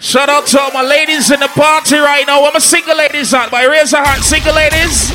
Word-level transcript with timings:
Shout 0.00 0.30
out 0.30 0.46
to 0.46 0.58
all 0.58 0.72
my 0.72 0.82
ladies 0.82 1.30
in 1.30 1.40
the 1.40 1.48
party 1.48 1.96
right 1.96 2.26
now. 2.26 2.40
Where 2.40 2.52
my 2.52 2.58
single 2.58 2.96
ladies 2.96 3.34
at? 3.34 3.50
By 3.50 3.66
raise 3.66 3.92
a 3.92 4.02
hand, 4.02 4.24
single 4.24 4.54
ladies. 4.54 5.10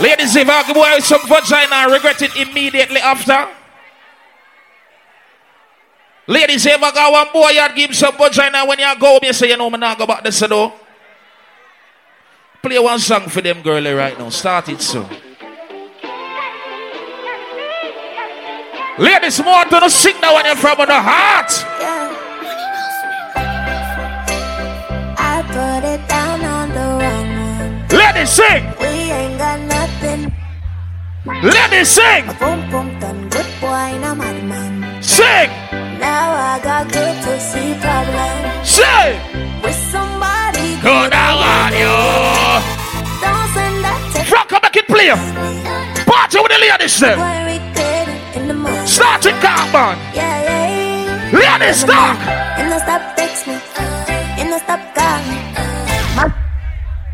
Ladies, 0.00 0.34
if 0.34 0.48
I 0.48 0.64
give 0.66 0.76
away 0.76 0.98
some 1.00 1.20
vagina, 1.28 1.76
I 1.76 1.92
regret 1.92 2.22
it 2.22 2.34
immediately 2.36 3.00
after. 3.00 3.46
Ladies, 6.26 6.64
if 6.64 6.82
I 6.82 6.90
got 6.90 7.12
one 7.12 7.28
boy, 7.30 7.50
you 7.50 7.68
give 7.76 7.94
some 7.94 8.16
vagina 8.16 8.64
when 8.64 8.78
you 8.78 8.98
go 8.98 9.18
you 9.22 9.32
say, 9.34 9.50
you 9.50 9.58
know, 9.58 9.70
I'm 9.70 9.78
not 9.78 9.98
go 9.98 10.06
back 10.06 10.24
this, 10.24 10.40
though. 10.40 10.72
Play 12.62 12.78
one 12.78 12.98
song 12.98 13.28
for 13.28 13.42
them 13.42 13.60
girlie 13.60 13.92
right 13.92 14.18
now. 14.18 14.30
Start 14.30 14.70
it 14.70 14.80
soon. 14.80 15.06
Ladies, 19.02 19.42
more 19.42 19.64
to 19.64 19.80
the 19.80 19.88
sing 19.88 20.14
now 20.20 20.32
when 20.36 20.44
you're 20.46 20.54
from 20.54 20.78
the 20.78 20.94
heart. 20.94 21.50
Yeah. 21.82 22.06
I 25.18 25.42
put 25.42 25.82
it 25.82 26.02
down 26.06 26.38
on 26.44 26.68
the 26.70 26.86
wrong 27.02 27.28
one. 27.58 27.98
Ladies, 27.98 28.30
sing. 28.30 28.62
We 28.78 29.10
ain't 29.10 29.38
got 29.42 29.58
nothing. 29.66 30.30
Ladies, 31.26 31.88
sing. 31.88 32.28
A 32.30 32.34
boom 32.38 32.70
boom 32.70 33.00
done 33.00 33.28
good 33.28 33.50
boy, 33.60 33.98
no 33.98 34.14
madman. 34.14 35.02
Sing. 35.02 35.50
Now 35.98 36.38
I 36.38 36.60
got 36.62 36.86
good 36.92 37.16
to 37.26 37.40
see 37.40 37.74
problems 37.82 38.70
Sing. 38.70 39.18
with 39.66 39.74
somebody 39.90 40.78
Good 40.78 41.10
I 41.10 41.30
want 41.42 41.74
you. 41.74 41.98
Don't 43.18 43.48
send 43.50 43.82
that 43.82 43.98
text. 44.14 44.30
Come 44.46 44.62
back 44.62 44.76
and 44.76 44.86
play. 44.86 45.10
Party 46.06 46.38
with 46.38 46.52
the 46.54 46.58
ladies, 46.62 47.00
then. 47.00 47.81
Boy, 48.98 49.04
regret 49.04 49.26
it 49.26 49.30
in 49.30 49.40
the 49.40 49.42
morning. 49.42 49.42
Start 49.42 49.42
it, 49.42 49.42
carbon. 49.42 49.98
Yeah, 50.14 50.42
yeah, 50.42 50.68
yeah. 51.32 51.58
Ladies, 51.58 51.84
talk. 51.84 52.18
And 52.58 52.70
no 52.70 52.78
stop 52.78 53.16
text 53.16 53.46
me. 53.46 53.56
And 54.38 54.50
no 54.50 54.58
stop 54.58 54.80
call 54.94 55.18
me. 55.28 55.38
My, 56.16 56.26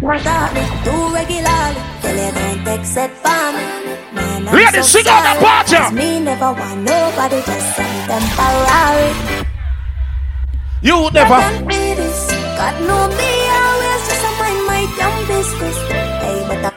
my 0.02 0.54
me 0.54 0.64
do 0.84 1.14
regularly. 1.14 1.82
Tell 2.02 2.16
you 2.16 2.32
don't 2.32 2.64
text 2.64 2.96
it 2.96 3.10
for 3.22 3.52
me. 3.52 3.64
Man, 4.14 4.48
I'm 4.48 4.54
Ladies, 4.54 4.86
so 4.88 4.98
sing 4.98 5.08
out 5.08 5.22
the 5.22 5.34
sorry, 5.34 5.44
party. 5.44 5.76
'cause 5.76 5.92
Me 5.92 6.20
never 6.20 6.52
want 6.52 6.80
nobody, 6.82 7.42
just 7.42 7.76
some 7.76 8.08
temporary. 8.08 9.10
You 10.82 11.10
never. 11.12 11.40
Don't 11.40 11.68
be 11.68 11.94
this. 11.94 12.30
God 12.58 12.74
know 12.86 13.08
me 13.08 13.30
always 13.58 14.02
just 14.08 14.24
a 14.24 14.30
mind 14.40 14.66
my 14.66 14.82
damn 14.98 15.26
business. 15.28 15.78
Hey, 16.22 16.44
but 16.48 16.64
I 16.66 16.72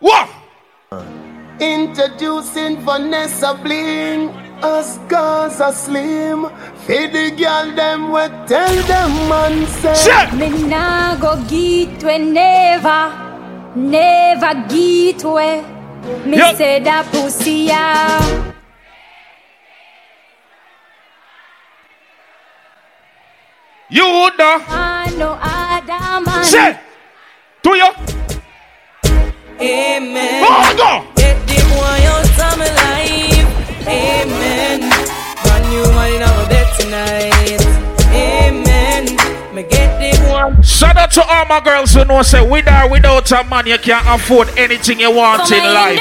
What? 0.00 0.28
Introducing 1.62 2.78
Vanessa 2.84 3.54
Bling 3.54 4.30
Us 4.62 4.98
Gaza 5.08 5.72
Slim 5.72 6.48
Feed 6.86 7.12
the 7.12 7.30
girl 7.38 7.70
them 7.76 8.10
we 8.10 8.26
tell 8.48 8.74
them 8.90 9.12
man 9.28 9.66
say 9.68 9.94
Say. 9.94 10.30
Me 10.36 10.48
nah 10.66 11.14
go 11.14 11.36
get 11.48 12.02
we 12.02 12.18
never, 12.18 13.02
never 13.76 14.54
get 14.68 15.22
we. 15.22 15.62
Me 16.28 16.36
Yup. 16.36 16.56
say 16.56 16.80
that 16.80 17.06
pussy 17.12 17.70
yeah. 17.70 18.48
You 23.88 24.02
would 24.04 24.36
know. 24.38 24.56
I 24.68 25.14
know 25.16 25.38
other 25.40 26.24
man. 26.24 26.44
Say. 26.44 26.80
Do 27.62 27.76
you? 27.76 27.88
Amen. 29.60 30.44
Oh, 30.44 30.74
go. 30.76 31.11
Our. 36.94 38.12
Amen. 38.12 39.04
Me 39.54 39.62
get 39.64 39.98
the 40.00 40.10
boy. 40.28 40.62
Shout 40.62 40.96
out 40.96 41.10
to 41.12 41.22
all 41.24 41.44
my 41.46 41.60
girls 41.60 41.92
who 41.94 42.04
know 42.04 42.22
say 42.22 42.40
with 42.46 42.68
or 42.68 42.88
without 42.88 43.30
a 43.32 43.44
man 43.44 43.66
you 43.66 43.78
can't 43.78 44.06
afford 44.08 44.48
anything 44.58 45.00
you 45.00 45.10
want 45.10 45.50
in 45.50 45.62
life. 45.64 46.00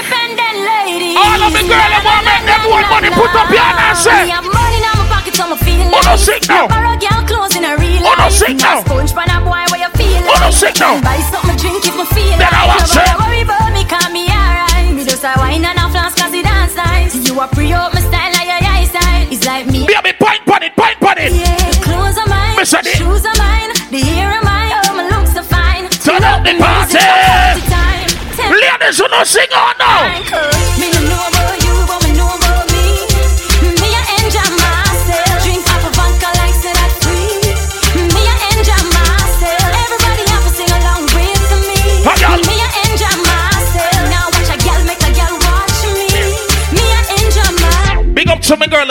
All 1.22 1.40
of 1.44 1.51
the 1.53 1.63
girls 1.68 1.91
that 1.91 2.01
want 2.03 2.24
make 2.25 2.44
them 2.47 2.62
want 2.72 2.88
money, 2.90 3.09
put 3.12 3.30
up 3.35 3.47
your 3.51 3.59
hand 3.62 3.80
and 3.80 3.97
say. 4.00 4.25
Me 4.25 4.31
have 4.31 4.47
money 4.47 4.80
in 4.80 4.88
my 4.96 5.06
pocket, 5.12 5.35
so 5.35 5.46
me 5.51 5.57
feel 5.59 5.84
Oh, 5.91 6.00
no, 6.01 6.16
like. 6.16 6.19
sick 6.19 6.44
now. 6.47 6.66
Borrow 6.72 6.96
girl 6.97 7.22
clothes 7.28 7.56
in 7.56 7.63
a 7.68 7.75
real 7.78 8.01
Oh, 8.07 8.16
no, 8.18 8.25
life. 8.28 8.34
sick 8.34 8.56
now. 8.57 8.81
Sponge 8.81 9.12
pan 9.13 9.30
a 9.30 9.38
boy 9.44 9.62
where 9.69 9.81
you 9.84 9.91
feel 10.00 10.24
Oh, 10.25 10.34
no, 10.40 10.47
like. 10.50 10.56
sick 10.56 10.75
now. 10.80 11.00
Buy 11.03 11.19
something 11.30 11.57
drink 11.59 11.84
if 11.85 11.94
me 11.96 12.06
feel 12.16 12.35
Then 12.40 12.50
I 12.51 12.66
like. 12.66 12.80
want 12.80 12.88
say. 12.90 13.06
Nobody 13.12 13.22
worry 13.22 13.41
about 13.46 13.69
me, 13.75 13.84
call 13.85 14.07
me 14.09 14.24
alright. 14.31 14.90
Me 14.96 15.03
just 15.06 15.24
a 15.28 15.31
wine 15.38 15.63
and 15.68 15.78
a 15.78 15.85
flask 15.91 16.16
'cause 16.18 16.34
it 16.34 16.44
dance 16.47 16.74
nice. 16.75 17.13
You 17.28 17.35
a 17.40 17.46
pre 17.51 17.72
up 17.75 17.94
my 17.94 18.01
style 18.01 18.09
like 18.09 18.09
your 18.09 18.19
eyesight. 18.24 18.31
It's 19.31 19.46
like 19.46 19.66
me. 19.66 19.88
Baby, 19.88 20.12
point 20.19 20.44
on 20.52 20.62
it, 20.62 20.75
point 20.75 21.02
on 21.02 21.18
it. 21.18 21.31
Yeah, 21.31 21.56
the 21.56 21.80
clothes 21.81 22.18
are 22.18 22.28
mine, 22.28 22.59
Adi. 22.59 22.90
shoes 22.92 23.25
are 23.25 23.38
mine, 23.40 23.72
the 23.90 24.00
hair 24.03 24.28
are 24.28 24.44
mine, 24.44 24.72
oh 24.75 24.94
my 24.94 25.08
looks 25.08 25.38
are 25.38 25.47
fine. 25.47 25.88
Turn 26.03 26.22
up 26.22 26.44
the 26.44 26.52
music 26.52 26.59
party. 26.59 27.00
for 27.00 27.16
party 27.31 27.64
time. 27.72 28.52
Ladies 28.52 28.97
who 29.00 29.08
don't 29.08 29.25
sing 29.25 29.47
on 29.56 29.74
now. 29.80 30.03
me, 30.03 30.92
me 30.92 31.08
no 31.08 31.30
know 31.31 31.41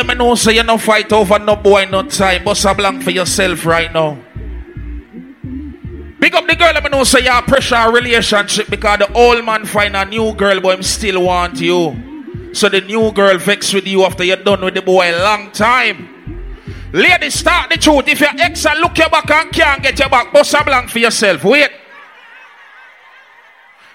to 0.00 0.08
me 0.08 0.14
know 0.14 0.34
so 0.34 0.50
you 0.50 0.62
no 0.62 0.78
fight 0.78 1.12
over 1.12 1.38
no 1.38 1.56
boy, 1.56 1.84
no 1.84 2.02
time. 2.02 2.44
Bust 2.44 2.64
a 2.64 2.74
blank 2.74 3.02
for 3.02 3.10
yourself 3.10 3.66
right 3.66 3.92
now. 3.92 4.18
Big 6.18 6.34
up 6.34 6.46
the 6.46 6.56
girl, 6.56 6.72
let 6.72 6.82
me 6.82 6.90
know 6.90 7.04
so 7.04 7.18
you 7.18 7.30
pressure 7.42 7.76
a 7.76 7.90
relationship 7.90 8.68
because 8.68 8.98
the 8.98 9.12
old 9.12 9.44
man 9.44 9.64
find 9.64 9.96
a 9.96 10.04
new 10.04 10.34
girl, 10.34 10.60
but 10.60 10.76
him 10.76 10.82
still 10.82 11.24
want 11.24 11.60
you. 11.60 12.50
So 12.52 12.68
the 12.68 12.80
new 12.80 13.12
girl 13.12 13.38
vex 13.38 13.72
with 13.72 13.86
you 13.86 14.04
after 14.04 14.24
you're 14.24 14.36
done 14.36 14.62
with 14.62 14.74
the 14.74 14.82
boy 14.82 15.10
a 15.10 15.22
long 15.22 15.50
time. 15.52 16.08
Ladies, 16.92 17.34
start 17.34 17.70
the 17.70 17.76
truth. 17.76 18.08
If 18.08 18.20
your 18.20 18.30
ex 18.38 18.64
look 18.64 18.98
your 18.98 19.08
back 19.08 19.30
and 19.30 19.52
can't 19.52 19.82
get 19.82 19.98
your 19.98 20.08
back, 20.08 20.32
bust 20.32 20.54
a 20.54 20.64
blank 20.64 20.90
for 20.90 20.98
yourself. 20.98 21.44
Wait. 21.44 21.70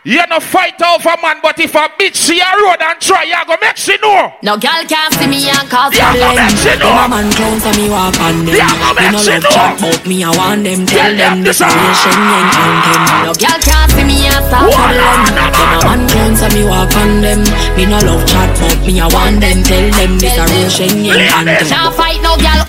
You 0.05 0.21
no 0.29 0.37
fight 0.39 0.77
over 0.85 1.17
man, 1.17 1.41
but 1.41 1.57
if 1.59 1.73
a 1.73 1.89
bitch 1.97 2.13
see 2.13 2.37
a 2.37 2.45
road 2.61 2.77
and 2.77 3.01
try, 3.01 3.23
you 3.25 3.33
go 3.49 3.57
make 3.59 3.73
she 3.75 3.97
know. 4.05 4.29
No 4.45 4.53
girl 4.53 4.85
can't 4.85 5.09
see 5.17 5.25
me 5.25 5.49
and 5.49 5.65
cause 5.65 5.97
Yeah, 5.97 6.13
problem. 6.13 6.45
make 6.45 6.53
she 6.61 6.77
know. 6.77 6.93
Them 6.93 7.01
a 7.01 7.07
man 7.09 7.27
clown 7.33 7.57
so 7.57 7.71
me 7.73 7.89
walk 7.89 8.13
on 8.21 8.45
them. 8.45 8.53
Yeah, 8.53 8.69
go 8.77 8.93
Me 8.93 9.01
make 9.01 9.11
no 9.11 9.17
she 9.17 9.33
love 9.33 9.41
know. 9.41 9.49
chat 9.49 9.73
but 9.81 10.01
me 10.05 10.21
I 10.21 10.29
want 10.29 10.61
them. 10.61 10.85
Tell 10.85 11.01
Tell 11.01 11.09
them 11.09 11.17
them 11.17 11.43
this 11.43 11.57
this 11.57 11.65
a 11.65 11.73
real 11.73 11.89
ah. 11.89 11.97
Shenyeng. 12.05 13.25
No 13.25 13.33
girl 13.33 13.59
can't 13.65 13.89
see 13.97 14.05
me 14.05 14.17
and 14.29 14.45
start 14.45 14.69
What? 14.69 14.77
problem. 14.77 15.21
Them 15.25 15.73
a 15.73 15.77
man 15.89 16.01
clown 16.05 16.33
so 16.37 16.47
me 16.53 16.61
walk 16.69 16.93
on 17.01 17.11
them. 17.25 17.41
Me 17.73 17.83
no 17.89 17.97
love 18.05 18.23
chat 18.29 18.49
but 18.61 18.77
me 18.85 18.93
I 19.01 19.07
want 19.09 19.41
them. 19.41 19.57
Tell 19.65 19.89
them 19.89 20.11
this 20.21 20.37
a 20.37 20.45
real 20.45 20.69
Shenyeng 20.69 21.17
Ladies. 21.17 21.33
anthem. 21.33 21.65
Can't 21.65 21.93
fight 21.97 22.21
no 22.21 22.37
girl. 22.37 22.61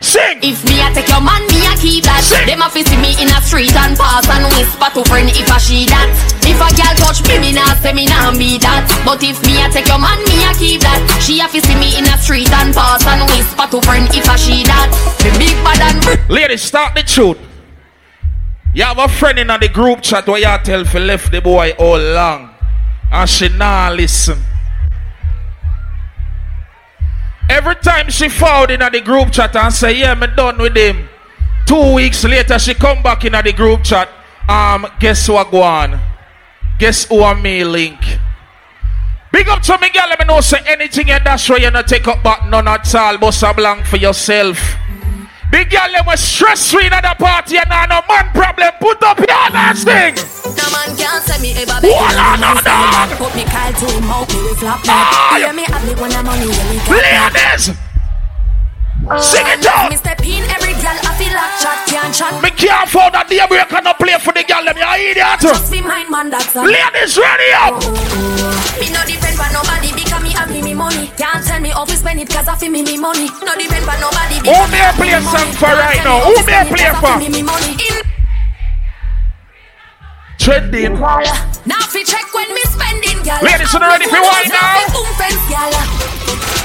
Sing. 0.00 0.38
If 0.44 0.60
me 0.68 0.76
a 0.84 0.92
take 0.92 1.08
your 1.08 1.24
man, 1.24 1.40
me 1.48 1.64
a 1.64 1.72
keep 1.80 2.04
that. 2.04 2.20
Sing. 2.20 2.44
Them 2.44 2.60
a 2.60 2.68
see 2.68 2.84
me 3.00 3.16
in 3.16 3.32
a 3.32 3.40
street 3.40 3.72
and 3.72 3.96
pass 3.96 4.28
and 4.28 4.44
whisper 4.52 4.92
to 4.92 5.00
friend 5.08 5.32
if 5.32 5.48
a 5.48 5.56
she 5.56 5.88
that. 5.88 6.12
If 6.44 6.60
a 6.60 6.68
girl 6.76 6.94
touch 7.00 7.24
me, 7.24 7.40
me 7.40 7.50
nah 7.56 7.72
say 7.80 7.96
me 7.96 8.04
nah 8.04 8.28
be 8.36 8.60
that. 8.60 8.84
But 9.08 9.24
if 9.24 9.40
me 9.40 9.56
a 9.64 9.72
take 9.72 9.88
your 9.88 9.96
man, 9.96 10.20
me 10.28 10.44
a 10.44 10.52
keep 10.52 10.84
that. 10.84 11.00
She 11.24 11.40
a 11.40 11.48
see 11.48 11.76
me 11.80 11.96
in 11.96 12.04
a 12.04 12.16
street 12.20 12.52
and 12.52 12.76
pass 12.76 13.08
and 13.08 13.24
whisper 13.24 13.66
to 13.72 13.78
friend 13.80 14.04
if 14.12 14.28
a 14.28 14.36
she 14.36 14.68
that. 14.68 14.92
Me 15.24 15.32
big 15.40 15.56
bad 15.64 15.80
and 15.80 15.98
br- 16.04 16.20
Ladies, 16.28 16.60
start 16.60 16.92
the 16.92 17.02
truth. 17.02 17.40
You 18.76 18.84
have 18.84 18.98
a 18.98 19.08
friend 19.08 19.38
in 19.38 19.48
the 19.48 19.70
group 19.72 20.02
chat 20.02 20.28
where 20.28 20.38
you 20.38 20.58
tell 20.62 20.84
for 20.84 21.00
left 21.00 21.32
the 21.32 21.40
boy 21.40 21.72
all 21.78 21.96
long. 21.98 22.52
And 23.10 23.28
she 23.28 23.48
nah 23.48 23.88
listen. 23.88 24.36
Every 27.56 27.76
time 27.76 28.10
she 28.10 28.28
found 28.28 28.70
in 28.70 28.82
at 28.82 28.92
the 28.92 29.00
group 29.00 29.32
chat 29.32 29.56
and 29.56 29.72
say, 29.72 29.98
yeah, 29.98 30.14
me 30.14 30.26
done 30.36 30.58
with 30.58 30.76
him. 30.76 31.08
Two 31.64 31.94
weeks 31.94 32.22
later, 32.22 32.58
she 32.58 32.74
come 32.74 33.02
back 33.02 33.24
in 33.24 33.34
at 33.34 33.46
the 33.46 33.52
group 33.54 33.82
chat. 33.82 34.10
Um, 34.46 34.86
guess 35.00 35.26
what 35.26 35.50
go 35.50 35.62
on? 35.62 35.98
Guess 36.78 37.06
who 37.06 37.22
am 37.22 37.40
me 37.40 37.64
link? 37.64 37.98
Big 39.32 39.48
up 39.48 39.62
to 39.62 39.78
me, 39.78 39.88
girl. 39.88 40.04
Let 40.06 40.18
me 40.20 40.26
know 40.26 40.42
say 40.42 40.58
anything 40.66 41.10
and 41.10 41.24
that's 41.24 41.48
why 41.48 41.56
you're 41.56 41.70
not 41.70 41.88
take 41.88 42.06
up 42.06 42.22
back 42.22 42.46
none 42.46 42.68
at 42.68 42.94
all. 42.94 43.16
Bust 43.16 43.42
a 43.42 43.54
blank 43.54 43.86
for 43.86 43.96
yourself. 43.96 44.76
Big 45.50 45.70
girl, 45.70 45.90
them 45.92 46.04
was 46.06 46.20
stress 46.20 46.70
free 46.72 46.86
at 46.86 47.02
the 47.02 47.14
party 47.22 47.56
and 47.56 47.68
now 47.68 47.86
no 47.86 48.00
man 48.08 48.28
problem. 48.34 48.70
Put 48.80 49.02
up 49.02 49.18
your 49.18 49.28
hands 49.54 49.84
thing. 49.84 50.14
No 50.56 50.66
man 50.74 50.90
can't 50.96 51.22
say 51.24 51.38
me 51.40 51.52
ever 51.54 51.78
What 51.86 52.16
on, 52.18 52.40
no, 52.40 52.54
dog? 52.60 53.10
Put 53.18 53.34
me 53.34 53.44
Kyle 53.44 53.72
to 53.72 53.86
him 53.86 54.10
out, 54.10 54.28
me 54.32 54.42
with 54.42 54.58
flap 54.58 54.80
Ah, 54.88 55.36
Hear 55.38 55.52
me 55.52 55.64
have 55.64 55.84
me 55.86 55.94
when 55.94 56.12
I'm 56.12 56.24
money, 56.24 56.46
when 56.48 56.66
me 56.70 56.76
get 56.82 56.88
Ladies, 56.90 57.64
sing 59.22 59.46
it 59.46 59.60
Me 59.60 59.68
out. 59.70 59.92
step 59.94 60.20
in, 60.26 60.42
every 60.50 60.74
girl 60.82 60.98
I 61.02 61.12
feel 61.18 61.32
like 61.34 61.54
chat, 61.62 61.78
can't 61.86 62.14
chat 62.14 62.42
Me 62.42 62.50
can't 62.50 62.86
afford 62.88 63.12
that 63.14 63.28
day 63.28 63.42
break 63.46 63.70
and 63.70 63.84
not 63.84 63.98
play 63.98 64.16
for 64.18 64.32
the 64.32 64.42
girl. 64.42 64.64
Them 64.64 64.76
you 64.76 65.10
idiot. 65.10 65.40
Just 65.40 65.70
be 65.70 65.80
mine 65.80 66.10
man, 66.10 66.30
that's 66.30 66.56
all 66.56 66.64
Ladies, 66.66 67.14
ready 67.18 67.50
up. 67.54 67.78
Me 68.80 68.90
no 68.90 69.00
depend 69.06 69.38
on 69.38 69.50
nobody 69.54 69.90
because 69.94 70.22
me 70.22 70.30
have 70.34 70.50
me 70.50 70.74
money. 70.74 71.05
Can't 71.16 71.40
tell 71.40 71.60
me 71.60 71.70
how 71.70 71.84
spend 71.86 72.20
it 72.20 72.28
cause 72.28 72.46
I 72.46 72.56
feel 72.56 72.70
me 72.70 72.82
me 72.82 73.00
money. 73.00 73.32
No 73.40 73.56
depend 73.56 73.88
on 73.88 73.96
nobody. 74.04 74.36
Who 74.44 74.56
me 74.68 74.78
a 74.84 74.92
play 75.00 75.16
a 75.16 75.20
song 75.24 75.48
for 75.56 75.72
right 75.72 76.04
now? 76.04 76.20
Who 76.20 76.36
me 76.44 76.52
a 76.52 76.64
play 76.68 76.92
for? 77.00 77.16
Me 77.16 77.28
me 77.32 77.42
money. 77.42 77.72
In 77.72 77.96
Trending. 80.36 80.92
now 81.00 81.82
fi 81.88 82.04
check 82.04 82.28
when 82.36 82.46
me 82.52 82.60
spending, 82.68 83.18
gal. 83.24 83.40
Ladies, 83.42 83.72
you 83.72 83.80
ready 83.80 84.06
for 84.06 84.20
wine 84.20 84.52
now? 84.52 84.84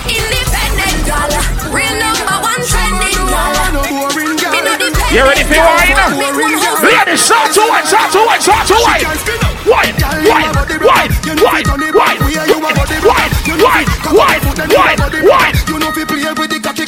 Independent, 0.06 1.00
gal. 1.08 1.32
Real 1.72 1.96
number 1.96 2.38
one 2.44 2.62
trending. 2.68 3.18
Girl. 3.32 4.52
Me 4.52 4.60
no 4.68 4.76
depend. 4.76 5.16
You 5.16 5.24
ready 5.24 5.48
for 5.48 5.64
wine? 5.64 5.96
Ladies, 6.84 7.24
start 7.24 7.56
to 7.56 7.64
wine, 7.72 7.86
start 7.88 8.12
to 8.12 8.20
wine, 8.28 8.42
start 8.42 8.68
to 8.68 8.76
wine. 8.84 9.51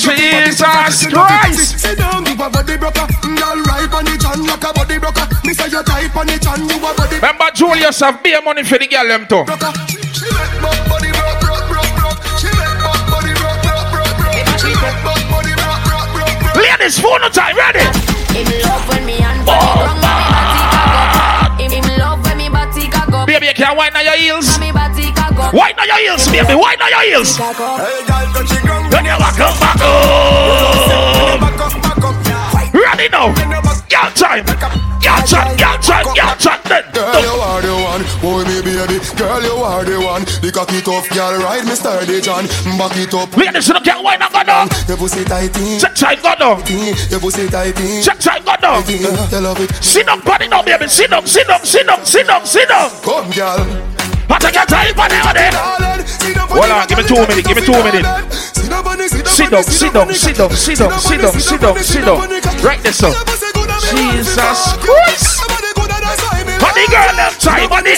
Jesus 0.03 1.05
Christ! 1.07 1.85
Remember, 7.13 7.51
Julius 7.53 7.99
have 7.99 8.23
beer 8.23 8.41
money 8.41 8.63
for 8.63 8.77
the 8.77 8.87
girl 8.87 9.07
them 9.07 9.27
too. 9.27 9.45
She 10.17 10.29
make 10.33 10.61
my 10.61 10.73
Ladies, 16.55 16.99
phone 16.99 17.21
time, 17.31 17.55
ready? 17.55 17.79
Oh. 19.45 20.22
Baby, 23.33 23.47
you 23.47 23.53
can't 23.55 23.75
whine 23.75 23.95
on 23.95 24.05
your 24.05 24.15
heels. 24.15 24.59
Whine 24.59 24.75
on 25.79 25.87
your 25.87 25.97
heels, 25.97 26.27
baby. 26.27 26.53
Whine 26.53 26.79
on 26.79 26.89
your 26.91 27.01
heels. 27.01 27.39
When 27.39 29.05
you 29.05 29.17
back 29.17 29.39
up, 29.39 29.59
back 29.59 29.81
up. 29.81 31.41
Ready 32.75 33.09
now. 33.09 33.33
Girl 33.89 34.11
time. 34.13 34.82
Time, 35.03 35.57
your 35.59 35.77
time, 35.83 36.05
your 36.15 36.35
time. 36.39 36.59
Then. 36.63 36.83
Girl, 36.93 37.21
you 37.21 37.35
are 37.43 37.61
the 37.61 37.73
one, 37.75 38.03
boy, 38.21 38.43
me 38.47 38.61
baby. 38.63 38.99
Girl, 39.17 39.41
you 39.43 39.55
are 39.59 39.83
the 39.83 39.99
one. 39.99 40.23
The 40.41 40.51
cocky 40.53 40.79
tough, 40.81 41.09
girl, 41.09 41.35
ride 41.43 41.65
me 41.65 41.75
sturdy, 41.75 42.21
John. 42.21 42.45
Back 42.77 42.95
it 42.97 43.13
up, 43.13 43.35
Ladies, 43.35 43.67
you 43.67 43.73
don't 43.73 43.83
get 43.83 44.01
wine 44.03 44.19
down. 44.19 44.69
your 44.87 44.97
pussy 44.97 45.23
tighty, 45.25 45.79
Check 45.79 45.95
time, 45.95 46.19
go 46.21 46.35
down. 46.35 46.63
your 47.09 47.19
pussy 47.19 47.47
tighty. 47.49 48.01
Check 48.01 48.19
time, 48.19 48.43
go 48.43 48.55
down. 48.55 48.83
tighty. 48.83 49.03
You 49.03 49.39
love 49.41 49.59
it. 49.59 49.73
Sit 49.83 50.05
down, 50.05 50.21
body 50.21 50.47
down, 50.47 50.63
baby. 50.65 50.87
Sit 50.87 51.09
down, 51.09 51.25
sit 51.27 51.47
down, 51.47 51.65
sit 51.65 51.85
down, 51.87 52.05
sit 52.05 52.27
down, 52.27 52.45
sit 52.45 52.67
down. 52.69 52.89
Come, 53.03 53.31
girl. 53.31 53.59
I 54.29 54.39
take 54.39 54.55
your 54.55 54.65
time, 54.65 54.95
body, 54.95 55.19
body. 55.23 55.92
Hold 56.31 56.71
on, 56.71 56.87
give 56.87 56.97
me 56.97 57.03
two 57.03 57.19
minutes, 57.27 57.47
give 57.47 57.57
me 57.57 57.65
two 57.65 57.83
minutes. 57.83 58.07
Sit 59.27 59.49
down, 59.51 59.63
sit 59.63 59.93
down, 59.93 60.13
sit 60.13 60.37
down, 60.37 60.51
sit 60.51 60.77
down, 60.79 60.91
sit 60.99 61.21
down, 61.21 61.33
sit 61.39 61.61
down, 61.61 61.77
sit 61.83 62.05
down. 62.05 62.19
Right 62.63 62.81
there, 62.81 62.93
sir. 62.93 63.11
Jesus 63.91 64.77
Christ. 64.79 65.43
Body 66.59 66.85
girl, 66.87 67.15
them 67.15 67.33
time, 67.39 67.69
body. 67.69 67.93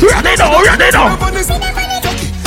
Ready 0.00 0.36
now, 0.38 0.62
ready 0.62 0.90
now. 0.92 1.16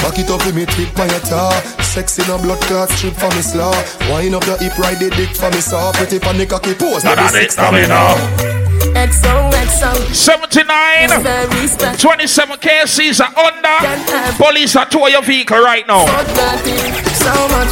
Back 0.02 0.18
it 0.18 0.30
up 0.32 0.46
with 0.46 0.56
me 0.56 0.66
trip 0.66 0.96
by 0.96 1.06
your 1.08 1.20
tar 1.20 1.52
Sexy 1.84 2.24
no 2.28 2.38
blood 2.38 2.62
clot 2.62 2.90
strip 2.90 3.14
for 3.16 3.30
me 3.36 3.42
slaw 3.42 3.74
Wine 4.10 4.34
up 4.34 4.46
your 4.46 4.58
hip 4.58 4.78
ride 4.78 4.98
the 4.98 5.10
dick 5.10 5.36
for 5.36 5.52
me 5.52 5.60
saw 5.60 5.92
Pretty 5.92 6.20
pan 6.20 6.38
the 6.38 6.46
cocky 6.46 6.74
pose 6.74 7.04
None 7.04 7.20
of 7.20 7.36
it, 7.36 7.58
now 7.58 8.59
we 9.00 9.06
know. 9.22 9.50
XOXO. 9.52 10.14
79, 10.14 11.98
27 11.98 12.58
KCs 12.58 13.22
are 13.22 13.38
under. 13.38 14.34
Police 14.44 14.76
are 14.76 14.86
tow 14.86 15.08
your 15.08 15.22
vehicle 15.22 15.60
right 15.60 15.88
now. 15.88 16.06
So 16.06 17.34
much, 17.50 17.70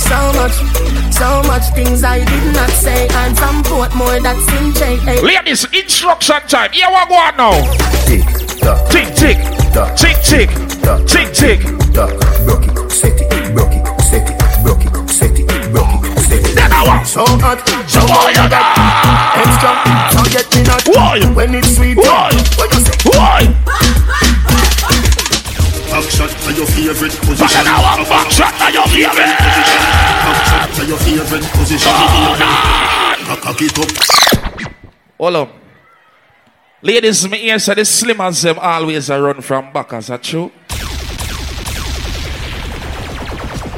so 0.00 0.32
much, 0.38 0.52
so 1.12 1.42
much 1.48 1.74
things 1.74 2.04
I 2.04 2.24
did 2.24 2.54
not 2.54 2.70
say. 2.70 3.08
I'm 3.10 3.34
from 3.34 3.62
Portmore, 3.64 4.22
that's 4.22 4.46
in 4.60 4.72
J.A. 4.74 5.22
Ladies, 5.22 5.64
instruction 5.72 6.40
time. 6.48 6.70
Here 6.72 6.88
we 6.88 7.06
go 7.08 7.14
on 7.14 7.36
now. 7.36 7.52
Tick 8.06 8.24
tock, 8.60 8.90
Tick, 8.90 9.14
tick, 9.14 9.38
tock, 9.72 9.96
tick, 9.96 10.16
tick, 10.22 10.50
tock, 10.82 11.06
tick, 11.06 11.32
tick. 11.34 11.60
tock. 11.92 12.10
Broke 12.44 12.66
it, 12.66 12.90
set 12.90 13.20
it, 13.20 13.54
broke 13.54 13.72
it, 13.72 14.02
set 14.02 14.30
it, 14.30 14.41
So 17.04 17.26
hot, 17.42 17.58
So 17.90 18.00
why 18.06 18.30
you 18.30 18.46
got? 18.48 18.62
extra 19.42 19.72
Forget 20.14 20.46
me 20.54 20.62
not 20.62 20.86
Why? 20.88 21.18
When 21.34 21.54
it's 21.54 21.74
sweet 21.76 21.96
Why? 21.98 22.30
What 22.56 22.72
you 22.72 22.80
say? 22.80 22.96
Why? 23.10 23.42
Back 25.90 26.06
shot 26.08 26.30
to 26.30 26.50
your 26.54 26.66
favorite 26.72 27.12
But 27.12 27.26
position. 27.36 27.52
then 27.52 27.66
I 27.68 27.76
want 27.82 28.08
back 28.08 28.30
shot 28.30 28.54
now 28.56 28.68
you 28.72 28.82
hear 28.94 29.10
me. 29.12 29.26
Back 29.28 30.40
shot 30.46 30.70
to 30.78 30.82
your 30.86 30.98
favorite 31.02 31.46
position. 31.52 31.92
Cock 33.42 33.60
it 33.60 33.78
up. 33.78 33.90
Hold 35.18 35.36
up. 35.36 35.50
Ladies, 36.82 37.28
me 37.28 37.38
here 37.38 37.58
say 37.58 37.74
the 37.74 37.84
slim 37.84 38.20
as 38.20 38.42
them 38.42 38.58
always 38.58 39.10
a 39.10 39.20
run 39.20 39.40
from 39.42 39.72
back 39.72 39.92
as 39.92 40.08
a 40.08 40.18
true. 40.18 40.50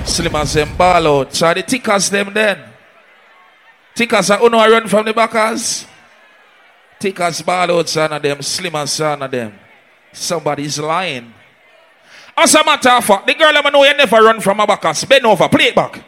Slim 0.04 0.36
as 0.36 0.52
them 0.54 0.76
ball 0.76 1.06
out. 1.20 1.34
So 1.34 1.52
the 1.54 1.62
thickers 1.62 2.10
them 2.10 2.32
then. 2.32 2.73
Thickers 3.94 4.30
are 4.30 4.42
uno 4.42 4.58
run 4.58 4.88
from 4.88 5.06
the 5.06 5.12
backers. 5.12 5.86
Thickers 7.00 7.42
ball 7.42 7.70
out 7.70 7.88
son 7.88 8.12
of 8.12 8.22
them. 8.22 8.42
Slim 8.42 8.74
as 8.76 8.92
son 8.92 9.22
of 9.22 9.30
them. 9.30 9.52
Somebody's 10.12 10.78
lying. 10.78 11.32
As 12.36 12.54
a 12.54 12.64
matter 12.64 12.90
of 12.90 13.04
fact, 13.04 13.26
the 13.26 13.34
girl 13.34 13.52
I 13.54 13.70
know 13.70 13.84
you 13.84 13.96
never 13.96 14.16
run 14.16 14.40
from 14.40 14.60
a 14.60 14.66
backers. 14.66 15.04
Bend 15.04 15.24
over, 15.24 15.48
play 15.48 15.66
it 15.66 15.74
back. 15.74 16.02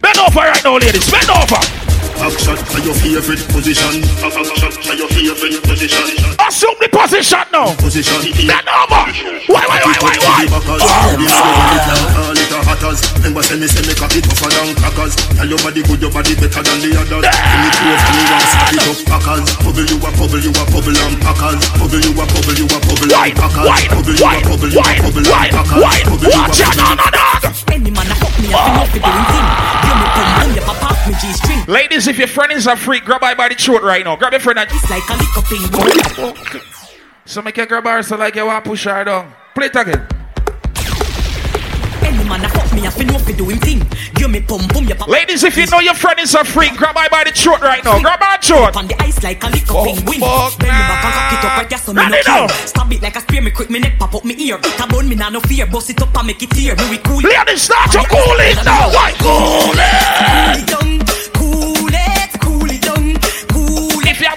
Bend 0.00 0.18
over 0.18 0.40
right 0.40 0.64
now, 0.64 0.78
ladies. 0.78 1.10
Bend 1.10 1.30
over. 1.30 1.97
Back 2.18 2.34
shot 2.38 2.58
to 2.58 2.78
your 2.82 2.94
favorite 2.98 3.42
position. 3.48 4.02
Back 4.18 4.34
shot 4.58 4.74
to 4.74 4.92
your 4.98 5.34
favorite 5.34 5.62
position. 5.62 6.04
Assume 6.42 6.74
the 6.82 6.88
position 6.90 7.44
now. 7.52 7.74
Position. 7.78 8.18
Bend 8.46 8.66
over. 8.66 9.02
Why, 9.48 9.64
why, 9.70 9.80
why, 9.86 9.96
why, 10.02 10.16
why? 10.18 10.42
Call 10.50 12.34
it 12.34 12.52
a 12.52 12.58
hatters. 12.66 13.00
Remember 13.22 13.42
say 13.42 13.56
me 13.56 13.66
say 13.70 13.82
me 13.86 13.94
cock 13.94 14.12
it 14.18 14.24
tougher 14.26 14.50
than 14.50 14.74
crackers. 14.76 15.14
Tell 15.38 15.46
your 15.48 15.58
body 15.62 15.82
good, 15.86 16.00
your 16.02 16.10
body 16.12 16.34
better 16.34 16.62
than 16.62 16.78
the 16.82 16.90
others. 16.98 17.24
Give 17.24 17.60
me 17.62 17.68
two 17.70 17.86
of 17.86 18.02
me 18.02 18.22
and 18.28 18.44
slap 18.50 18.72
it 18.74 18.84
up 18.88 18.98
packers. 19.08 19.44
Bubble 19.62 19.86
you 19.86 19.96
a 20.02 20.10
bubble, 20.18 20.40
you 20.42 20.50
a 20.52 20.62
bubble 20.68 20.98
and 20.98 21.16
packers. 21.22 21.62
Bubble 21.78 22.02
you 22.02 22.12
a 22.18 22.24
bubble, 22.28 22.56
you 22.58 22.66
a 22.66 22.78
bubble 22.82 23.08
and 23.08 23.14
Wine, 23.14 23.34
packers. 23.38 23.66
wine, 23.68 23.88
Bubble 23.94 24.14
you 24.14 24.20
a 24.20 24.26
wine, 24.26 24.42
bubble, 24.42 24.68
you 24.68 24.78
a 24.78 24.82
wine, 24.82 25.00
bubble 25.06 25.22
and 25.22 25.30
wine, 25.32 25.52
packers. 25.54 25.80
wine. 25.86 26.04
Bubble 26.08 26.28
you 26.28 26.34
a 26.34 26.42
Watch 26.42 26.60
out, 26.66 26.74
no, 26.76 26.82
bubble. 26.82 26.98
no, 26.98 27.14
no. 27.14 27.72
Any 27.72 27.90
man 27.94 28.06
a 28.10 28.14
fuck 28.18 28.34
me, 28.42 28.48
I 28.50 28.58
feel 28.58 28.86
fi 28.90 28.98
doing 28.98 29.26
thing. 29.28 29.46
Give 29.86 29.96
me 30.02 30.06
Ladies, 31.68 32.06
if 32.08 32.16
your 32.16 32.28
friend 32.28 32.50
is 32.50 32.66
a 32.66 32.74
freak, 32.76 33.04
grab 33.04 33.20
her 33.22 33.36
by 33.36 33.48
the 33.50 33.54
throat 33.54 33.82
right 33.82 34.02
now. 34.02 34.16
Grab 34.16 34.32
your 34.32 34.40
friend 34.40 34.58
and 34.58 34.68
It's 34.72 34.88
like 34.88 35.04
a 35.04 35.12
lick 35.20 35.36
up 35.36 35.52
in. 35.52 37.04
so 37.26 37.42
make 37.42 37.58
your 37.58 37.66
grab 37.66 37.84
her 37.84 38.02
so 38.02 38.16
like 38.16 38.34
you 38.36 38.46
want 38.46 38.64
to 38.64 38.70
push 38.70 38.84
her 38.84 39.04
down. 39.04 39.30
Play 39.54 39.66
it 39.66 39.76
again. 39.76 40.06
Any 42.00 42.24
man 42.26 42.42
a 42.42 42.48
fuck 42.48 42.72
me, 42.72 42.86
I 42.86 42.90
feel 42.90 43.06
no 43.08 43.18
fi 43.18 43.32
doing 43.32 43.58
thing. 43.60 43.84
Give 44.14 44.30
me 44.30 44.40
pum 44.40 44.60
pum, 44.68 44.84
your 44.86 44.96
papa. 44.96 45.10
Ladies, 45.10 45.44
if 45.44 45.58
you 45.58 45.66
know 45.66 45.80
your 45.80 45.92
friend 45.92 46.18
is 46.20 46.34
a 46.34 46.42
freak, 46.42 46.72
grab 46.74 46.96
her 46.96 47.06
by 47.10 47.24
the 47.24 47.32
throat 47.32 47.60
right 47.60 47.84
now. 47.84 48.00
Grab 48.00 48.20
her 48.22 48.38
throat. 48.40 48.74
On 48.74 48.86
the 48.86 48.96
ice 49.02 49.22
like 49.22 49.44
a 49.44 49.48
lick 49.48 49.64
Oh, 49.68 49.80
up 49.80 49.94
penguin. 49.96 50.20
fuck, 50.20 50.58
Bend 50.58 50.72
me 50.72 50.78
back 50.88 51.04
and 51.04 51.12
cock 51.12 51.32
it 51.32 51.44
up 51.44 51.56
right 51.58 51.68
there 51.68 51.78
so 51.78 51.92
me 51.92 52.00
Ready 52.00 52.16
no 52.16 52.22
care. 52.22 52.46
now. 52.48 52.64
Stab 52.64 52.92
it 52.94 53.02
like 53.02 53.16
a 53.16 53.20
spear, 53.20 53.42
me 53.42 53.50
quick 53.50 53.68
me 53.68 53.78
neck 53.80 53.98
pop 53.98 54.14
up 54.14 54.24
me 54.24 54.34
ear. 54.40 54.56
It 54.56 54.80
a 54.80 54.86
bone 54.86 55.06
me 55.06 55.16
nah 55.16 55.28
no 55.28 55.40
fear. 55.40 55.66
Bust 55.66 55.90
it 55.90 56.00
up 56.00 56.16
and 56.16 56.26
make 56.28 56.42
it 56.42 56.48
tear. 56.48 56.74
Me 56.76 56.88
we 56.88 56.96
cool. 57.04 57.20
Ladies, 57.20 57.60
start 57.60 57.92
to 57.92 57.98
cool 58.08 58.40
it 58.40 58.56
now. 58.64 58.88
Why 58.88 59.12
cool 59.20 59.76
it? 59.76 60.97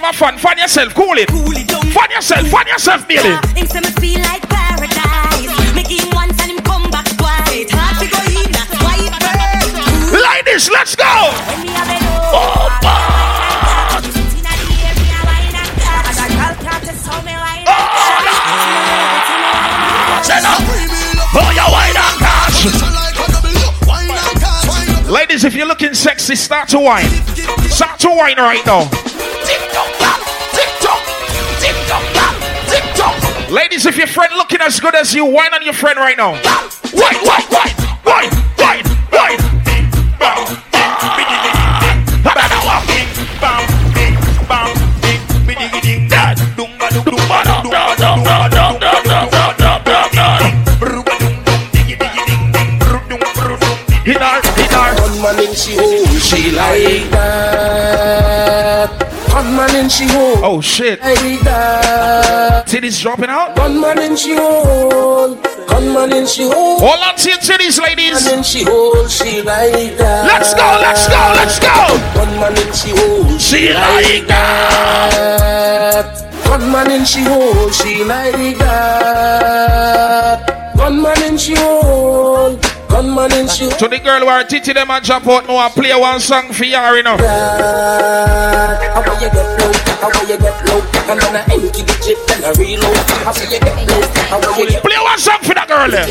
Have 0.02 0.16
fun, 0.16 0.38
fun 0.38 0.58
yourself. 0.58 0.94
Cool 0.94 1.16
it. 1.18 1.28
cool 1.28 1.56
it 1.56 1.68
down. 1.68 1.82
Fun 1.92 2.10
yourself. 2.10 2.48
Fun 2.48 2.66
yourself, 2.66 3.06
baby. 3.06 3.28
Him 3.54 3.66
say 3.66 3.80
me 3.80 3.90
feel 4.02 4.20
like 4.20 4.42
paradise. 4.48 5.74
Make 5.74 5.88
him 5.88 6.10
once 6.12 6.38
and 6.42 6.50
him 6.50 6.58
come 6.64 6.90
back 6.90 7.06
twice. 7.16 7.70
Hard 7.70 7.98
to 8.02 8.06
go 8.10 8.18
in 8.26 8.50
that 8.52 8.68
white 8.82 9.12
bird. 9.22 9.70
Ladies, 10.12 10.68
let's 10.70 10.94
go. 10.96 11.04
When 11.06 11.62
me 11.62 11.68
have 11.72 11.88
a 11.88 11.98
low. 12.02 12.34
Oh, 12.34 12.68
man. 12.82 14.02
Inna 14.34 14.52
the 14.58 14.66
air, 14.82 14.94
me 14.98 15.06
a 15.06 15.22
wine 15.22 15.54
and 15.54 15.70
dance. 15.78 16.18
And 16.18 16.18
a 16.18 16.26
girl 16.34 16.54
can't 16.66 16.82
just 16.84 17.06
hold 17.06 17.22
me 17.24 17.34
wine 17.38 17.62
and 17.62 17.70
oh, 17.70 18.26
dance. 18.26 20.26
Say 20.26 20.42
no. 20.42 20.50
Oh, 21.38 21.46
you 21.54 21.62
wine 21.70 21.94
and 21.96 22.18
dance. 22.18 22.90
Ladies, 25.12 25.44
if 25.44 25.54
you're 25.54 25.66
looking 25.66 25.92
sexy, 25.92 26.34
start 26.34 26.70
to 26.70 26.78
whine. 26.78 27.06
Start 27.68 28.00
to 28.00 28.08
whine 28.08 28.38
right 28.38 28.64
now. 28.64 28.88
Ladies, 33.52 33.84
if 33.84 33.98
your 33.98 34.06
friend 34.06 34.32
looking 34.38 34.62
as 34.62 34.80
good 34.80 34.94
as 34.94 35.12
you, 35.12 35.26
whine 35.26 35.52
on 35.52 35.62
your 35.64 35.74
friend 35.74 35.98
right 35.98 36.16
now. 36.16 36.32
Whine, 36.94 37.16
whine, 37.26 37.42
whine, 37.50 37.74
whine, 38.04 38.30
whine, 38.56 38.84
whine, 39.10 39.42
whine. 40.18 40.71
Gunman 55.22 55.46
in 55.46 55.54
she 55.54 55.76
hole, 55.76 55.86
oh, 55.86 56.18
she 56.18 56.50
like 56.50 57.08
that. 57.12 58.90
Gunman 59.30 59.76
in 59.76 59.88
she 59.88 60.08
hole, 60.08 60.44
Oh 60.44 60.60
shit. 60.60 60.98
like 61.00 61.40
that. 61.44 62.66
Titties 62.66 63.00
dropping 63.00 63.30
out. 63.30 63.54
Gunman 63.54 64.00
in 64.00 64.16
she 64.16 64.34
hole, 64.34 65.36
gunman 65.68 66.12
in 66.12 66.26
she. 66.26 66.42
Hold 66.42 66.82
on 66.82 67.14
to 67.18 67.28
your 67.28 67.38
titties, 67.38 67.80
ladies. 67.80 68.16
And 68.26 68.38
then 68.38 68.42
she 68.42 68.64
hold, 68.64 69.08
she 69.08 69.42
like 69.42 69.96
that. 69.98 70.26
Let's 70.26 70.54
go, 70.54 70.78
let's 70.82 71.06
go, 71.06 71.32
let's 71.38 71.60
go. 71.60 71.70
One 72.18 72.40
man 72.40 72.58
in 72.58 72.72
she 72.74 72.90
hold, 72.90 73.40
She 73.40 73.72
like 73.72 74.26
that. 74.26 76.18
One 76.50 76.72
man 76.72 76.90
in 76.90 77.04
she 77.04 77.22
hold, 77.22 77.72
she 77.72 78.02
like 78.02 78.58
that. 78.58 80.42
One 80.74 81.00
man 81.00 81.22
in 81.22 81.38
she 81.38 81.54
hold, 81.54 82.61
one 83.02 83.14
man 83.14 83.32
in 83.32 83.48
she 83.48 83.64
hold. 83.64 83.78
To 83.78 83.88
the 83.88 83.98
girl 83.98 84.20
who 84.20 84.26
are 84.26 84.44
teaching 84.44 84.74
them 84.74 84.90
and 84.90 85.04
jump 85.04 85.26
out 85.26 85.46
now 85.46 85.66
and 85.66 85.74
play 85.74 85.94
one 85.94 86.20
song 86.20 86.52
for 86.52 86.64
you, 86.64 86.78
you 86.78 87.02
know. 87.02 87.16
that. 87.16 88.78
How 88.94 89.02
will 89.02 89.18
you 89.18 89.30
get 89.30 89.46
low? 89.58 89.72
How 89.98 90.08
will 90.10 90.28
you 90.28 90.38
get 90.38 90.56
low? 90.68 90.80
And 91.10 91.18
then 91.18 91.34
I 91.36 91.42
empty 91.50 91.82
the 91.82 91.94
chip 92.02 92.18
and 92.30 92.44
I 92.46 92.50
reload. 92.54 92.96
How 93.26 93.32
will 93.34 93.50
you 93.50 93.58
get 93.58 93.74
low? 93.90 94.02
How 94.30 94.38
will 94.38 94.66
you 94.66 94.70
get 94.70 94.82
Play 94.82 94.98
one 95.02 95.18
song 95.18 95.42
for 95.42 95.54
that 95.54 95.66
girl 95.66 95.90
there. 95.90 96.06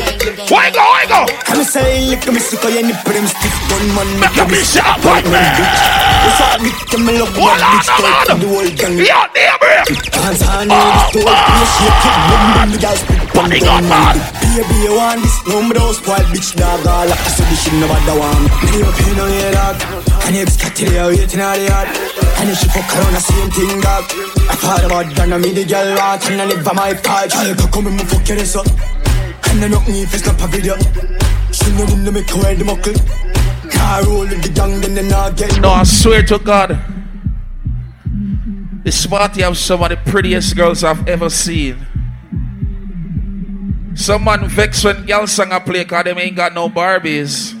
Why 0.52 0.68
go, 0.68 0.84
why 0.84 1.04
go? 1.08 1.20
Come 1.48 1.64
say, 1.64 2.08
lick 2.08 2.24
me 2.28 2.40
sick 2.40 2.60
of 2.64 2.70
your 2.72 2.84
nipple, 2.84 3.12
them 3.12 3.26
stiff 3.26 3.56
gun 3.68 3.84
man. 3.96 4.08
Make 4.20 4.36
a 4.36 4.44
miss 4.48 4.76
your 4.76 4.84
appointment. 4.84 5.56
What's 6.22 6.40
up, 6.44 6.60
bitch? 6.60 6.80
Come 6.92 7.06
me 7.08 7.12
love 7.18 7.32
Hold 7.32 7.56
one 7.56 7.60
on, 7.60 7.72
bitch, 7.72 7.88
hold 7.88 8.04
take 8.04 8.32
on. 8.32 8.40
the 8.40 8.48
whole 8.52 8.70
gang. 8.76 8.96
Yo, 9.00 9.20
neighbor. 9.32 9.76
Dance 10.12 10.44
on 10.44 10.68
me, 10.68 10.76
this 10.76 10.76
oh, 10.76 11.08
oh. 11.08 11.12
the 11.12 11.20
whole 11.24 11.40
place, 11.40 11.72
shake 11.72 12.04
it, 12.04 12.16
boom, 12.28 12.44
boom, 12.52 12.68
the 12.72 12.78
guys 12.78 13.21
spit, 13.32 13.48
Body 13.48 13.60
boom, 13.60 13.88
man. 13.88 14.16
Baby, 14.52 14.76
you 14.84 14.94
want 14.96 15.22
this? 15.22 15.36
No, 15.48 15.62
me 15.62 15.72
don't 15.72 15.94
spoil, 15.94 16.24
bitch, 16.28 16.56
dog, 16.56 16.86
all 16.86 17.08
up. 17.08 17.18
I 17.18 17.28
said 17.32 17.48
this 17.48 17.64
shit 17.64 17.74
nobody 17.80 18.12
want. 18.12 18.52
Me 18.68 18.84
up 18.84 18.98
in 19.08 19.20
on 19.20 19.32
your 19.32 19.52
dog. 19.52 19.76
And 20.28 20.36
you 20.36 20.44
got 20.44 20.76
to 20.76 20.84
the 20.84 21.00
waiting 21.08 21.40
out 21.40 21.56
the 21.56 21.66
yard. 21.66 21.88
And 22.38 22.50
if 22.50 22.58
she 22.58 22.68
fuck 22.68 22.90
around, 22.92 23.14
the 23.14 23.20
same 23.20 23.50
thing, 23.50 23.80
dog. 23.80 24.04
I 24.48 24.54
thought 24.60 24.84
about 24.84 25.08
that, 25.16 25.32
and 25.32 25.42
me 25.42 25.50
the 25.52 25.64
girl 25.64 25.96
want, 25.96 26.28
and 26.30 26.42
I 26.42 26.46
never 26.46 26.74
my 26.74 26.94
part. 26.94 27.32
Girl, 27.32 27.68
come 27.72 27.86
and 27.88 27.96
me 27.96 28.04
fuck 28.04 28.28
your 28.28 28.38
ass 28.38 28.56
up. 28.56 28.68
And 29.48 29.64
I 29.64 29.68
knock 29.68 29.88
me 29.88 30.02
if 30.02 30.14
it's 30.14 30.26
not 30.26 30.40
a 30.40 30.46
video. 30.46 30.76
She 31.52 31.72
know 31.72 31.86
me 31.86 31.96
no 32.04 32.10
make 32.12 32.30
her 32.30 32.40
wear 32.40 32.54
the 32.54 32.64
muckle. 32.64 32.96
Car 33.70 34.04
roll 34.04 34.28
with 34.28 34.42
the 34.42 34.52
gang, 34.52 34.80
then 34.80 34.94
they 34.94 35.08
not 35.08 35.36
get 35.36 35.60
No, 35.60 35.70
I 35.70 35.84
swear 35.84 36.22
to 36.24 36.38
God. 36.38 36.78
This 38.84 39.06
party 39.06 39.42
have 39.42 39.56
some 39.56 39.82
of 39.82 39.90
the 39.90 39.96
prettiest 39.96 40.56
girls 40.56 40.82
I've 40.82 41.06
ever 41.06 41.30
seen. 41.30 41.86
Some 43.94 44.24
man 44.24 44.48
vex 44.48 44.84
when 44.84 45.04
girl 45.06 45.26
song 45.26 45.52
a 45.52 45.60
play 45.60 45.84
cause 45.84 46.04
them 46.04 46.18
ain't 46.18 46.36
got 46.36 46.54
no 46.54 46.68
Barbies. 46.68 47.54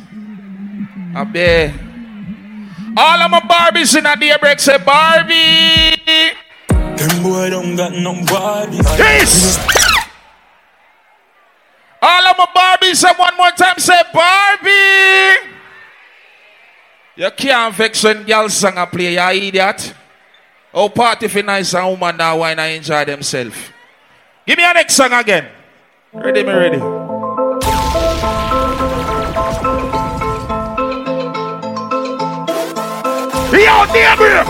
I 1.14 1.24
bet. 1.24 1.74
All 2.96 3.20
of 3.20 3.30
my 3.30 3.40
Barbies 3.40 3.96
in 3.96 4.06
a 4.06 4.16
daybreak 4.16 4.58
say 4.58 4.78
Barbie. 4.78 5.96
Them 6.68 7.22
boy 7.22 7.50
don't 7.50 7.76
got 7.76 7.92
no. 7.92 8.12
Yes. 8.96 9.58
All 12.00 12.26
of 12.26 12.36
my 12.36 12.46
Barbies 12.56 12.96
say 12.96 13.12
one 13.16 13.36
more 13.36 13.50
time 13.52 13.78
say 13.78 14.00
Barbie. 14.12 15.48
You 17.14 17.30
can't 17.36 17.74
vex 17.74 18.02
when 18.02 18.24
girl 18.24 18.48
song 18.48 18.78
a 18.78 18.86
play, 18.86 19.12
you 19.14 19.48
idiot. 19.48 19.94
Oh, 20.72 20.88
party 20.88 21.28
for 21.28 21.42
nice 21.42 21.74
and 21.74 21.86
woman 21.86 22.16
now 22.16 22.38
why 22.38 22.54
not 22.54 22.70
enjoy 22.70 23.04
themselves. 23.04 23.56
Give 24.46 24.56
me 24.56 24.64
a 24.64 24.72
next 24.72 24.94
song 24.94 25.12
again. 25.12 25.61
Ready, 26.14 26.42
me 26.42 26.52
ready. 26.52 26.76
Yo, 26.76 27.08
neighbor! 33.96 34.44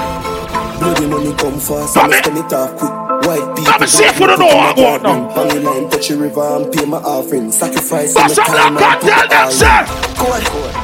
Bloody 0.81 1.07
money 1.07 1.33
come 1.38 1.61
fast, 1.61 1.97
I 1.97 2.07
in. 2.07 2.12
spend 2.19 2.38
it 2.38 2.52
off 2.52 2.75
quick. 2.75 2.90
White 2.90 3.47
people. 3.54 3.71
Come 3.71 3.83
and 3.83 3.90
see 3.90 4.02
if 4.02 4.19
you 4.19 4.26
don't 4.26 4.40
know 4.40 4.47
what 4.47 4.76
I 4.76 4.99
now. 5.02 5.33
Bang 5.37 5.57
in 5.57 5.62
line, 5.62 5.88
touch 5.88 6.09
the 6.09 6.16
river 6.16 6.42
and 6.42 6.73
pay 6.73 6.85
my 6.85 6.97
offering. 6.99 7.52
Sacrifice. 7.52 8.16
My 8.16 8.23
up 8.26 8.33
time 8.35 8.76
and 8.76 9.00
tell 9.00 9.28
them, 9.28 9.50
sir. 9.52 9.87
Go 10.19 10.33
on, 10.35 10.42
go 10.42 10.59
on. 10.66 10.75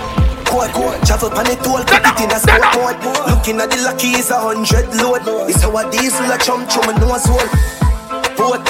Go 0.70 0.82
on. 0.94 1.00
Travel 1.02 1.30
pan 1.30 1.50
it 1.50 1.66
all, 1.66 1.82
put 1.82 2.06
it 2.06 2.20
in 2.22 2.30
a 2.30 2.38
scoreboard. 2.38 3.02
Looking 3.26 3.58
at 3.58 3.70
the 3.74 3.82
lucky 3.82 4.14
is 4.14 4.30
a 4.30 4.38
hundred 4.38 4.86
load. 4.94 5.26
It's 5.50 5.60
how 5.60 5.74
a 5.74 5.90
diesel 5.90 6.30
a 6.30 6.38
chum 6.38 6.68
chum 6.70 6.86
and 6.86 7.00
nose 7.02 7.26
hole. 7.26 7.42
Boat, 8.38 8.62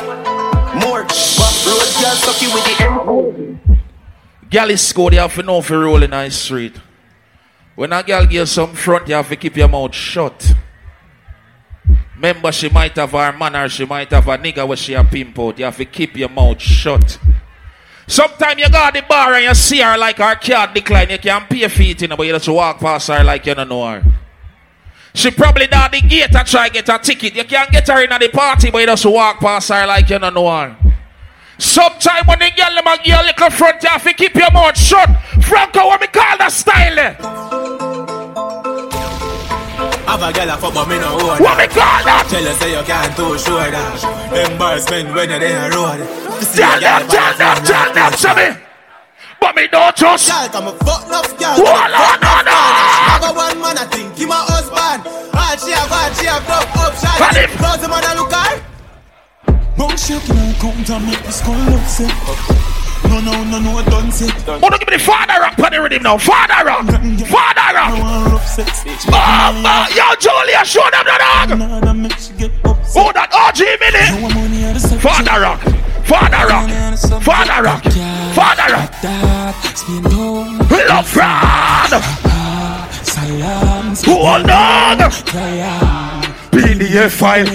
more. 0.81 1.03
Back 1.03 1.67
road, 1.67 1.91
girl, 2.01 2.17
sucky 2.25 2.53
with 2.53 2.65
the 2.65 2.75
end. 2.85 3.79
Girl 4.51 4.71
is 4.71 4.81
scored, 4.81 5.13
you 5.15 5.21
have 5.21 5.35
to 5.35 5.43
know 5.43 5.59
if 5.59 5.69
you 5.71 5.79
roll 5.79 6.03
in 6.03 6.11
the 6.11 6.31
street. 6.31 6.77
When 7.75 7.93
a 7.93 8.03
girl 8.03 8.27
gives 8.27 8.51
some 8.53 8.75
front, 8.75 9.09
you 9.09 9.15
have 9.15 9.29
to 9.29 9.37
keep 9.37 9.57
your 9.57 9.69
mouth 9.69 9.95
shut. 9.95 10.55
Remember, 12.17 12.51
she 12.51 12.69
might 12.69 12.97
have 12.97 13.13
her 13.13 13.33
man 13.33 13.55
or 13.55 13.69
she 13.69 13.85
might 13.85 14.11
have 14.11 14.27
a 14.27 14.37
nigga 14.37 14.67
where 14.67 14.77
she 14.77 14.95
a 14.95 15.05
pimp 15.05 15.39
out. 15.39 15.59
You 15.59 15.67
have 15.67 15.77
to 15.77 15.85
keep 15.85 16.17
your 16.17 16.29
mouth 16.29 16.61
shut. 16.61 17.19
Sometimes 18.09 18.59
you 18.59 18.69
go 18.71 18.87
to 18.87 19.01
the 19.01 19.07
bar 19.07 19.35
and 19.35 19.45
you 19.45 19.55
see 19.55 19.81
her 19.81 19.97
like 19.97 20.17
her 20.17 20.35
card 20.35 20.75
decline. 20.75 21.11
You 21.11 21.19
can 21.19 21.47
pay 21.47 21.69
for 21.69 21.83
it, 21.83 22.03
you 22.03 22.09
know, 22.09 22.17
but 22.17 22.27
you 22.27 22.33
just 22.33 22.49
walk 22.49 22.81
past 22.81 23.09
her 23.09 23.23
like 23.23 23.47
you 23.47 23.55
don't 23.55 23.69
know 23.69 23.87
her. 23.87 24.03
She 25.19 25.33
probably 25.33 25.67
down 25.67 25.91
the 25.91 26.01
gate 26.01 26.33
and 26.33 26.47
try 26.47 26.69
get 26.69 26.89
a 26.89 26.97
ticket. 26.97 27.35
You 27.35 27.43
can't 27.43 27.73
get 27.73 27.89
her 27.89 28.05
in 28.05 28.13
at 28.13 28.21
the 28.21 28.29
party, 28.29 28.71
but 28.71 28.79
you 28.79 28.87
just 28.87 29.05
walk 29.05 29.41
past 29.41 29.69
her 29.69 29.85
like 29.85 30.09
you 30.09 30.17
don't 30.21 30.33
know 30.33 30.49
her. 30.49 30.77
Sometime 31.59 32.25
when 32.27 32.39
the 32.39 32.53
girl 32.57 32.73
them 32.73 32.87
a 32.87 32.97
give 32.99 33.07
you 33.07 33.15
a 33.17 33.27
little 33.27 33.51
front, 33.51 33.83
you 33.83 33.89
have 33.89 34.05
to 34.05 34.15
keep 34.15 34.37
your 34.37 34.49
mouth 34.53 34.79
shut. 34.79 35.11
Franco, 35.43 35.87
what 35.87 36.01
me 36.01 36.07
call 36.07 36.39
that 36.39 36.53
style? 36.53 36.95
Have 40.07 40.23
a 40.23 40.33
girl 40.33 40.51
a 40.51 40.57
fuck 40.57 40.73
but 40.73 40.89
me 40.89 40.99
no 41.01 41.15
own 41.15 41.43
What 41.43 41.59
me 41.59 41.67
call 41.67 42.05
that? 42.07 42.29
Tell 42.31 42.45
her 42.45 42.55
say 42.55 42.79
you 42.79 42.85
can't 42.87 43.17
too 43.17 43.37
sure 43.39 43.71
that 43.73 44.51
Embarrassment 44.53 45.15
when 45.17 45.31
you're 45.31 45.41
there 45.41 45.71
road 45.73 45.99
Tell 46.55 46.79
them, 46.79 47.09
tell 47.09 47.37
them, 47.37 47.65
tell 47.65 47.93
them 47.93 48.13
to 48.13 48.35
me. 48.37 48.68
But 49.41 49.55
me 49.57 49.67
don't 49.69 49.95
trust. 49.97 50.29
Girl 50.29 50.49
come 50.49 50.69
a 50.69 50.73
fuck 50.85 51.07
enough 51.07 51.31
girl 51.39 51.55
Hold 51.55 51.95
on, 51.95 52.19
no, 52.21 52.33
no. 52.43 52.59
Have 53.15 53.23
a 53.23 53.33
one 53.33 53.61
man 53.61 53.79
I 53.79 53.85
think 53.87 54.17
he 54.19 54.27
my 54.27 54.35
husband 54.51 55.07
All 55.35 55.57
she 55.57 55.73
have, 55.73 55.91
all 55.91 56.11
she 56.19 56.27
have, 56.27 56.43
up, 56.51 56.67
up, 56.77 56.95
shot 56.99 57.21
And 57.23 57.37
if- 57.47 57.57
Close 57.59 57.81
the 57.81 57.89
man 57.89 58.03
a 58.03 58.15
look 58.19 58.33
her 58.33 58.63
Bone 59.79 59.97
shaking 59.97 60.37
and 60.37 60.57
count 60.59 60.91
and 60.91 61.07
make 61.07 61.23
me 61.25 61.31
skull 61.31 61.55
upset. 61.79 62.11
No, 63.07 63.21
no, 63.21 63.45
no, 63.45 63.61
no, 63.61 63.81
don't 63.89 64.11
say. 64.11 64.27
Oh, 64.49 64.59
Wanna 64.59 64.77
give 64.77 64.89
me 64.89 64.97
the 64.97 65.03
father 65.03 65.39
rock 65.41 65.57
on 65.57 65.71
the 65.71 65.81
rhythm 65.81 66.03
now? 66.03 66.19
Father 66.19 66.67
rock! 66.67 66.85
Father 67.31 67.75
rock! 67.79 67.95
one 68.03 68.33
rough 68.33 68.47
sex. 68.47 68.83
Oh, 69.07 69.13
oh, 69.15 69.87
yo, 69.95 70.15
Julia, 70.19 70.65
show 70.65 70.83
them 70.91 71.05
the 71.07 71.17
dog! 71.17 71.59
Nah, 71.59 71.81
that 71.81 71.95
makes 71.95 72.29
you 72.29 72.37
get 72.37 72.51
upset. 72.67 72.97
Oh, 73.07 73.13
that 73.15 73.31
OG 73.33 73.61
minute! 73.79 74.21
No 74.21 74.35
money 74.35 74.65
out 74.65 74.75
of 74.75 74.83
sex. 74.83 75.01
Father 75.01 75.41
rock! 75.41 75.63
Father 76.09 76.37
uh, 76.37 76.49
rock! 76.49 76.69
Father 77.23 77.53
uh, 77.53 77.63
rock! 77.63 77.83
Father 78.35 78.75
uh, 78.75 78.81
rock! 78.81 78.95
Love 80.89 81.07
fraud! 81.09 81.93
Silence. 83.05 84.03
Hold 84.07 84.49
on! 84.51 84.99
PDF 86.51 87.11
file. 87.13 87.47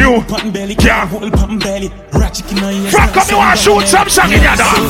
You 0.00 0.22
Pan 0.28 0.52
belly, 0.52 0.74
can't. 0.74 1.08
hold 1.10 1.32
pan 1.32 1.58
belly. 1.58 1.90
Ratchet 2.12 2.50
in 2.52 2.60
my 2.60 2.72
ears. 2.72 2.92
Frank, 2.92 3.12
come 3.14 3.26
you 3.30 3.36
want 3.38 3.56
to 3.56 3.62
shoot 3.64 3.86
some 3.88 4.08
song 4.08 4.32
in 4.32 4.42
your 4.42 4.54
dog? 4.56 4.84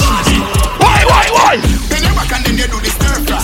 Why, 0.82 1.04
why, 1.06 1.26
why? 1.30 1.56
Then 1.88 2.02
you 2.02 2.12
back 2.18 2.32
and 2.34 2.44
then 2.44 2.58
you 2.58 2.66
do 2.66 2.78
the 2.82 2.90
stir 2.90 3.14
fry. 3.24 3.38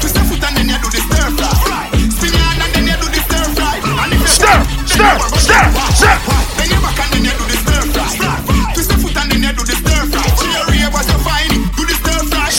Twist 0.00 0.16
your 0.16 0.24
foot 0.26 0.42
and 0.44 0.56
then 0.58 0.68
you 0.68 0.78
do 0.82 0.88
the 0.90 0.98
stir 0.98 1.30
fry. 1.38 1.86
Spin 2.10 2.32
your 2.34 2.42
hand 2.42 2.62
and 2.66 2.74
then 2.74 2.84
you 2.90 2.96
do 2.98 3.06
the 3.06 3.20
stir 3.22 3.46
fry. 3.54 3.78
And 3.86 4.12
if 4.12 4.20
you 4.20 4.26
Stir, 4.26 4.58
stir, 4.84 5.14
stir, 5.38 5.64
stir. 5.94 6.16
Then 6.58 6.68
you 6.74 6.80
back 6.82 6.98
and 7.00 7.10
then 7.14 7.24
you 7.24 7.32
do 7.38 7.45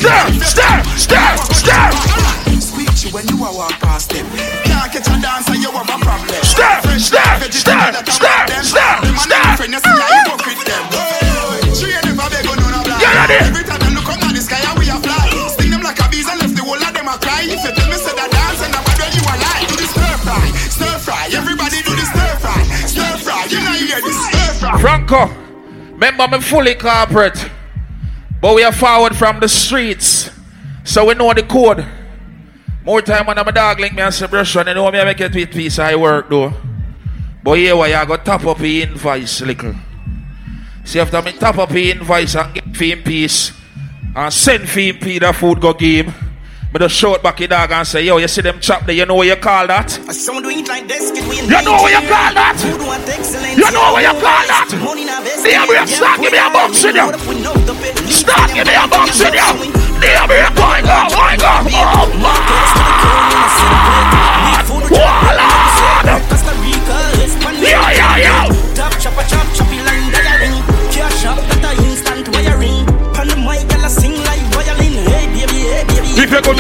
Stir, 0.07 0.39
stir, 0.39 0.77
stir, 0.95 1.35
stir. 1.51 1.91
Speak 2.63 2.87
to 2.95 3.07
when 3.11 3.27
you 3.27 3.35
a 3.43 3.51
walk 3.51 3.75
past 3.83 4.07
them. 4.09 4.23
Can't 4.63 4.87
catch 4.87 5.07
a 5.11 5.19
dancer, 5.19 5.55
you 5.59 5.67
have 5.71 5.83
a 5.83 5.97
problem. 5.99 6.31
Stir, 6.47 6.79
stir, 6.95 7.51
stir, 7.51 7.91
stir, 8.07 8.47
stir, 8.63 9.03
stir. 9.19 9.43
Friend, 9.59 9.73
you 9.73 9.79
see 9.83 9.91
how 9.91 10.07
you 10.07 10.23
fuck 10.31 10.47
with 10.47 10.63
them. 10.63 10.83
She 11.75 11.91
ain't 11.91 12.05
never 12.07 12.23
beg 12.31 12.47
on 12.47 12.55
none 12.55 12.79
of 12.79 12.87
that. 12.87 13.03
You 13.03 13.11
ready? 13.19 13.51
Every 13.51 13.63
time 13.67 13.83
them 13.83 13.99
look 13.99 14.07
up 14.07 14.23
at 14.23 14.31
the 14.31 14.39
sky 14.39 14.63
and 14.63 14.79
we 14.79 14.87
a 14.87 14.95
fly. 14.95 15.27
Sting 15.59 15.71
them 15.75 15.83
like 15.83 15.99
a 15.99 16.07
bees 16.07 16.27
and 16.31 16.39
left 16.39 16.55
the 16.55 16.63
whole 16.63 16.79
of 16.79 16.93
them 16.95 17.07
a 17.11 17.15
cry. 17.19 17.43
If 17.43 17.59
you 17.67 17.71
tell 17.75 17.89
me 17.91 17.99
say 17.99 18.15
that 18.15 18.31
dance 18.31 18.63
and 18.63 18.71
about 18.71 18.95
when 18.95 19.11
you 19.11 19.23
a 19.27 19.35
lie. 19.43 19.67
Do 19.67 19.75
the 19.75 19.87
stir 19.91 20.15
fry, 20.23 20.45
stir 20.71 20.95
fry. 21.03 21.23
Everybody 21.35 21.83
do 21.83 21.91
the 21.91 22.05
stir 22.07 22.31
fry, 22.39 22.63
stir 22.87 23.11
fry. 23.27 23.43
You 23.51 23.59
know 23.59 23.75
you 23.75 23.91
hear 23.91 23.99
the 23.99 24.13
stir 24.15 24.55
fry. 24.55 24.79
Franco, 24.79 25.27
remember 25.99 26.31
me 26.31 26.39
fully 26.39 26.75
corporate, 26.79 27.35
but 28.41 28.55
we 28.55 28.63
are 28.63 28.71
forward 28.71 29.15
from 29.15 29.39
the 29.39 29.47
streets, 29.47 30.29
so 30.83 31.05
we 31.05 31.13
know 31.13 31.33
the 31.33 31.43
code. 31.43 31.85
More 32.83 33.01
time 33.01 33.25
when 33.25 33.37
I'm 33.37 33.47
a 33.47 33.51
dog 33.51 33.79
link 33.79 33.93
me 33.93 34.01
and 34.01 34.13
say, 34.13 34.27
brush 34.27 34.55
and 34.55 34.67
you 34.67 34.73
know 34.73 34.89
me 34.89 34.99
I 34.99 35.03
make 35.03 35.19
it 35.19 35.35
with 35.35 35.51
peace. 35.51 35.77
I 35.77 35.95
work 35.95 36.29
though. 36.29 36.53
But 37.43 37.57
here 37.57 37.75
why 37.75 37.93
I 37.93 38.05
got 38.05 38.23
top 38.23 38.45
up 38.45 38.59
the 38.59 38.81
invoice 38.81 39.41
little. 39.41 39.75
See 40.85 40.99
after 40.99 41.21
me 41.21 41.33
top 41.33 41.57
up 41.57 41.69
the 41.69 41.91
invoice 41.91 42.35
and 42.35 42.53
get 42.53 42.75
fee 42.77 42.95
peace 42.95 43.51
and 44.15 44.33
send 44.33 44.69
fee 44.69 44.89
in 44.89 44.97
P 44.99 45.19
the 45.19 45.33
food 45.33 45.59
go 45.59 45.73
game. 45.73 46.13
But 46.71 46.81
just 46.81 46.95
show 46.95 47.15
it 47.15 47.23
back 47.23 47.39
your 47.39 47.47
dog 47.47 47.71
and 47.71 47.87
say, 47.87 48.03
yo, 48.03 48.17
you 48.17 48.27
see 48.27 48.41
them 48.41 48.59
chop 48.59 48.85
there, 48.85 48.93
you 48.95 49.05
know 49.05 49.15
what 49.15 49.27
you 49.27 49.37
call 49.37 49.67
that? 49.67 49.89
Some 49.89 50.43
do 50.43 50.49
it 50.49 50.67
like 50.67 50.87
this, 50.87 51.11
get 51.11 51.23
we 51.27 51.39
in 51.39 51.45
You 51.47 51.61
know 51.63 51.79
what 51.79 51.91
you 51.95 52.03
call 52.11 52.33
that? 52.35 52.59
Who 52.59 52.77
do 52.77 52.85
want 52.85 53.07
excellence? 53.07 53.55
You 53.55 53.71
know 53.71 53.95
what 53.95 54.03
you 54.03 54.11
call 54.19 54.43
that? 54.51 54.67
Money 54.83 55.05
now 55.07 55.23
best. 55.23 55.47
Damn, 55.47 55.63
you 55.63 55.87
start 55.87 56.19
give 56.19 56.31
me 56.35 56.39
a 56.43 56.51
box 56.51 56.83
in 56.83 56.99
you. 56.99 57.07
Start 58.11 58.51
give 58.51 58.67
me 58.67 58.75
a 58.75 58.83
box 58.83 59.15
in 59.23 59.31
you. 59.31 59.47
Damn, 60.03 60.27
you 60.27 60.43
going 60.59 60.83
go, 60.83 61.07
going 61.07 61.39
go. 61.39 61.53
Oh, 61.71 62.11
man. 62.19 63.47
Wallad. 64.91 66.19
Costa 66.27 66.51
Rica, 66.59 66.99
Hispania. 67.15 67.63
Yo, 67.63 67.79
yo, 67.95 68.09
yo. 68.27 68.51
Top 68.75 68.91
chopper, 68.99 69.23
chop, 69.23 69.47
choppy 69.55 69.79
line 69.87 70.11
dialing. 70.11 70.59
Cash 70.91 71.25
up, 71.25 71.39
that 71.47 71.63
a 71.63 71.71
instant 71.71 71.76
If 76.19 76.31
you 76.31 76.41
come. 76.41 76.55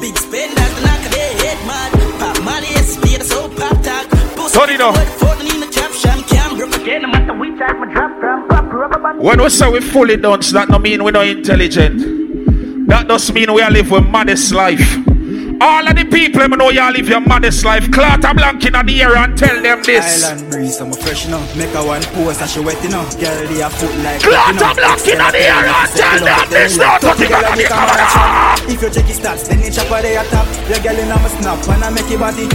Big 0.00 0.16
spenders, 0.18 0.82
knock 0.82 0.98
head, 1.14 1.58
man. 1.66 1.90
Pop 2.18 2.36
so 3.22 3.48
pop 3.50 3.82
talk. 3.82 4.16
When 9.22 9.42
we 9.42 9.48
say 9.50 9.70
we 9.70 9.80
fully 9.80 10.16
done, 10.16 10.40
that 10.40 10.66
don't 10.68 10.82
mean 10.82 11.04
we 11.04 11.12
not 11.12 11.26
intelligent. 11.26 12.88
That 12.88 13.06
does 13.08 13.32
mean 13.32 13.52
we 13.52 13.62
are 13.62 13.70
live 13.70 13.90
with 13.90 14.08
maddest 14.08 14.52
life. 14.52 15.05
All 15.60 15.88
of 15.88 15.96
the 15.96 16.04
people 16.04 16.42
I 16.42 16.46
know 16.48 16.70
y'all 16.70 16.92
live 16.92 17.08
your 17.08 17.20
modest 17.20 17.64
life. 17.64 17.90
Clatter 17.90 18.34
blank 18.34 18.64
in 18.66 18.72
the 18.72 19.02
air 19.02 19.16
and 19.16 19.36
tell 19.36 19.60
them 19.62 19.82
this. 19.82 20.24
Island 20.24 20.50
breeze, 20.50 20.80
I'm 20.80 20.92
a 20.92 20.96
fresh, 20.96 21.28
know. 21.28 21.40
Make 21.56 21.72
a 21.74 21.82
one 21.84 22.02
pose 22.12 22.40
and 22.40 22.50
she 22.50 22.60
wet, 22.60 22.82
know. 22.90 23.08
Girl, 23.16 23.40
they 23.48 23.62
a 23.62 23.70
foot 23.70 23.94
like 24.04 24.20
Clatter 24.20 24.74
blank 24.76 25.08
in 25.08 25.18
the 25.18 25.40
air 25.40 25.64
and 25.64 25.90
tell 25.96 26.20
them 26.20 26.50
this. 26.50 26.76
Not 26.76 27.00
to 27.00 27.14
think 27.14 27.32
of 27.32 27.56
the 27.56 27.64
camera. 27.64 28.56
If 28.68 28.82
you 28.82 28.90
check 28.90 29.06
his 29.06 29.20
stats, 29.20 29.48
then 29.48 29.60
you 29.60 29.70
chop 29.70 29.90
a 29.90 30.02
day 30.02 30.16
at 30.16 30.26
top. 30.28 30.46
Your 30.68 30.80
girl 30.84 30.98
in 30.98 31.08
a 31.08 31.28
snap 31.40 31.68
and 31.68 31.84
I 31.84 31.90
make 31.90 32.10
your 32.10 32.20
body. 32.20 32.48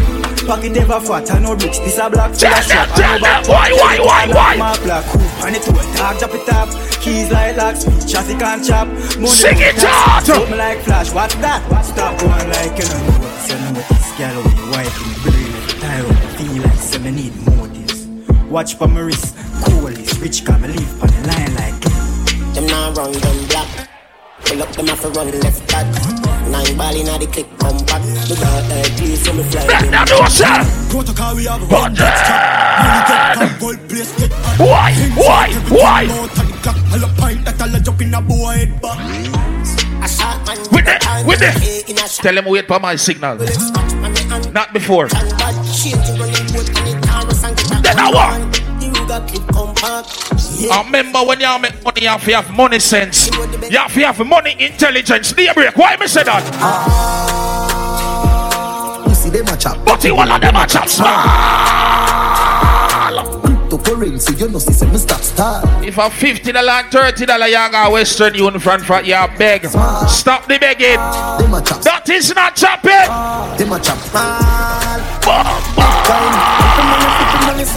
Pocket 0.45 0.77
ever 0.77 0.99
fat, 0.99 1.31
I 1.31 1.39
know 1.39 1.55
bricks. 1.55 1.79
This 1.79 1.97
a 1.97 2.09
black 2.09 2.33
Tell 2.33 2.53
them, 2.53 2.87
tell 2.93 3.19
them, 3.19 3.43
why, 3.49 3.71
why, 3.73 3.97
why, 3.99 4.27
why? 4.27 4.55
My 4.57 4.77
black 4.83 5.05
coupe 5.05 5.21
and 5.45 5.55
it 5.55 5.63
to 5.63 5.71
a 5.71 5.83
dog, 5.97 6.19
drop 6.19 6.33
it 6.33 6.49
up. 6.49 6.90
Keys 7.01 7.31
like 7.31 7.57
lock, 7.57 7.75
speed, 7.75 8.07
chassis 8.07 8.35
can't 8.37 8.63
chop. 8.63 8.87
Money 8.87 9.27
Sing 9.27 9.57
it 9.57 9.75
the 9.75 9.87
out. 9.87 10.21
tax, 10.21 10.25
Something 10.27 10.57
like 10.57 10.79
flash, 10.81 11.11
what's 11.11 11.33
that? 11.35 11.61
Stop 11.83 12.19
going 12.19 12.29
like 12.29 12.77
you 12.77 12.85
know 12.85 13.01
what. 13.09 13.41
So 13.41 13.57
know 13.57 13.73
this 13.73 14.07
girl 14.21 14.37
with 14.43 14.53
the 14.53 14.67
wife 14.69 14.95
in 15.01 15.09
the 15.09 15.17
brain. 15.25 15.51
Tie 15.81 16.01
up, 16.01 16.15
feel 16.37 16.61
like 16.61 16.77
so 16.77 16.99
me 16.99 17.09
need 17.11 17.33
more 17.49 17.67
this. 17.67 18.05
Watch 18.49 18.75
for 18.75 18.87
my 18.87 18.99
wrist, 19.01 19.35
cool 19.65 19.87
this. 19.89 20.13
Rich 20.19 20.45
come 20.45 20.61
leave 20.61 21.01
on 21.01 21.09
the 21.09 21.21
line 21.25 21.55
like 21.57 21.81
Them 22.53 22.67
now 22.67 22.93
run 22.93 23.11
them 23.13 23.47
black. 23.47 23.89
Pull 24.45 24.61
up 24.61 24.69
them 24.69 24.89
off 24.89 25.03
a 25.03 25.09
run 25.09 25.31
left 25.41 25.67
back. 25.73 25.87
Nine 26.53 26.77
ball 26.77 26.95
inna 26.95 27.17
the 27.17 27.25
click 27.25 27.49
come 27.57 27.77
back. 27.89 28.01
The 28.29 28.37
dark 28.37 28.69
air 28.77 28.85
please 29.01 29.25
so 29.25 29.33
me 29.33 29.41
fly. 29.49 29.65
Let 29.65 29.89
them 29.89 30.05
know, 30.05 30.25
sir. 30.29 30.53
Go 30.93 31.01
to 31.01 31.13
we 31.33 31.45
have 31.49 31.63
a 31.63 31.65
But 31.65 31.95
then, 31.97 33.59
gold 33.59 33.89
place, 33.89 34.13
get 34.19 34.31
why, 34.61 34.93
why, 35.15 36.50
why? 36.65 36.73
All 36.93 37.03
a 37.03 37.07
pint 37.17 37.45
that 37.45 37.61
all 37.61 37.75
a 37.75 37.79
jump 37.79 38.01
in 38.01 38.13
a 38.13 38.21
boy 38.21 38.53
head 38.57 38.81
back. 38.81 38.99
A 40.03 40.07
shot 40.07 40.45
man 40.47 40.57
With 40.71 40.87
it, 40.87 41.03
with 41.27 41.41
it. 41.41 41.89
in 41.89 41.97
a 41.97 41.99
shot. 42.07 42.23
Tell 42.23 42.33
them 42.35 42.45
wait 42.45 42.67
for 42.67 42.79
my 42.79 42.95
signal. 42.95 43.37
Scratch 43.39 43.93
on 43.93 44.13
the 44.13 44.21
hand. 44.29 44.53
Not 44.53 44.73
before. 44.73 45.05
And 45.05 45.29
bad 45.37 45.55
change 45.75 46.03
to 46.07 46.13
running 46.17 46.47
boat 46.53 46.65
the 46.65 46.99
Taurus 47.05 47.43
and 47.43 47.55
get 47.57 47.71
a 47.71 47.81
Then 47.81 47.99
I 47.99 48.11
gun. 48.11 48.13
what? 48.13 48.39
The 48.81 48.87
Ruger 48.87 49.21
clip 49.27 49.45
come 49.53 49.73
back. 49.75 50.05
I 50.71 50.73
remember 50.85 51.19
when 51.25 51.39
you 51.39 51.59
make 51.59 51.83
money, 51.83 52.01
you 52.01 52.07
have 52.09 52.23
to 52.25 52.31
have 52.35 52.49
money 52.55 52.79
sense. 52.79 53.27
You 53.29 53.77
have 53.77 53.93
to 53.93 53.99
have 54.01 54.19
money 54.25 54.55
intelligence. 54.59 55.33
Day 55.33 55.49
break. 55.53 55.75
Why 55.77 55.95
me 55.97 56.07
say 56.07 56.23
that? 56.23 56.43
Ah. 57.41 59.03
You 59.07 59.13
see 59.15 59.29
them 59.29 59.47
a 59.47 59.57
chop. 59.57 59.83
But 59.85 60.03
you 60.03 60.15
all 60.15 60.31
of 60.31 60.41
them 60.41 60.55
are 60.55 60.67
chop 60.67 60.87
small. 60.87 61.07
Cryptocurrency, 64.01 64.39
you 64.39 64.47
know, 64.49 64.57
see 64.57 64.73
some 64.73 64.97
stop 64.97 65.21
style. 65.21 65.83
If 65.83 65.97
a 65.99 66.09
fifty 66.09 66.51
dollar 66.51 66.71
and 66.71 66.91
thirty 66.91 67.25
dollar 67.25 67.45
you 67.45 67.53
got 67.53 67.91
Western 67.91 68.33
Union 68.33 68.59
front 68.59 68.83
front, 68.83 69.05
you 69.05 69.13
beg. 69.37 69.65
Stop 70.09 70.47
the 70.47 70.57
begging. 70.59 70.97
Them 70.97 71.53
a 71.53 71.61
chop. 71.61 71.81
That 71.83 72.09
is 72.09 72.33
not 72.33 72.55
chopping. 72.55 72.89
Them 73.57 73.73
a 73.73 73.79
chop. 73.79 73.99
Bam, 74.11 75.01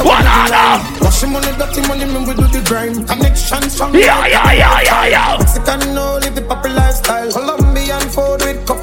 What 0.01 0.25
are 0.25 0.49
them? 0.49 1.01
Washing 1.01 1.33
money, 1.33 1.53
dirty 1.59 1.81
money, 1.89 2.05
me 2.07 2.19
we 2.27 2.35
do 2.35 2.49
the 2.49 2.65
grind. 2.67 3.07
Connection 3.07 3.69
strong. 3.69 3.95
Yeah, 3.95 4.27
yeah, 4.27 4.53
yeah, 4.53 4.81
yeah, 4.81 5.07
yeah. 5.07 5.37
Mexican 5.39 5.95
no 5.95 6.19
live 6.19 6.35
the 6.35 6.43
proper 6.43 6.71
lifestyle. 6.71 7.31
Colombian 7.33 8.01
food 8.09 8.41
with 8.41 8.67
couple 8.67 8.73
white 8.73 8.73
rice. 8.73 8.74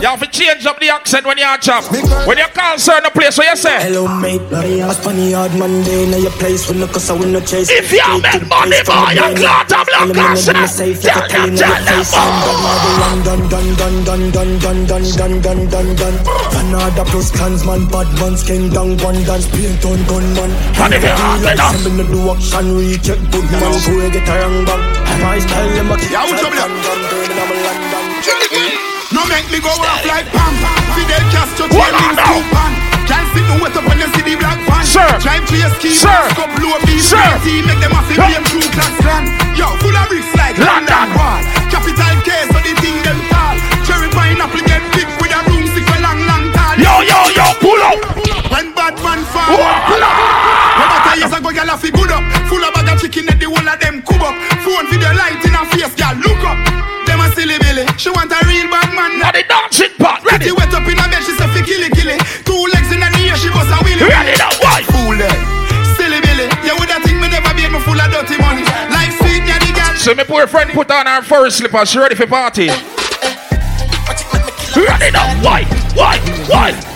You 0.00 0.08
have 0.08 0.20
to 0.20 0.26
change 0.32 0.64
up 0.64 0.80
the 0.80 0.88
accent 0.88 1.26
when 1.26 1.36
you 1.36 1.44
are 1.44 1.58
chop. 1.58 1.84
When 2.24 2.38
you 2.38 2.48
call 2.56 2.78
certain 2.78 3.04
no 3.04 3.10
place, 3.10 3.36
what 3.36 3.52
you 3.52 3.56
say? 3.56 3.84
Hello, 3.84 4.08
mate. 4.08 4.40
A 4.48 4.94
funny 4.96 5.32
hard 5.36 5.52
Monday. 5.60 6.08
Now 6.08 6.16
your 6.16 6.32
place 6.40 6.66
with 6.68 6.80
no 6.80 6.86
cause 6.88 7.10
I 7.10 7.20
will 7.20 7.28
no 7.28 7.40
chase. 7.40 7.68
If 7.68 7.92
you 7.92 8.00
make 8.24 8.48
money, 8.48 8.80
boy, 8.88 9.12
you 9.12 9.28
clout 9.36 9.68
a 9.68 9.84
block 9.84 10.08
Eliminate 10.08 10.40
them 10.40 10.64
safe 10.64 11.04
like 11.04 11.20
a 11.20 11.28
telling 11.28 11.52
in 11.52 11.60
your 11.60 11.76
face. 11.84 12.16
Done, 12.16 13.20
done, 13.28 13.44
done, 13.52 13.76
done, 13.76 14.00
done, 14.08 14.30
done, 14.32 14.56
done, 14.56 14.88
done, 14.88 15.04
done, 15.04 15.36
done, 15.44 15.68
done, 15.68 15.92
done. 16.00 16.16
Canada 16.48 17.04
plus 17.04 17.28
clansman, 17.30 17.84
bad 17.92 18.08
man, 18.16 18.40
skin 18.40 18.72
down, 18.72 18.96
one 19.04 19.20
dance, 19.28 19.52
paint 19.52 19.84
on 19.84 20.00
gunman. 20.08 20.48
And 20.80 20.96
if 20.96 21.04
you 21.04 21.12
have 21.12 21.44
enough. 21.44 21.76
in 21.84 22.00
the 22.00 22.08
do 22.08 22.24
action, 22.32 22.72
recheck 22.72 23.20
good 23.28 23.44
man, 23.52 23.76
go 23.84 24.08
get 24.08 24.24
a 24.24 24.48
young 24.48 24.64
bang. 24.64 24.80
My 25.20 25.36
style, 25.44 25.68
them 25.76 25.92
a 25.92 25.96
kick. 26.00 26.08
Yeah, 26.08 26.24
what's 26.24 26.40
up, 26.40 26.56
yeah? 28.48 28.89
Gun, 29.20 29.28
gun, 29.28 29.28
burning, 29.28 29.28
I'm 29.28 29.28
a 29.28 29.28
London. 29.28 29.28
No 29.28 29.28
make 29.28 29.48
me 29.52 29.58
go 29.60 29.68
off 29.68 30.04
like 30.08 30.26
pam 30.32 30.54
Fidel 30.96 31.24
Castro 31.28 31.66
training 31.68 32.16
scoop 32.16 32.46
pan 32.56 32.72
Can't 33.04 33.26
sit 33.36 33.44
no 33.52 33.60
wet 33.60 33.76
up 33.76 33.84
when 33.84 34.00
you 34.00 34.08
see 34.16 34.24
the 34.24 34.34
black 34.40 34.56
van 34.64 34.84
Sir. 34.86 35.04
Drive 35.20 35.44
clear 35.44 35.68
ski 35.76 35.92
mask 35.92 36.40
up 36.40 36.48
low 36.56 36.78
beat 36.88 37.04
Sir. 37.04 37.20
team 37.44 37.66
Make 37.68 37.80
them 37.84 37.92
Huh. 37.92 38.06
blame 38.16 38.44
true 38.48 38.68
class 38.72 38.94
clan 39.04 39.24
Yo, 39.58 39.68
full 39.84 39.92
of 39.92 40.08
bricks 40.08 40.32
like 40.40 40.56
London. 40.56 41.12
Wall 41.12 41.40
Capital 41.68 42.16
K 42.24 42.28
so 42.48 42.58
the 42.64 42.72
thing 42.80 42.96
them 43.04 43.20
tall 43.28 43.56
Cherry 43.84 44.08
pineapple 44.08 44.64
get 44.64 44.82
big 44.96 45.08
with 45.20 45.36
a 45.36 45.40
room 45.52 45.64
stick 45.68 45.84
for 45.84 46.00
long 46.00 46.20
long 46.24 46.44
tall 46.56 46.74
Yo, 46.80 46.94
yo, 47.04 47.18
yo, 47.36 47.46
pull 47.60 47.82
up. 47.84 48.00
When 48.48 48.72
bad 48.72 48.96
man 49.04 49.20
fall 49.28 49.52
Voila. 49.52 50.10
About 50.80 51.06
a 51.06 51.12
years 51.20 51.32
ago, 51.32 51.50
y'all 51.52 51.68
have 51.68 51.82
good 51.84 52.10
up. 52.10 52.24
Full 52.48 52.64
of 52.64 52.72
bag 52.72 52.88
of 52.88 52.96
chicken 53.00 53.28
and 53.28 53.36
the 53.36 53.46
whole 53.52 53.68
of 53.68 53.76
them 53.84 54.00
cub 54.00 54.22
up. 54.24 54.34
Phone 54.64 54.88
video 54.88 55.12
light 55.12 55.44
in 55.44 55.52
her 55.52 55.66
face, 55.68 55.92
girl, 55.94 56.16
look 56.24 56.40
up. 56.48 56.69
A 57.30 57.34
silly 57.34 57.58
billy. 57.62 57.86
She 57.96 58.10
want 58.10 58.32
a 58.32 58.38
real 58.46 58.66
bad 58.66 58.90
man. 58.90 59.18
Now 59.22 59.30
the 59.30 59.44
dancing 59.46 59.94
part, 59.98 60.24
ready? 60.24 60.50
Wet 60.50 60.74
up 60.74 60.82
in 60.82 60.98
her 60.98 61.08
bed, 61.10 61.22
she 61.22 61.32
say 61.38 61.46
fi 61.54 61.62
killy 61.62 61.90
killy. 61.94 62.18
Two 62.42 62.58
legs 62.74 62.90
in 62.90 62.98
her 62.98 63.10
knee, 63.14 63.30
she 63.38 63.48
bust 63.50 63.70
a 63.70 63.78
willy. 63.86 64.02
Ready 64.02 64.34
now, 64.34 64.50
why? 64.58 64.82
Fool 64.90 65.14
them. 65.14 65.30
Silly 65.94 66.18
billy. 66.20 66.50
You 66.66 66.74
woulda 66.74 66.98
think 67.06 67.22
me 67.22 67.30
never 67.30 67.54
be 67.54 67.68
me 67.70 67.78
full 67.86 67.98
of 68.00 68.10
dirty 68.10 68.34
money. 68.42 68.66
Like 68.90 69.14
sweet, 69.22 69.46
yeah, 69.46 69.62
the 69.62 69.70
girl. 69.70 69.94
So 69.94 70.14
my 70.14 70.24
poor 70.24 70.46
friend 70.46 70.70
put 70.70 70.90
on 70.90 71.06
her 71.06 71.22
fur 71.22 71.48
slippers. 71.50 71.90
She 71.90 71.98
ready 71.98 72.14
for 72.14 72.26
party. 72.26 72.68
Eh, 72.68 72.74
eh, 72.74 73.38
eh. 74.74 74.82
Ready 74.90 75.10
now, 75.14 75.30
why? 75.42 75.64
Why? 75.94 76.18
Why? 76.50 76.89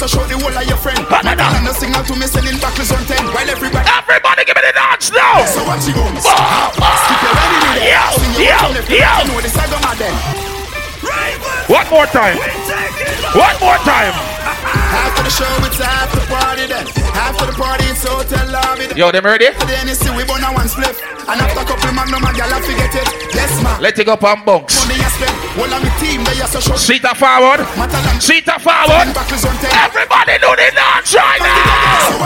They 0.00 0.08
show 0.08 0.24
the 0.28 0.36
whole 0.36 0.52
of 0.52 0.64
your 0.68 0.76
friend. 0.76 1.00
Banana. 1.08 1.46
And 1.56 1.66
the 1.66 1.72
signal 1.72 2.04
to 2.04 2.14
me 2.16 2.26
sending 2.28 2.58
back 2.60 2.76
on 2.76 2.84
10. 2.84 3.32
While 3.32 3.48
everybody. 3.48 3.86
Everybody 3.88 4.44
give 4.44 4.56
me 4.56 4.62
the 4.62 4.72
dance 4.76 5.08
now. 5.12 5.44
So 5.48 5.64
what 5.64 5.80
you 5.88 5.94
going? 5.96 6.16
Bah, 6.20 6.72
bah. 6.76 6.96
Skip 7.06 7.20
your 7.24 7.32
ready 7.32 7.56
to 7.64 7.70
Yo, 7.86 8.02
Sing 8.20 8.32
your 8.36 8.44
yo, 8.46 8.56
one 8.60 8.74
left, 8.76 8.90
yo. 8.92 8.96
you 9.00 9.24
know 9.32 9.40
the 9.40 9.50
side 9.52 9.72
of 9.72 9.80
my 9.80 9.94
then. 9.96 10.14
One 11.70 11.88
more 11.90 12.06
time. 12.06 12.36
One 13.32 13.56
more 13.60 13.80
time. 13.88 14.14
After 14.46 15.22
the 15.24 15.30
show, 15.30 15.48
it's 15.64 15.80
after 15.80 16.20
party 16.28 16.66
then. 16.66 16.86
After 17.16 17.46
the 17.46 17.56
party, 17.56 17.84
it's 17.86 18.04
hotel 18.06 18.46
lobby 18.52 18.86
then. 18.86 18.96
Yo, 18.96 19.10
them 19.10 19.24
ready? 19.24 19.46
After 19.46 19.66
the 19.66 19.72
NSC, 19.86 20.16
we 20.16 20.24
burn 20.24 20.42
a 20.44 20.52
one 20.52 20.68
split. 20.68 21.15
And 21.26 21.42
after 21.42 21.66
couple 21.66 21.90
man, 21.90 22.06
no 22.06 22.22
man, 22.22 22.38
y'all 22.38 22.46
have 22.46 22.62
to 22.62 22.70
get 22.70 22.94
it. 22.94 23.08
Yes, 23.34 23.50
man. 23.58 23.82
Let 23.82 23.98
it 23.98 24.06
go 24.06 24.16
pump 24.16 24.46
bunks. 24.46 24.86
Money 24.86 25.02
I 25.02 25.10
spend. 25.10 25.34
Well, 25.58 25.66
I'm 25.74 25.82
a 25.82 25.90
team, 25.98 26.22
they 26.22 26.38
are 26.38 26.46
so 26.46 26.62
short. 26.62 26.78
Forward. 26.78 27.66
Seat 28.22 28.46
forward. 28.62 29.10
Everybody 29.10 30.38
do 30.38 30.54
the 30.54 30.70
dance 30.70 31.10
right 31.18 31.42
now. 31.42 32.22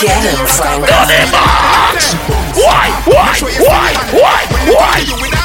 Get 0.00 0.20
him, 0.20 0.44
Frank. 0.44 0.84
Why? 2.52 2.88
Why? 3.08 3.32
Why? 3.64 3.96
Why? 4.12 4.40
Why? 4.68 5.39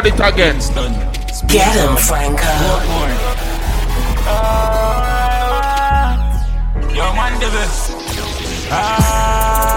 Reload 0.00 0.18
it 0.18 0.20
again. 0.32 0.56
Get 1.46 1.76
him, 1.76 1.96
Franco. 1.96 2.48
Yo, 6.88 7.12
man, 7.12 7.36
the 7.38 7.48
best. 7.52 7.92
Ah, 8.72 9.76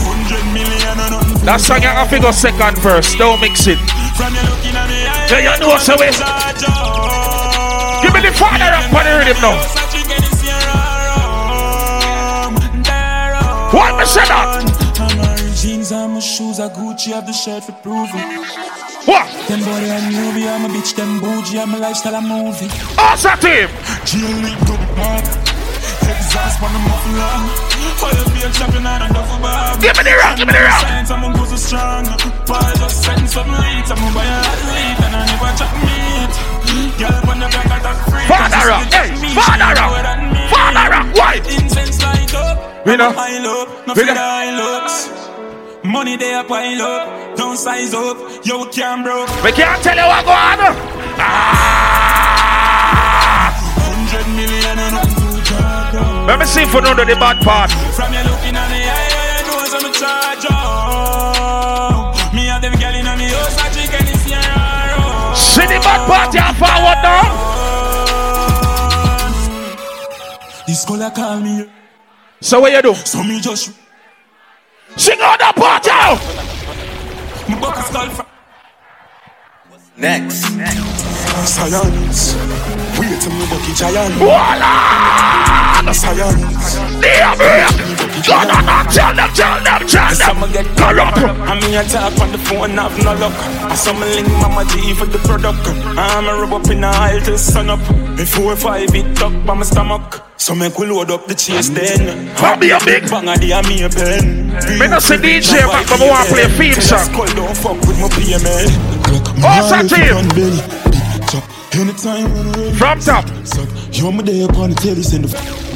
100 0.00 0.44
million 0.54 0.88
and 0.88 1.10
nothing. 1.12 1.44
That 1.44 1.60
song 1.60 1.82
you 1.82 1.88
have 1.88 2.08
to 2.08 2.18
go 2.18 2.30
second 2.30 2.80
first. 2.80 3.18
Don't 3.18 3.40
mix 3.42 3.66
it. 3.66 3.76
From 4.16 4.32
you 4.32 4.40
looking 4.40 4.72
at 4.72 4.88
me, 4.88 5.04
I 5.04 5.28
Yeah, 5.28 5.52
you 5.52 5.60
know 5.60 5.68
what's 5.68 5.86
the. 5.86 5.96
Give 8.00 8.14
me 8.14 8.20
the 8.24 8.32
father 8.32 8.72
up 8.72 8.88
on 8.88 9.04
the 9.04 9.12
rhythm 9.20 9.36
now. 9.42 9.60
What 13.72 13.98
me 13.98 14.04
say 14.06 14.24
that? 14.28 14.71
Jeans 16.22 16.38
and 16.38 16.48
my 16.48 16.54
shoes 16.54 16.60
are 16.60 16.70
Gucci, 16.70 17.12
have 17.12 17.26
the 17.26 17.32
shirt 17.32 17.64
for 17.64 17.72
proving. 17.82 18.22
What? 19.10 19.26
Them 19.48 19.60
body 19.66 19.90
and 19.90 20.14
movie, 20.14 20.46
I'm 20.46 20.64
a 20.64 20.68
bitch, 20.68 20.94
them 20.94 21.18
bougie, 21.18 21.58
I'm 21.58 21.74
a 21.74 21.78
lifestyle, 21.78 22.14
I'm 22.14 22.28
movie. 22.28 22.70
Awesome 22.96 23.38
team. 23.42 23.66
Link 24.38 24.58
to 24.70 24.74
the 24.78 24.88
park. 24.94 25.26
Exhaust 26.06 26.62
on 26.62 26.70
the 26.70 26.78
muffler. 26.86 27.34
Fire 27.98 28.22
be 28.30 28.38
a 28.46 28.50
champion 28.54 28.86
and 28.86 29.02
a 29.02 29.08
duffel 29.10 29.38
bag. 29.42 29.82
Give 29.82 29.96
me 29.98 30.02
the 30.06 30.14
rock, 30.14 30.36
give 30.38 30.46
me 30.46 30.54
the 30.54 30.62
rock. 30.62 30.86
Science, 30.86 31.10
I'm 31.10 31.32
go 31.34 31.42
so 31.42 31.58
strong. 31.58 32.06
Paul 32.46 32.70
just 32.78 33.02
setting 33.02 33.26
something 33.26 33.58
late. 33.58 33.90
I'm 33.90 34.14
buy 34.14 34.22
a 34.22 34.38
athlete 34.46 35.02
and 35.02 35.14
I 35.18 35.22
never 35.26 35.50
chat 35.58 35.72
meat. 35.82 36.34
Girl, 37.02 37.18
when 37.26 37.42
can 37.42 37.66
get 37.66 37.82
that 37.82 37.98
free. 38.06 38.26
Father 38.30 38.62
rock, 38.70 38.86
hey, 38.94 39.10
father 39.34 39.74
rock, 39.74 39.90
father 40.54 40.86
rock, 40.86 41.08
why? 41.18 41.42
Incense 41.50 41.98
light 41.98 42.34
up. 42.34 42.86
We 42.86 42.96
know. 42.96 43.10
High 43.10 43.42
up, 43.42 43.86
no 43.86 43.94
We 43.94 44.04
know. 44.06 45.31
Money 45.84 46.16
they 46.16 46.32
a 46.32 46.44
pile 46.44 46.80
up, 46.80 47.36
don't 47.36 47.56
size 47.56 47.92
up, 47.92 48.16
yo 48.46 48.64
can't 48.66 49.02
broke. 49.02 49.28
We 49.42 49.50
can't 49.50 49.82
tell 49.82 49.96
you 49.96 50.06
what 50.06 50.24
go 50.24 50.30
on. 50.30 50.58
Ah! 51.18 52.30
Hundred 53.82 54.26
million 54.30 54.78
and 54.78 54.94
nothing 54.94 55.34
to 55.34 55.42
charge 55.42 55.94
up. 55.98 56.28
Let 56.28 56.38
me 56.38 56.46
see 56.46 56.62
if 56.62 56.72
we 56.72 56.80
know 56.82 56.94
the 56.94 57.04
bad 57.18 57.42
part. 57.42 57.72
From 57.98 58.14
you 58.14 58.22
looking 58.22 58.54
at 58.54 58.70
me, 58.70 58.86
I, 58.86 59.42
know 59.42 59.58
some 59.66 59.90
charge 59.90 60.46
up. 60.54 62.14
Me 62.32 62.46
and 62.46 62.62
them 62.62 62.78
girl 62.78 62.94
in 62.94 63.02
me 63.18 63.26
house, 63.34 63.58
I 63.58 63.66
drink 63.74 63.90
any 63.90 64.14
Sierra. 64.22 65.34
See 65.34 65.66
the 65.66 65.82
bad 65.82 66.06
part 66.06 66.32
you 66.32 66.46
forward 66.62 67.02
now. 67.02 67.26
This 70.64 70.84
color 70.84 71.10
call 71.10 71.40
me, 71.40 71.66
So 72.40 72.60
what 72.60 72.70
you 72.70 72.82
do? 72.82 72.94
so 72.94 73.24
me 73.24 73.40
just 73.40 73.81
my 77.92 78.06
buck 78.06 78.10
is 78.10 78.16
called 78.16 78.16
from. 78.16 78.26
Next. 79.96 80.42
Science. 81.46 82.34
Wait 82.98 83.20
till 83.20 83.32
me 83.32 83.46
bucky 83.50 83.74
giant. 83.74 84.14
Voila! 84.14 85.92
Science. 85.92 86.76
Damn 87.00 87.40
it! 87.40 88.11
Go 88.26 88.34
on, 88.34 88.50
on, 88.50 88.86
tell 88.86 89.14
them, 89.14 89.30
tell 89.34 89.62
them, 89.62 89.86
tell 89.86 90.14
Some 90.14 90.40
them. 90.40 90.52
get 90.52 90.66
Pull 90.76 91.00
up. 91.00 91.16
I 91.16 91.58
mean, 91.60 91.74
I 91.74 91.84
talk 91.84 92.18
on 92.20 92.32
the 92.32 92.38
phone, 92.38 92.70
have 92.70 92.96
no 93.04 93.14
luck. 93.14 93.32
I 93.70 93.74
some 93.74 94.00
link 94.00 94.28
Mama 94.40 94.64
G 94.70 94.94
for 94.94 95.06
the 95.06 95.18
product. 95.18 95.66
I'm 95.98 96.26
a 96.26 96.34
rub 96.40 96.52
up 96.52 96.70
in 96.70 96.80
the 96.82 96.86
aisle 96.86 97.20
till 97.20 97.38
sun 97.38 97.70
up. 97.70 97.80
Before 98.16 98.54
five, 98.56 98.94
it 98.94 99.22
up 99.22 99.32
by 99.46 99.54
my 99.54 99.62
stomach. 99.64 100.22
So 100.36 100.54
make 100.54 100.78
we 100.78 100.86
load 100.86 101.10
up 101.10 101.26
the 101.26 101.34
chase 101.34 101.68
then. 101.70 102.34
Come 102.36 102.60
be 102.60 102.70
a 102.70 102.78
big. 102.84 103.08
Bang 103.10 103.28
a 103.28 103.36
day, 103.36 103.60
me 103.62 103.82
a 103.82 103.88
pen. 103.88 104.48
Me 104.78 104.86
not 104.88 105.02
say 105.02 105.16
DJ, 105.16 105.66
but 105.66 105.98
me 105.98 106.08
want 106.08 106.28
play 106.28 106.48
theme 106.48 106.80
song. 106.80 107.12
Call 107.14 107.26
don't 107.26 107.56
fuck 107.56 107.80
with 107.86 107.98
my 108.00 108.08
PML. 108.08 108.92
Awesome 109.44 109.88
team. 109.88 110.92
Anytime 111.74 112.30
when 112.34 112.46
I'm 112.46 112.52
ready. 112.52 112.76
From 112.76 113.00
top. 113.00 113.24
Suck. 113.46 113.68
Yo, 113.92 114.12
my 114.12 114.22
day 114.22 114.42
upon 114.44 114.70
the 114.70 114.76
telly, 114.76 115.02
send 115.02 115.24
the 115.24 115.72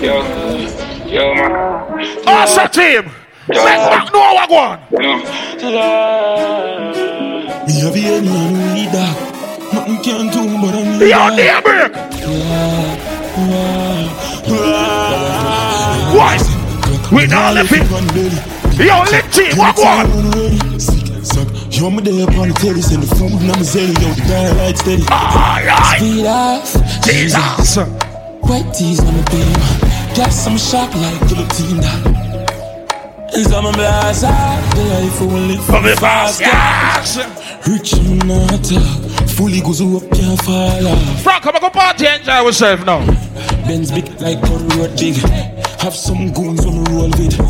Yo, 0.00 0.93
yo, 1.14 1.34
man. 1.34 1.52
Awesome 2.26 2.68
team. 2.70 3.10
Make 3.46 3.58
back 3.58 4.12
know 4.12 4.34
what 4.34 4.48
go 4.48 4.56
on. 4.58 4.78
Me 7.66 7.74
have 7.80 7.94
the 7.94 8.02
any 8.04 8.28
and 8.28 8.28
who 8.28 8.74
need 8.74 8.90
that. 8.90 9.14
Nothing 9.72 9.98
can 10.02 10.26
do, 10.34 10.42
but 10.60 10.74
I 10.74 10.76
need 10.82 11.08
Yo, 11.08 11.22
damn 11.36 11.62
break. 11.62 11.92
Why? 16.16 16.34
We 17.12 17.26
not 17.26 17.54
left 17.54 17.72
it. 17.72 17.84
Yo, 18.78 19.02
lit 19.04 19.26
team, 19.32 19.56
what 19.56 19.76
go 19.76 19.82
on? 19.84 20.06
Anytime 20.06 20.16
when 20.16 20.26
I'm 20.26 20.30
ready. 20.32 20.80
Sick, 20.80 21.24
suck. 21.24 21.48
Yo, 21.70 21.90
my 21.90 22.02
day 22.02 22.22
upon 22.22 22.48
the 22.48 22.54
telly, 22.54 22.82
send 22.82 23.02
the 23.04 23.14
food, 23.14 23.30
and 23.30 23.52
I'm 23.52 23.60
a 23.60 23.64
zelly, 23.64 23.94
yo, 24.02 24.08
the 24.14 24.22
guy 24.22 24.50
light 24.56 24.78
steady. 24.78 25.02
Alright. 25.02 25.98
Speed 26.00 26.26
off. 26.26 27.04
Jesus. 27.04 27.76
White 28.42 28.74
tees 28.74 29.00
on 29.00 29.14
the 29.14 29.22
beam. 29.30 29.93
Gas, 30.14 30.46
I'm 30.46 30.56
sharp 30.56 30.94
like 30.94 31.28
guillotine. 31.28 31.82
And 33.34 33.46
some 33.46 33.72
blast 33.72 34.22
out. 34.22 34.74
The 34.76 34.82
life 34.84 35.20
live 35.20 35.64
From 35.64 35.82
the 35.82 35.96
fast 35.96 36.38
gas. 36.38 37.18
Rich 37.66 37.94
and 37.94 38.28
not. 38.28 39.30
Fully 39.30 39.60
goes 39.60 39.80
up, 39.80 40.08
can't 40.12 40.40
fall 40.42 40.86
off. 40.86 41.22
Frank, 41.22 41.42
come 41.42 41.56
on, 41.56 41.60
go 41.60 41.70
party, 41.70 42.06
enjoy 42.06 42.42
yourself 42.42 42.84
now. 42.84 43.04
Benz 43.66 43.90
big 43.90 44.08
like 44.20 44.40
Road 44.42 44.96
big. 44.96 45.16
Have 45.80 45.96
some 45.96 46.32
goons 46.32 46.64
on 46.64 46.84
the 46.84 46.90
roll 46.92 47.10
with. 47.10 47.40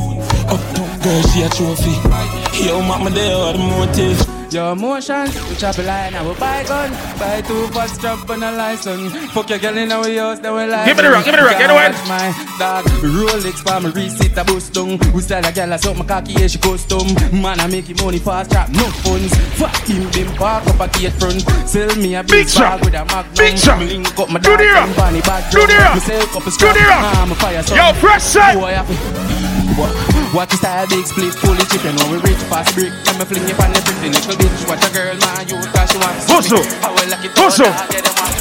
Uptown 0.49 1.01
girl, 1.01 1.23
she 1.29 1.43
a 1.43 1.49
trophy. 1.51 2.65
Yo, 2.65 2.81
mama, 2.81 3.11
there 3.11 3.37
are 3.37 3.53
the 3.53 3.59
motive. 3.59 4.34
Your 4.55 4.71
emotions, 4.71 5.35
we 5.51 5.57
chop 5.57 5.77
a 5.79 5.83
line, 5.83 6.15
I 6.15 6.23
will 6.23 6.37
buy 6.37 6.63
gun. 6.63 6.93
Buy 7.19 7.43
two 7.43 7.67
pots, 7.73 7.99
drop 7.99 8.31
on 8.31 8.41
a 8.41 8.53
license. 8.53 9.13
Fuck 9.33 9.51
your 9.51 9.59
girl 9.59 9.77
in 9.77 9.91
our 9.91 10.09
house, 10.09 10.39
then 10.39 10.55
we 10.55 10.65
like. 10.71 10.87
Give 10.87 10.97
me 10.97 11.03
the 11.03 11.11
rock, 11.11 11.25
give 11.25 11.35
me 11.35 11.41
the 11.41 11.45
rock, 11.45 11.59
get 11.59 11.71
away. 11.71 11.91
My 12.07 12.31
dog, 12.57 12.85
Rolex 13.03 13.59
for 13.67 13.81
me, 13.83 13.91
receipt 13.91 14.39
a 14.39 14.45
bust 14.45 14.73
down. 14.73 15.01
We 15.13 15.23
style 15.23 15.45
a 15.45 15.51
girl, 15.51 15.77
suck 15.77 15.97
my 15.97 16.05
cocky, 16.05 16.35
yeah, 16.35 16.47
she 16.47 16.59
custom. 16.59 17.03
Man, 17.35 17.59
I 17.59 17.67
make 17.67 17.91
money 18.01 18.21
fast, 18.21 18.53
trap, 18.53 18.71
no 18.71 18.85
funds. 19.03 19.35
Fuck 19.59 19.75
him, 19.89 20.09
them 20.13 20.33
park 20.37 20.65
up 20.69 20.79
a 20.79 20.99
gate 21.01 21.15
front. 21.15 21.41
Sell 21.67 21.93
me 21.97 22.15
a 22.15 22.23
Big 22.23 22.47
bag 22.55 22.85
with 22.85 22.95
a 22.95 23.05
magnum. 23.07 23.35
Big 23.35 23.59
shot. 23.59 23.81
Link 23.81 24.17
up 24.17 24.31
my 24.31 24.39
Do 24.39 24.57
the 24.57 24.71
rock. 24.71 24.87
and 24.87 24.97
Bonnie 24.97 25.21
back 25.23 25.51
Do 25.51 25.67
the 25.67 25.75
rock. 25.83 25.99
Sell 25.99 26.23
a 26.23 26.29
Do 26.31 26.79
the 26.79 26.87
rock. 26.87 27.17
I'm 27.19 27.33
a 27.33 27.35
fire 27.35 27.61
son. 27.65 27.77
Yo, 27.77 27.93
fresh 27.95 28.23
set. 28.23 29.54
Boy, 29.77 29.91
I 29.91 30.05
feel- 30.13 30.23
What? 30.35 30.35
What 30.35 30.53
is 30.55 30.61
that 30.61 30.89
big 30.89 31.07
split, 31.07 31.35
fully 31.35 31.65
chicken, 31.67 31.97
when 31.99 32.11
we 32.13 32.19
reach 32.31 32.39
fast 32.51 32.75
break. 32.75 32.93
Let 33.07 33.19
me 33.19 33.25
fling 33.27 33.49
it 33.49 33.59
on 33.59 33.73
the 33.73 33.81
pretty 33.83 34.09
little 34.11 34.37
bitch. 34.39 34.61
What 34.69 34.79
a 34.87 34.91
girl, 34.95 35.17
man, 35.19 35.49
you 35.51 35.59
cause 35.75 35.91
she 35.91 35.99
wants 35.99 36.27
to 36.27 36.33
Hustle. 36.35 36.63
I 36.83 36.89
will 36.95 37.09
like 37.11 37.25
it 37.27 37.33
Hustle. 37.35 37.67
all, 37.67 37.75
I 37.75 37.87
get 37.91 38.05
them 38.05 38.15
all. 38.23 38.33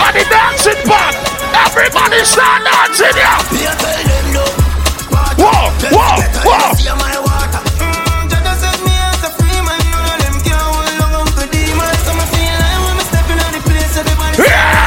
On 0.00 0.10
the 0.14 0.24
dancing 0.26 0.80
part. 0.90 1.14
Everybody 1.54 2.18
start 2.24 2.62
dancing, 2.66 3.14
yeah. 3.14 3.38
Whoa, 5.38 5.70
whoa, 5.94 6.18
whoa. 6.46 7.70
Yeah, 14.38 14.79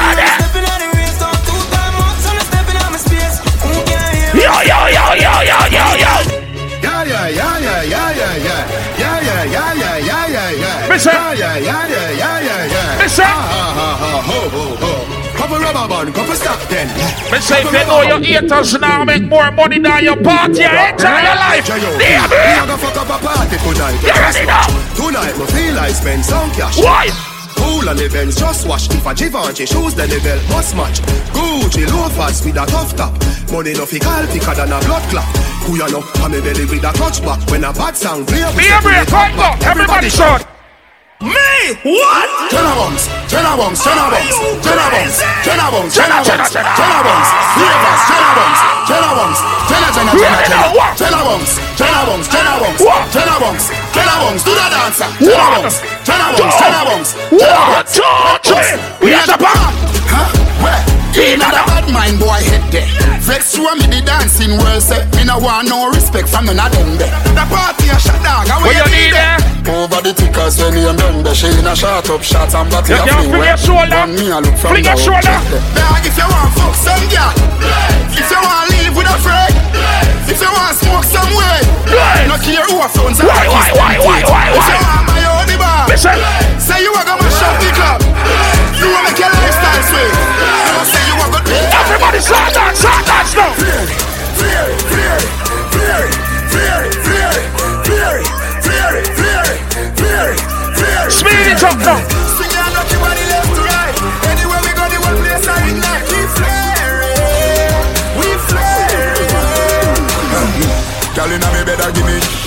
Yeah, 11.53 11.61
yeah, 11.61 11.85
yeah, 11.85 12.11
yeah, 12.11 12.39
yeah, 12.41 12.65
yeah, 12.65 12.65
yeah. 12.73 12.97
Mister. 13.03 13.21
Ha, 13.21 13.29
ha, 13.77 13.89
ha, 14.01 14.11
ho, 14.25 14.39
ho, 14.49 14.65
ho. 14.81 14.91
Couple 15.37 15.59
rubber 15.61 15.85
band, 15.85 16.15
couple 16.15 16.33
stop 16.33 16.57
then. 16.69 16.87
Me 17.29 17.37
say 17.37 17.61
if 17.61 17.69
you 17.69 17.85
know 17.85 18.01
your 18.01 18.21
haters 18.21 18.73
now 18.79 19.03
make 19.05 19.21
more 19.21 19.51
money 19.51 19.77
than 19.77 20.03
your 20.03 20.17
party, 20.17 20.65
your 20.65 20.97
life. 21.37 21.61
Jayo, 21.69 21.93
Damn 22.01 22.31
it. 22.33 22.57
a 22.57 22.65
go 22.65 22.77
fuck 22.77 22.97
up 22.97 23.09
a 23.13 23.17
party 23.21 23.57
tonight. 23.61 24.01
You 24.01 24.17
ready 24.17 24.45
now? 24.49 24.65
Tonight, 24.97 25.37
me 25.37 25.45
feel 25.53 25.75
like 25.75 25.93
spend 25.93 26.25
some 26.25 26.49
cash. 26.57 26.81
Why? 26.81 27.09
Pool 27.53 27.87
and 27.87 28.01
events 28.01 28.39
just 28.39 28.67
wash 28.67 28.89
If 28.89 29.05
a 29.05 29.13
Givenchy 29.13 29.67
shoes 29.67 29.93
the 29.93 30.07
level 30.07 30.41
must 30.49 30.75
match 30.75 30.99
Gucci 31.37 31.85
loafers 31.85 32.43
with 32.43 32.57
a 32.57 32.65
tough 32.65 32.95
top 32.97 33.13
Money 33.51 33.73
no 33.73 33.85
fi 33.85 33.99
call 33.99 34.25
thicker 34.25 34.55
than 34.55 34.73
a 34.73 34.79
blood 34.81 35.03
clot 35.13 35.23
Who 35.69 35.77
you 35.77 35.87
know, 35.91 36.03
and 36.25 36.33
me 36.33 36.41
belly 36.41 36.65
with 36.65 36.83
a 36.83 36.91
clutch 36.97 37.21
back 37.21 37.39
When 37.51 37.63
a 37.63 37.71
bad 37.71 37.95
sound 37.95 38.27
play 38.27 38.41
Be 38.57 38.65
a 38.73 38.81
break, 38.81 39.07
right 39.11 39.35
now. 39.37 39.53
Everybody 39.69 40.09
short. 40.09 40.52
Me? 41.23 41.55
What? 41.87 42.27
Ten 42.51 42.59
a 42.59 42.75
bounce, 42.75 43.07
ten 43.31 43.45
a 43.47 43.55
bounce, 43.55 43.79
ten 43.79 43.95
a 43.95 44.11
bounce, 44.11 44.35
ten 44.59 44.75
a 44.75 44.91
bounce, 44.91 45.23
ten 45.39 45.55
a 45.55 45.71
bounce, 45.71 45.95
ten 45.95 46.11
a 46.11 46.19
bounce, 46.19 46.51
ten 46.51 46.59
a 46.59 46.99
bounce, 46.99 47.29
three 47.55 47.71
of 47.71 47.83
us, 47.87 48.03
ten 48.11 48.19
a 48.19 48.31
bounce, 48.35 48.59
ten 48.87 48.99
a 48.99 49.11
bounce, 49.15 49.39
ten 49.71 49.79
a 49.79 49.89
ten 49.95 50.03
a 50.03 50.19
ten 50.19 50.27
a 50.27 50.67
ten 50.99 51.13
a 51.13 51.23
bounce, 51.23 51.55
ten 51.79 51.87
a 51.87 52.03
bounce, 52.03 52.27
ten 52.27 52.43
a 52.43 52.59
bounce, 52.59 52.83
ten 52.83 53.23
a 53.23 53.39
bounce, 53.39 53.71
ten 53.95 54.03
a 54.03 54.15
bounce, 54.19 54.43
do 54.43 54.51
the 54.51 54.67
dancer, 54.67 55.07
ten 55.23 55.31
a 55.31 55.47
bounce, 55.55 55.79
ten 56.03 56.19
a 56.19 56.27
bounce, 56.35 56.55
ten 56.59 56.73
a 56.75 56.83
bounce. 56.83 57.13
Huh? 61.13 61.21
Where? 61.21 61.33
In 61.33 61.41
a 61.41 61.49
bad 61.49 61.85
mind 61.93 62.19
boy 62.19 62.41
head 62.41 62.65
there. 62.73 62.87
Vex 63.21 63.55
you 63.55 63.69
and 63.69 63.79
me 63.79 63.87
the 63.87 64.01
dancing 64.03 64.57
world 64.57 64.81
say 64.83 64.99
Me 65.15 65.23
no 65.23 65.37
want 65.39 65.69
no 65.69 65.87
respect 65.93 66.27
from 66.27 66.45
none 66.49 66.59
of 66.59 66.71
them 66.73 66.97
there. 66.97 67.13
The 67.37 67.45
party 67.47 67.87
a 67.89 67.97
shut 68.01 68.17
down, 68.25 68.49
and 68.49 68.59
What 68.65 68.73
you 68.75 68.87
need 68.91 69.13
there? 69.13 69.37
Eh? 69.39 69.71
Over 69.71 70.01
the 70.03 70.11
tickers 70.11 70.59
when 70.59 70.75
you 70.75 70.91
them 70.91 71.23
there. 71.23 71.33
She 71.37 71.47
in 71.47 71.63
a 71.69 71.75
shot 71.75 72.09
up 72.09 72.21
shot 72.25 72.51
and 72.53 72.67
body 72.69 72.91
You 72.91 72.99
a 72.99 73.05
can't 73.05 73.29
fling 73.29 73.31
fling 73.31 73.47
your 73.47 73.57
shoulder. 73.61 73.95
One 73.95 74.13
me 74.17 74.25
a 74.33 74.37
look 74.41 74.57
from 74.57 74.69
Fling 74.75 74.85
your 74.89 74.97
shoulder. 74.99 75.37
Eh. 75.37 75.77
Dog 75.77 76.03
if 76.03 76.17
you 76.17 76.27
want 76.27 76.51
fuck 76.57 76.75
some 76.75 77.05
girl 77.07 77.31
If 78.17 78.27
you 78.27 78.39
want 78.41 78.67
live 78.73 78.93
with 78.97 79.07
a 79.13 79.17
friend 79.23 79.53
If 80.27 80.41
you 80.41 80.51
want 80.51 80.75
smoke 80.75 81.05
some 81.07 81.31
way 81.31 81.59
No 82.27 82.35
care 82.41 82.65
who 82.67 82.81
a 82.83 82.89
phones 82.91 83.21
and 83.21 83.29
Why, 83.29 83.47
why, 83.47 83.69
why, 83.77 83.93
why, 84.03 84.19
why, 84.27 84.43
If 84.51 84.59
you 84.59 84.75
why? 84.75 84.81
want 84.83 85.05
my 85.07 85.21
own 85.29 85.45
the 85.47 85.57
bar 85.61 85.85
Listen. 85.87 86.17
Say 86.59 86.83
you 86.83 86.91
a 86.91 87.01
go 87.07 87.15
mash 87.21 87.41
up 87.45 87.55
the 87.63 87.69
club 87.77 87.99
You 88.81 88.89
want 88.91 89.07
to 89.07 89.13
make 89.13 89.19
your 89.21 89.31
lifestyle 89.31 89.83
swing 89.87 90.72
fear 94.39 94.63
it, 94.63 94.79
fear 94.87 95.17
it, 95.19 95.31
fear 95.73 95.99
it, 96.03 96.15
fear 96.53 96.83
it, 96.83 96.95
fear 97.83 98.15
it, 98.15 98.27
fear 98.63 98.93
it, 98.95 99.07
fear 99.19 99.43
it, 99.43 99.59
fear 99.99 101.03
it. 101.03 101.11
Speed 101.11 101.47
it 101.51 101.63
up 101.63 101.77
now. 101.83 101.99
Swing 102.35 102.51
your 102.55 102.69
lucky 102.71 102.97
body 103.03 103.25
left 103.27 103.51
to 103.51 103.61
right. 103.67 103.95
Anywhere 104.31 104.61
we 104.63 104.71
go, 104.71 104.87
the 104.87 104.99
whole 105.03 105.19
place 105.19 105.47
I 105.47 105.67
ignite. 105.67 106.05
We 106.07 106.19
flaring, 106.37 107.75
we 108.19 108.29
flaring. 108.47 109.31
Girl 111.15 111.31
inna 111.31 111.47
me 111.51 111.59
a 111.59 111.91
give 111.91 112.05
me 112.05 112.42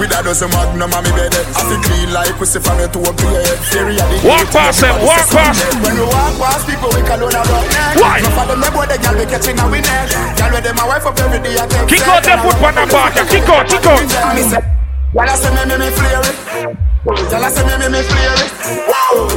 with 0.00 0.16
a 0.16 0.20
dozen 0.24 0.48
magnum 0.56 0.88
on 0.96 1.04
me 1.04 1.12
bed. 1.12 1.36
I 1.52 1.60
feel 1.68 1.80
clean 1.84 2.08
like 2.16 2.32
pussy 2.40 2.56
from 2.56 2.80
toe 2.88 3.04
to 3.04 3.24
your 3.28 3.44
head. 3.44 3.60
Fury 3.68 4.00
at 4.00 4.08
the 4.08 4.16
Walk 4.24 4.48
past 4.48 4.80
them, 4.80 4.96
walk 5.04 5.28
past. 5.28 5.60
When 5.84 5.92
we 5.92 6.04
walk 6.08 6.32
past 6.40 6.64
people, 6.64 6.88
we 6.96 7.04
call 7.04 7.20
on 7.20 7.36
a 7.36 7.40
rock 7.44 7.68
neck. 7.68 8.00
Why? 8.00 8.24
Enough 8.24 8.40
of 8.40 8.48
them, 8.48 8.64
they 8.64 8.72
boy, 8.72 8.88
the 8.88 8.96
girl 8.96 9.14
we 9.20 9.28
catching 9.28 9.60
a 9.60 9.64
we 9.68 9.84
neck. 9.84 10.08
Girl 10.40 10.50
with 10.56 10.64
them, 10.64 10.74
my 10.80 10.88
wife 10.88 11.04
up 11.04 11.20
every 11.20 11.38
day. 11.44 11.60
I 11.60 11.68
take 11.68 12.00
Kick 12.00 12.08
out 12.08 12.24
the 12.24 12.34
foot 12.40 12.56
on 12.64 12.74
the 12.80 12.84
back. 12.88 13.12
Kick 13.28 13.44
out, 13.44 13.68
kick 13.68 13.84
out. 13.84 14.00
Y'all 15.12 15.26
a 15.28 15.34
say 15.36 15.50
me, 15.52 15.62
me, 15.68 15.76
me 15.76 15.88
flare 15.92 16.24
it. 16.24 16.36
Y'all 17.04 17.44
a 17.44 17.48
say 17.52 17.60
me, 17.68 17.74
me, 17.76 17.92
me 17.92 18.00
flare 18.00 18.40
it. 18.40 18.50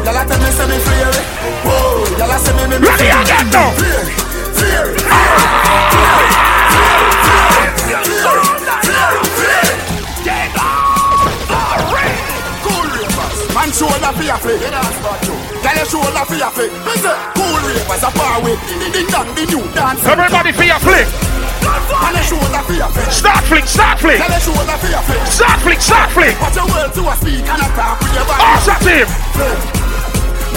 Y'all 0.07 0.15
a 0.15 0.23
tell 0.23 0.39
me, 0.39 0.47
say 0.47 0.65
me 0.71 0.77
flare 0.79 1.11
it. 1.11 1.27
Y'all 2.15 2.31
a 2.31 2.37
say 2.39 2.55
me, 2.55 2.63
me, 2.71 2.79
me 2.79 2.87
Ready 2.87 3.11
flare 3.11 3.19
it. 3.19 3.27
again 3.27 3.51
now. 3.51 3.75
Flare 3.75 4.07
it, 4.07 4.15
flare 4.55 4.95
it, 4.95 5.01
flare 5.01 5.33
it, 5.33 6.43
Cool 8.23 8.42
ravers. 13.63 13.63
Man 13.63 13.71
shoulder 13.71 14.11
for 14.13 14.23
your 14.23 14.37
flick. 14.37 14.59
Tell 15.61 15.75
your 15.75 15.85
shoulder 15.85 16.25
for 16.25 16.35
your 16.35 16.51
flick. 16.51 16.71
Cool 17.35 17.57
ravers 17.63 18.03
a 18.03 18.11
far 18.11 18.41
away. 18.41 18.55
Ding 18.67 18.91
ding 18.91 19.07
dong, 19.07 19.27
the 19.35 19.45
new 19.45 19.73
dance. 19.73 20.05
Everybody 20.05 20.51
for 20.51 20.63
your 20.63 20.79
flick. 20.79 21.07
Man 21.63 22.13
your 22.13 22.23
shoulder 22.23 22.63
for 22.63 22.73
your 22.73 22.89
flick. 22.89 23.11
Start 23.11 23.43
flick, 23.45 23.65
start 23.65 23.99
flick. 23.99 24.17
Tell 24.17 24.29
your 24.29 24.39
shoulder 24.39 24.77
for 24.77 24.87
your 24.87 25.01
flick. 25.01 25.27
Start 25.27 25.59
flick, 25.61 25.81
start 25.81 26.11
flick. 26.11 26.35
Put 26.37 26.55
your 26.55 26.67
world 26.67 26.93
to 26.93 27.01
a 27.09 27.15
speak 27.15 27.45
and 27.47 27.61
a 27.61 27.67
talk 27.75 27.99
with 27.99 28.13
your 28.13 28.25
body. 28.25 28.43
Awesome 28.43 28.79
team. 28.83 29.82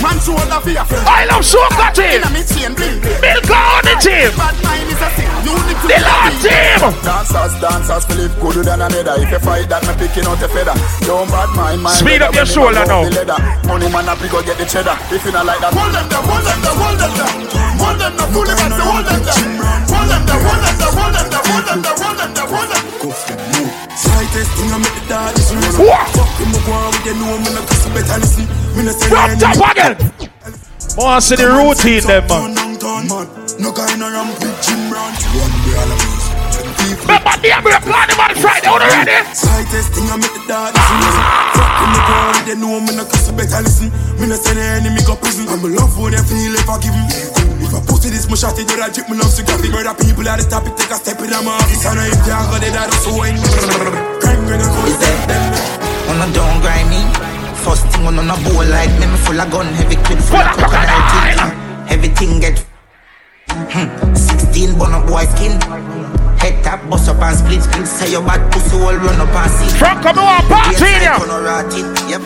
Man 0.02 0.18
shoulder 0.20 0.61
for 0.61 0.70
your 0.70 0.85
flick. 0.85 1.04
I 1.06 1.24
love 1.26 1.44
soca 1.44 1.88
team. 1.94 2.20
Inna 2.20 2.30
me 2.30 2.42
chain 2.44 2.72
bling 2.76 3.00
bling. 3.00 3.20
Milk 3.20 3.50
on 3.50 3.82
the 3.85 3.94
team. 4.00 4.30
Bad 4.37 4.56
mind 4.62 4.88
is 4.92 5.00
a 5.00 5.09
sin. 5.16 5.30
Unity. 5.46 5.87
The 5.88 5.98
Lord 6.04 6.35
team. 6.42 6.80
Dancers, 7.02 7.54
dancers, 7.61 8.04
Philip 8.04 8.32
gooder 8.40 8.64
than 8.64 8.82
another. 8.82 9.16
If 9.22 9.30
you 9.30 9.40
fight 9.40 9.68
that, 9.70 9.82
me 9.87 9.94
picking 9.96 10.26
out 10.26 10.42
a 10.42 10.48
feather. 10.48 10.76
Don't 11.06 11.28
bad 11.30 11.50
mind, 11.56 11.82
mind. 11.82 11.98
Speed 11.98 12.22
up 12.22 12.35
your 12.35 12.46
shoulder 12.46 12.85
now. 12.85 13.06
Money 13.64 13.88
man 13.90 14.09
up, 14.09 14.20
we 14.20 14.28
go 14.28 14.42
get 14.42 14.59
the 14.59 14.66
cheddar. 14.66 14.96
If 15.11 15.24
you 15.24 15.32
not 15.32 15.46
like 15.46 15.61
that, 15.61 15.72
hold 15.74 15.92
them 15.94 16.06
down, 16.09 16.24
hold 16.26 16.44
them 16.44 16.59
down, 16.62 16.76
hold 16.76 16.98
them 16.98 17.12
down. 17.16 17.66
Hold 17.76 18.00
them 18.00 18.12
down, 18.16 18.28
fully 18.32 18.54
back, 18.56 18.72
hold 18.72 19.04
them 19.04 19.20
down. 19.26 19.42
Hold 19.90 20.09
them 20.09 20.22
down, 20.26 20.40
hold 20.44 20.62
them 20.64 20.76
down, 20.76 20.92
hold 20.96 21.14
them 21.14 21.26
down, 21.28 21.44
hold 21.46 21.64
them 21.66 21.80
down, 21.82 21.96
hold 21.96 22.16
them 22.16 22.30
down, 22.32 22.48
hold 22.48 22.68
them 22.70 22.85
down. 22.87 23.87
Slightest 23.96 24.50
thing 24.56 24.70
I 24.72 24.78
make 24.80 24.96
the 24.96 25.02
dance 25.09 25.50
raise. 25.52 25.76
What? 25.76 26.06
Fuck 26.12 26.32
them, 26.37 26.52
go 26.52 26.72
on 26.72 26.90
with 26.92 27.06
you 27.06 27.14
know 27.16 27.37
me 27.40 27.50
no 28.06 28.14
kiss 28.14 28.14
better 28.14 28.20
listen. 28.20 28.46
Me 28.76 28.82
no 28.84 28.92
say 28.92 29.08
From 29.08 29.38
top 29.38 29.70
again. 29.70 29.94
Want 30.96 31.20
to 31.20 31.28
see 31.28 31.36
the 31.36 31.48
routine 31.50 32.02
them 32.06 32.24
man. 32.28 32.54
man. 32.54 33.26
No 33.60 33.72
kind 33.72 34.00
of 34.00 34.12
ramp 34.12 34.32
with 34.40 34.56
Jim 34.64 34.80
Brown. 34.88 35.12
One 35.36 35.54
day 35.64 35.76
all 35.76 35.92
of 35.92 36.00
us. 36.00 36.24
Remember 36.86 37.34
the 37.42 37.48
Emperor 37.52 37.82
plan 37.82 38.06
them 38.08 38.20
on 38.20 38.34
Friday. 38.38 38.68
Are 38.68 38.80
you 38.80 38.90
ready? 38.94 39.18
Slightest 39.34 39.92
thing 39.92 40.08
I 40.08 40.16
make 40.16 40.32
the 40.32 40.42
dance 40.48 40.76
raise. 40.76 41.18
Fuck 41.56 41.72
them, 41.76 41.92
go 42.06 42.14
on 42.16 42.32
with 42.32 42.48
you 42.48 42.56
know 42.56 42.80
me 42.80 42.92
no 42.96 43.04
kiss 43.04 43.28
better 43.34 43.60
listen. 43.62 43.88
Me 44.20 44.24
no 44.30 44.36
say 44.38 44.54
the 44.54 44.64
enemy 44.80 45.02
go 45.04 45.16
prison. 45.16 45.48
I'm 45.50 45.64
a 45.64 45.68
love 45.68 45.98
when 45.98 46.12
they 46.14 46.22
feel 46.24 46.54
if 46.56 46.68
I 46.68 46.78
give 46.80 46.94
'em. 46.94 47.36
If 47.60 47.74
I 47.74 47.80
pussy 47.82 48.10
this, 48.10 48.28
my 48.30 48.36
shot 48.36 48.58
it, 48.58 48.70
I 48.70 48.88
drip 48.88 49.08
me 49.10 49.16
love 49.18 49.32
so 49.32 49.42
got 49.42 49.58
the 49.60 49.68
murder 49.68 49.94
people 49.98 50.28
at 50.28 50.38
the 50.38 50.46
top, 50.46 50.66
it 50.68 50.76
take 50.76 50.90
a 50.90 50.96
step 50.96 51.18
in 51.20 51.30
my 51.30 51.50
office. 51.50 51.84
I 51.84 51.94
know 51.96 52.04
if 52.06 52.20
they 52.24 52.32
are 52.32 52.46
gonna 52.46 52.70
die, 52.70 52.90
so 53.02 53.10
when 53.18 53.34
Bang, 54.22 54.40
bang, 54.46 54.62
I 54.62 54.68
go 54.70 54.80
On 56.12 56.22
a 56.22 56.26
don't 56.32 56.60
grind 56.62 56.88
me. 56.90 57.36
First 57.66 57.85
thing 57.88 58.07
on 58.07 58.16
on 58.16 58.31
a 58.31 58.37
bowl 58.46 58.62
like 58.70 58.94
me, 59.00 59.11
me 59.11 59.18
full 59.26 59.40
of 59.40 59.50
gun, 59.50 59.66
heavy 59.74 59.96
clip 59.96 60.20
full 60.20 60.38
of 60.38 60.55
crocodile 60.55 61.02
teeth. 61.11 61.90
Everything 61.90 62.38
get 62.38 62.64
hmm. 63.50 64.14
16 64.14 64.79
bun 64.79 64.94
up 64.94 65.09
boy 65.09 65.24
skin. 65.35 65.59
Head 66.38 66.62
tap, 66.62 66.88
bust 66.88 67.09
up 67.09 67.20
and 67.20 67.37
split 67.37 67.64
split. 67.64 67.88
Say 67.88 68.12
your 68.12 68.22
bad 68.22 68.52
pussy 68.52 68.76
all 68.76 68.94
run 68.94 69.20
up 69.20 69.35
and 69.35 69.50
see. 69.50 69.79
From 69.79 70.00
come 70.00 70.16
on, 70.16 70.46
party 70.46 70.79
now. 71.02 71.18
gonna 71.18 71.42
rot 71.42 71.66
it, 71.74 71.90
Yep. 72.07 72.22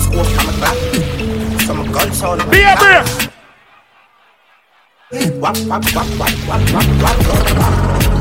Scope 0.00 0.32
from 0.32 0.48
a 0.48 0.52
clock. 0.56 0.78
From 1.60 1.80
a 1.80 1.92
gun 1.92 2.12
sound. 2.14 2.40
Be 2.50 2.62
a 2.64 2.74
brace. 2.80 3.28
Wap 5.36 5.56
wap 5.68 5.84
wap 5.94 6.08
wap 6.18 6.32
wap 6.48 6.62
wap 6.72 6.88
wap 7.04 7.58
wap 7.58 8.15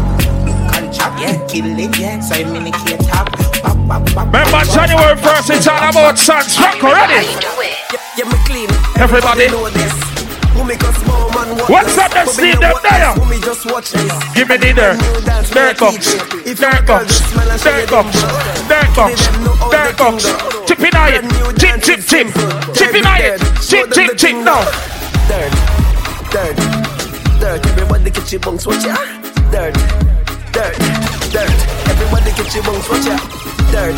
chop, 0.95 1.19
yeah, 1.19 1.35
killing, 1.47 1.93
yeah, 1.99 2.19
so 2.19 2.35
I'm 2.35 2.55
in 2.55 2.71
the 2.71 2.97
top. 3.03 3.27
Remember 3.85 4.63
January 4.71 5.15
1st, 5.19 5.55
it's 5.55 5.67
all 5.67 5.89
about 5.89 6.17
Sun's 6.17 6.57
Rock 6.59 6.83
already. 6.83 7.27
Everybody. 8.97 9.47
What's 11.67 11.97
up, 11.97 12.13
let's 12.15 12.33
see 12.33 12.53
them 12.53 12.73
there. 12.81 13.13
Give 14.33 14.47
me 14.47 14.57
dinner. 14.57 14.95
There 15.51 15.69
it 15.71 15.77
comes. 15.77 16.15
There 16.15 16.75
it 16.75 16.85
comes. 16.87 17.19
There 17.63 17.79
it 17.83 17.89
comes. 17.89 18.15
There 18.67 18.81
it 18.81 18.93
comes. 18.95 19.23
There 19.69 19.89
it 19.89 19.97
comes. 19.97 20.23
Tip 20.65 20.79
Now. 24.43 24.63
Dirt. 25.27 25.53
Dirt. 26.31 26.55
Dirt. 27.39 27.65
Everybody 27.65 28.09
get 28.11 28.31
your 28.31 28.41
bunks. 28.41 28.65
Watch 28.65 28.85
ya. 28.85 28.95
Dirt 29.51 30.14
dirt, 30.55 30.77
dirt. 31.35 31.51
Everybody 31.91 32.31
get 32.31 32.47
your 32.55 32.63
bunks, 32.63 32.87
watch 32.89 33.05
ya. 33.05 33.17
Dirt, 33.71 33.95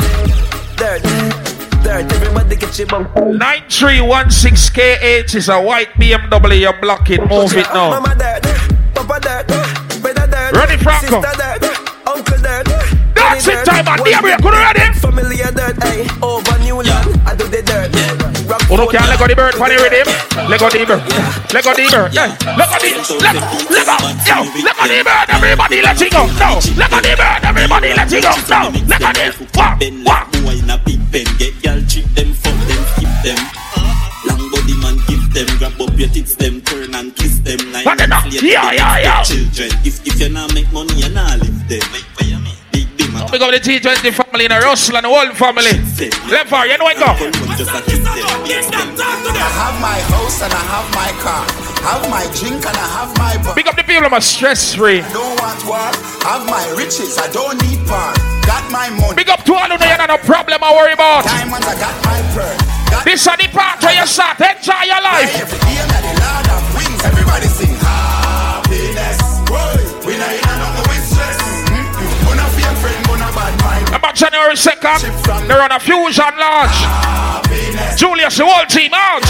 dirt, 0.75 1.03
dirt. 1.85 2.11
Everybody 2.13 2.55
get 2.55 2.77
your 2.79 2.87
bunks. 2.87 3.11
9316K8 3.13 5.35
is 5.35 5.49
a 5.49 5.61
white 5.61 5.89
BMW. 6.01 6.59
You 6.61 6.73
block 6.81 7.09
it. 7.09 7.19
Move 7.29 7.53
it 7.53 7.67
now. 7.73 7.89
Mama 7.91 8.15
dirt, 8.17 8.43
Papa 8.95 9.19
dirt, 9.21 9.47
brother 10.01 10.27
dirt, 10.27 10.51
Ready, 10.53 10.77
Franco? 10.81 11.21
sister 11.21 11.33
dirt, 11.37 11.63
uncle 12.07 12.37
dirt. 12.41 12.65
That's 13.13 13.45
Granny 13.45 13.61
it, 13.61 13.65
dirt, 13.65 13.65
time, 13.65 13.85
man. 13.85 13.99
one 13.99 14.09
Damn, 14.09 14.23
you 14.25 14.31
dirt, 14.31 14.41
could 14.41 14.53
ready? 14.53 14.93
Family 14.99 15.37
dirt, 15.37 15.77
ay, 15.83 16.07
over 16.21 16.57
New 16.59 16.81
Land. 16.81 17.21
I 17.27 17.35
do 17.35 17.47
the 17.47 17.61
dirt. 17.61 17.91
Oh, 18.57 18.65
phone, 18.73 18.79
okay, 18.89 18.97
let 19.05 19.19
go 19.19 19.27
the 19.27 19.35
bird 19.35 19.53
for 19.53 19.69
the 19.69 19.77
rhythm. 19.77 20.09
Let 20.49 20.59
go 20.59 20.69
the 20.69 20.81
bird. 20.81 21.03
Let 21.53 21.61
go 21.63 21.71
the 21.77 21.85
bird. 21.93 22.09
Let 22.57 22.67
go 22.73 22.77
the 22.81 22.89
let 23.21 23.37
let 23.69 23.85
go. 23.85 23.95
Yo, 24.25 24.37
let 24.65 24.73
go 24.73 24.85
the 24.89 24.97
bird. 25.05 25.27
Everybody 25.29 25.81
let 25.85 26.01
it 26.01 26.11
go. 26.11 26.25
No. 26.41 26.57
Let 26.73 26.89
go 26.89 26.97
the 26.97 27.13
bird. 27.13 27.41
Everybody 27.45 27.93
let 27.93 28.09
it 28.11 28.23
go. 28.25 28.33
No. 28.49 28.73
Let 28.89 28.97
go 28.97 29.09
the 29.13 29.29
what 29.53 29.77
what. 30.01 30.25
Boy 30.41 30.57
in 30.57 30.69
a 30.73 30.77
big 30.81 30.97
pen, 31.13 31.27
get 31.37 31.53
gal 31.61 31.77
trick 31.85 32.05
them, 32.17 32.33
fuck 32.33 32.57
them, 32.65 32.81
skip 32.97 33.13
them. 33.21 33.39
Long 34.25 34.43
body 34.49 34.73
man 34.81 34.97
give 35.05 35.25
them, 35.33 35.47
grab 35.61 35.77
up 35.77 35.93
your 35.93 36.09
tits 36.09 36.33
them, 36.35 36.61
turn 36.61 36.95
and 36.95 37.15
kiss 37.15 37.37
them. 37.45 37.61
Nine 37.71 37.85
months 37.85 38.25
later, 38.25 38.41
Yeah, 38.41 38.71
yeah, 38.73 38.97
yeah. 39.05 39.21
Children, 39.21 39.69
if 39.85 40.01
if 40.01 40.17
you 40.19 40.29
not 40.29 40.49
make 40.53 40.71
money, 40.73 40.97
you 40.97 41.09
not 41.13 41.37
live 41.37 41.61
them. 41.69 42.16
Man. 43.17 43.31
We 43.31 43.39
got 43.39 43.51
the 43.51 43.59
T20 43.59 44.13
family 44.13 44.45
in 44.45 44.51
a 44.51 44.59
Russell 44.59 44.97
and 44.97 45.05
the 45.05 45.09
whole 45.09 45.33
family. 45.33 45.73
Left 46.29 46.49
far, 46.49 46.67
you 46.67 46.77
know 46.77 46.87
it 46.87 46.97
go. 46.97 47.05
I 47.05 47.15
have 49.57 49.81
my 49.81 49.99
house 50.13 50.41
and 50.41 50.53
I 50.53 50.63
have 50.71 50.87
my 50.93 51.11
car. 51.21 51.45
I 51.81 51.97
have 51.97 52.09
my 52.09 52.25
drink 52.37 52.65
and 52.65 52.77
I 52.77 52.87
have 52.99 53.11
my 53.17 53.37
bar. 53.43 53.55
Big 53.55 53.67
up 53.67 53.75
the 53.75 53.83
people 53.83 54.05
I'm 54.05 54.21
stress 54.21 54.75
free. 54.75 55.01
Don't 55.13 55.39
want 55.41 55.65
war. 55.65 55.91
Have 56.27 56.45
my 56.45 56.63
riches. 56.77 57.17
I 57.17 57.27
don't 57.31 57.57
need 57.63 57.79
power. 57.87 58.13
Got 58.45 58.69
my 58.71 58.89
money. 58.89 59.15
Big 59.15 59.29
up 59.29 59.43
to 59.45 59.53
all 59.53 59.71
of 59.71 59.81
you, 59.81 60.07
no 60.07 60.17
problem 60.23 60.63
I 60.63 60.71
worry 60.73 60.93
about. 60.93 61.25
Diamonds. 61.25 61.67
I 61.67 61.75
got 61.79 61.95
my. 62.05 62.17
Got 62.89 63.03
This 63.03 63.27
are 63.27 63.35
the 63.35 63.47
start. 64.05 64.39
Enjoy 64.39 64.83
your 64.87 65.01
life. 65.01 65.33
Everybody 67.03 67.46
2nd, 74.67 75.47
they're 75.47 75.61
on 75.63 75.71
a 75.71 75.79
fusion 75.79 76.33
launch. 76.35 76.75
Julius, 77.95 78.35
the 78.37 78.43
whole 78.45 78.65
team 78.67 78.91
out. 78.93 79.23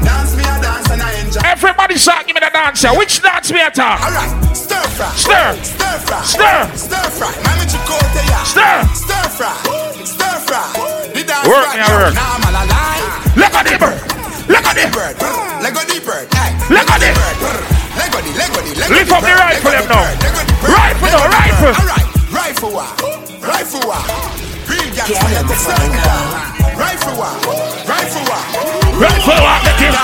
Dance 0.00 0.32
me 0.36 0.42
a 0.42 0.56
dance 0.56 0.88
and 0.88 1.02
I 1.02 1.12
enjoy. 1.20 1.40
Everybody 1.44 1.98
start 2.00 2.26
give 2.26 2.34
me 2.34 2.40
the 2.40 2.48
dance 2.48 2.80
here. 2.80 2.96
Which 2.96 3.20
dance 3.20 3.52
we 3.52 3.60
at? 3.60 3.76
Alright, 3.78 4.56
stir 4.56 4.80
fry. 4.96 5.12
Stir. 5.12 5.52
Stir 5.60 5.98
fry. 6.08 6.22
Stir. 6.24 6.58
Stir 6.80 7.06
fry. 7.12 7.28
Mami 7.44 7.64
Chicote 7.68 8.22
ya. 8.24 8.40
Stir. 8.48 8.78
Stir 8.96 9.28
fry. 9.36 9.52
Stir 10.00 10.36
fry. 10.48 10.64
The 11.12 11.22
dance 11.28 11.44
Work 11.44 11.68
right 11.68 11.76
now. 11.76 11.92
work. 11.92 12.14
Now 12.16 12.40
I'm 12.40 12.48
alive. 12.48 13.36
Look 13.36 13.52
at 13.52 13.64
the 13.68 13.76
bird. 13.76 14.00
Look 14.48 14.64
at 14.64 14.74
the 14.80 14.86
bird. 14.96 15.14
Lego 15.60 15.82
the 15.84 16.00
bird. 16.00 16.24
Look 16.72 16.88
at 16.88 16.98
the 17.04 17.10
bird. 17.12 17.36
Lego 18.00 18.18
the 18.24 18.32
Lego 18.32 18.60
the 18.64 18.72
Lift 18.96 19.12
up 19.12 19.20
the 19.20 19.34
rifle, 19.36 19.70
them 19.76 19.84
now. 19.92 20.08
bird. 20.08 20.16
Lego 20.24 20.40
the 20.40 20.56
bird. 20.56 20.72
Rifle 20.72 21.12
now, 21.12 21.28
rifle. 21.28 21.74
Alright. 21.76 22.08
Rifle. 22.32 23.27
Rifle 23.40 23.80
wa. 23.86 23.98
Real 24.68 24.90
gangster. 24.94 25.28
Let 25.30 25.46
the 25.46 25.54
sun 25.54 25.90
down. 26.02 26.26
Rifle 26.76 27.14
wa. 27.18 27.30
Rifle 27.86 28.24
wa. 28.26 28.38
Rifle 28.98 29.38
wa. 29.38 29.62
Get 29.62 29.78
him. 29.78 29.94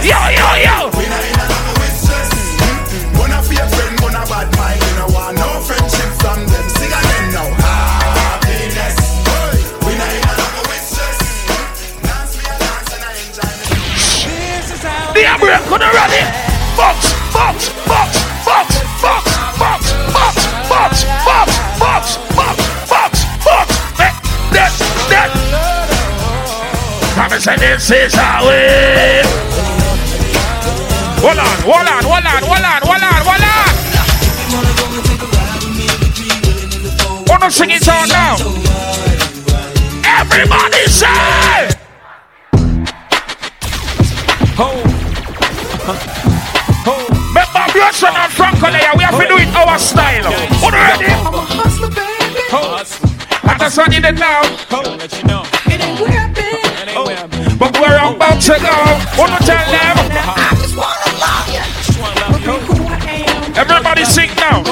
Yo, 0.00 0.20
yo, 0.32 0.48
yo. 0.64 0.76
We 0.96 1.04
not 1.08 1.24
in 1.24 1.36
another 1.36 1.74
with 1.80 1.96
stress. 1.96 2.30
Gonna 3.16 3.40
be 3.48 3.56
a 3.56 3.68
friend, 3.68 3.98
gonna 4.00 4.24
bad 4.24 4.48
mind. 4.56 4.80
We 4.80 4.90
no 4.96 5.06
want 5.12 5.36
no 5.36 5.60
friendship 5.60 6.10
from 6.20 6.46
them. 6.46 6.66
Sing 6.76 6.92
again 6.92 7.32
now. 7.32 7.52
Happiness. 7.60 8.96
We 9.84 9.92
not 10.00 10.08
in 10.08 10.24
another 10.24 10.64
with 10.68 10.84
stress. 10.84 11.18
Dance 12.00 12.32
me 12.36 12.44
a 12.48 12.56
dance 12.56 12.92
and 12.96 13.04
I 13.04 13.12
enjoy 13.20 13.52
me. 13.60 13.76
The 15.12 15.22
Amber 15.28 15.52
gonna 15.68 15.90
run 15.92 16.12
it. 16.12 16.28
Box, 16.76 17.12
box, 17.32 17.68
box, 17.86 18.13
and 27.46 27.60
say 27.60 27.66
this 27.74 27.90
is 27.90 28.14
how 28.14 28.48
it. 28.48 29.26
Hold 31.20 31.38
on, 31.38 31.44
hold 31.62 31.88
on, 31.88 32.04
hold 32.04 32.24
on, 32.24 32.42
hold 32.42 32.64
on, 32.64 32.82
hold 32.82 33.02
on, 33.02 33.22
hold 33.24 33.44
on. 33.44 33.72
Wanna 37.26 37.50
sing 37.50 37.70
it 37.70 37.88
all 37.88 38.06
now? 38.08 38.36
Everybody 40.20 40.86
say. 40.88 41.68
Remember 47.34 47.64
Blushon 47.72 48.14
and 48.14 48.32
Franco 48.32 48.70
there, 48.70 48.92
we 48.96 49.02
have 49.02 49.18
to 49.18 49.26
do 49.26 49.36
it 49.38 49.54
our 49.54 49.78
style. 49.78 50.26
Are 50.26 50.30
you 50.30 50.70
ready? 50.70 51.06
I'm 51.06 51.34
a 51.34 51.40
hustler, 51.40 51.88
baby. 51.88 52.40
And 53.50 53.60
that's 53.60 53.76
what 53.76 53.92
you 53.92 54.00
did 54.00 54.18
now. 54.18 54.42
It 54.42 55.80
ain't 55.80 56.00
where 56.00 56.20
I've 56.20 56.34
been. 56.34 56.63
But 57.58 57.78
we're 57.80 57.96
about 57.96 58.40
to 58.42 58.54
go. 58.58 58.74
Wanna 59.16 59.38
tell 59.40 59.64
them? 59.70 59.96
I 60.10 60.54
just 60.58 60.76
wanna 60.76 61.14
love 61.22 61.48
you. 61.52 61.84
Everybody 63.56 64.04
sing 64.04 64.30
now. 64.36 64.62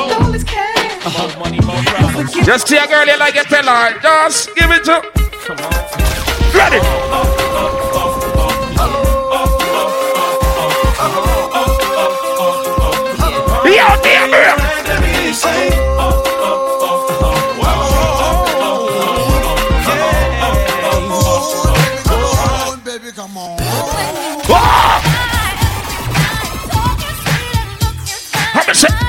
Just 2.44 2.68
see 2.68 2.76
a 2.76 2.86
girl 2.86 3.06
you 3.06 3.18
like 3.18 3.36
it, 3.36 3.46
tell 3.46 3.64
her. 3.64 4.00
Just 4.00 4.54
give 4.56 4.70
it 4.70 4.84
to. 4.84 5.02
Ready? 6.54 7.51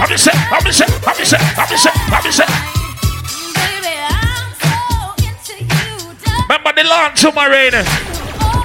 I'm 0.03 0.09
just 0.09 0.25
saying, 0.25 0.37
I'm 0.51 0.61
just 0.65 0.79
saying, 0.79 0.91
I'm 1.07 1.15
just 1.15 1.31
saying, 1.31 1.43
I'm 1.55 1.67
just 1.69 1.83
saying, 1.83 1.95
I'm 2.11 2.23
just 2.23 2.37
saying. 2.37 2.49
Remember 6.43 6.73
the 6.75 6.83
lawn 6.83 7.15
submarine. 7.15 7.71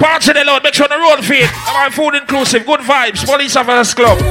Party 0.03 0.33
the 0.33 0.43
Lord, 0.43 0.63
make 0.63 0.73
sure 0.73 0.89
the 0.89 0.97
road 0.97 1.23
feed. 1.23 1.49
I'm 1.65 1.93
food 1.93 2.15
inclusive, 2.15 2.65
good 2.65 2.81
vibes, 2.81 3.25
police 3.25 3.55
officers 3.55 3.93
club. 3.93 4.19
Run 4.19 4.27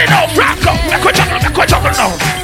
it 0.00 0.10
up, 0.10 0.36
rock 0.36 0.66
up, 0.66 0.76
make 0.90 1.04
we 1.04 1.12
juggle, 1.12 1.38
make 1.38 1.56
we 1.56 1.66
juggle 1.66 1.92
now. 1.92 2.43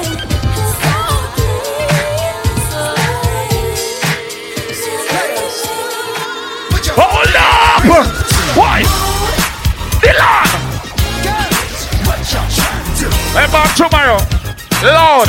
Remember 13.30 13.62
tomorrow, 13.76 14.18
Lord. 14.82 15.28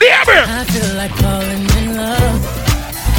The 0.00 0.08
Amber. 0.08 0.42
I 0.48 0.64
feel 0.64 0.96
like 0.96 1.12
falling 1.20 1.68
in 1.76 1.94
love. 1.94 2.40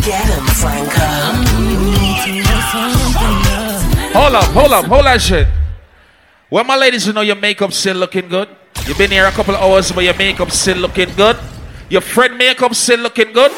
Get 0.04 0.26
him, 0.26 0.45
Franco. 0.58 0.97
I'm 0.97 1.45
need 1.93 2.17
to 2.26 2.32
know 2.41 2.62
something 2.74 3.38
love. 3.45 4.13
Hold 4.13 4.34
up, 4.34 4.45
hold 4.45 4.71
up, 4.74 4.86
hold 4.86 5.06
that 5.06 5.21
shit. 5.21 5.47
Well, 6.50 6.63
my 6.63 6.76
ladies, 6.76 7.06
you 7.06 7.13
know 7.13 7.21
your 7.21 7.36
makeup 7.36 7.71
still 7.71 7.97
looking 7.97 8.28
good. 8.30 8.50
You've 8.88 8.97
been 8.97 9.12
here 9.12 9.28
a 9.28 9.32
couple 9.32 9.54
of 9.54 9.62
hours, 9.62 9.91
but 9.91 10.04
your 10.04 10.15
makeup 10.15 10.50
still 10.50 10.78
looking 10.78 11.13
good. 11.15 11.38
Your 11.88 12.02
friend 12.02 12.36
makeup 12.36 12.74
still 12.74 13.00
looking 13.00 13.32
good. 13.32 13.52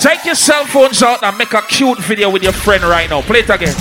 Take 0.00 0.24
your 0.24 0.34
cell 0.34 0.64
phones 0.64 1.02
out 1.02 1.22
and 1.22 1.36
make 1.36 1.52
a 1.52 1.60
cute 1.60 1.98
video 1.98 2.30
with 2.30 2.42
your 2.42 2.54
friend 2.54 2.82
right 2.84 3.10
now. 3.10 3.20
Play 3.20 3.40
it 3.40 3.50
again. 3.50 3.76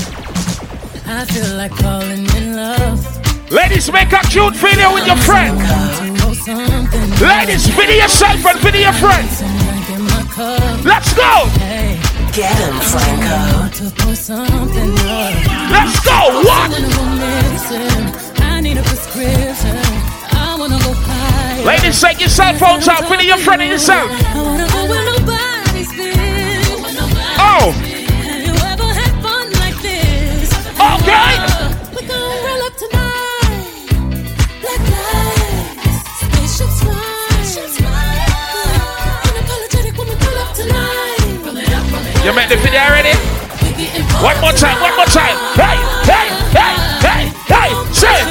I 1.08 1.24
feel 1.24 1.56
like 1.56 1.72
falling 1.76 2.28
in 2.36 2.58
love. 2.58 3.00
Ladies, 3.50 3.90
make 3.90 4.12
a 4.12 4.20
cute 4.28 4.54
video 4.58 4.94
with 4.94 5.08
your 5.08 5.16
friend. 5.16 5.58
To 5.58 6.12
know 6.20 6.34
something 6.34 7.10
love. 7.10 7.22
Ladies, 7.22 7.68
video 7.68 8.04
yourself 8.04 8.46
and 8.46 8.60
video 8.60 8.92
your 8.92 9.00
friend. 9.00 9.30
Drink 9.32 9.90
in 9.96 10.04
my 10.04 10.24
cup. 10.28 10.84
Let's 10.84 11.14
go. 11.16 11.48
Get 12.36 12.52
him, 12.52 12.76
Franco. 12.84 13.72
To 13.80 14.04
pour 14.04 14.14
something 14.14 14.96
love. 15.08 15.40
Let's 15.72 16.04
go. 16.04 16.20
What? 16.44 16.68
I 16.68 16.84
wanna 16.84 16.96
go 17.00 17.06
medicine. 17.16 18.44
I 18.44 18.60
need 18.60 18.78
a 18.78 18.84
prescription. 18.84 19.80
I 20.36 20.58
wanna 20.60 20.80
go 20.80 20.92
high. 20.92 21.64
Ladies, 21.64 22.02
take 22.02 22.20
your 22.20 22.28
cell 22.28 22.54
phones 22.58 22.90
out. 22.90 23.08
Video 23.08 23.36
your 23.36 23.38
friend 23.38 23.62
and 23.62 23.72
yourself. 23.72 24.12
Oh! 27.42 27.72
Okay! 30.80 31.36
You 42.26 42.36
made 42.36 42.50
the 42.50 42.58
video 42.58 42.82
already? 42.82 43.16
One 44.22 44.40
more 44.42 44.52
time, 44.52 44.82
one 44.82 44.96
more 44.98 45.06
time. 45.06 45.38
Hey, 45.56 45.78
hey, 46.04 46.28
hey, 46.52 46.76
hey, 47.00 47.32
hey, 47.48 47.70
shit! 47.94 48.24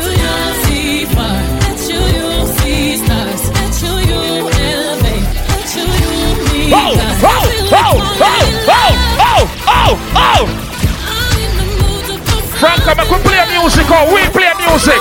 Whoa! 6.71 6.93
Whoa! 7.23 7.38
Franco, 12.89 13.05
make 13.05 13.13
oh, 13.13 13.17
we 13.17 13.23
play 13.29 13.45
music 13.53 13.91
or 13.91 14.05
we 14.15 14.23
play 14.33 14.53
music. 14.65 14.97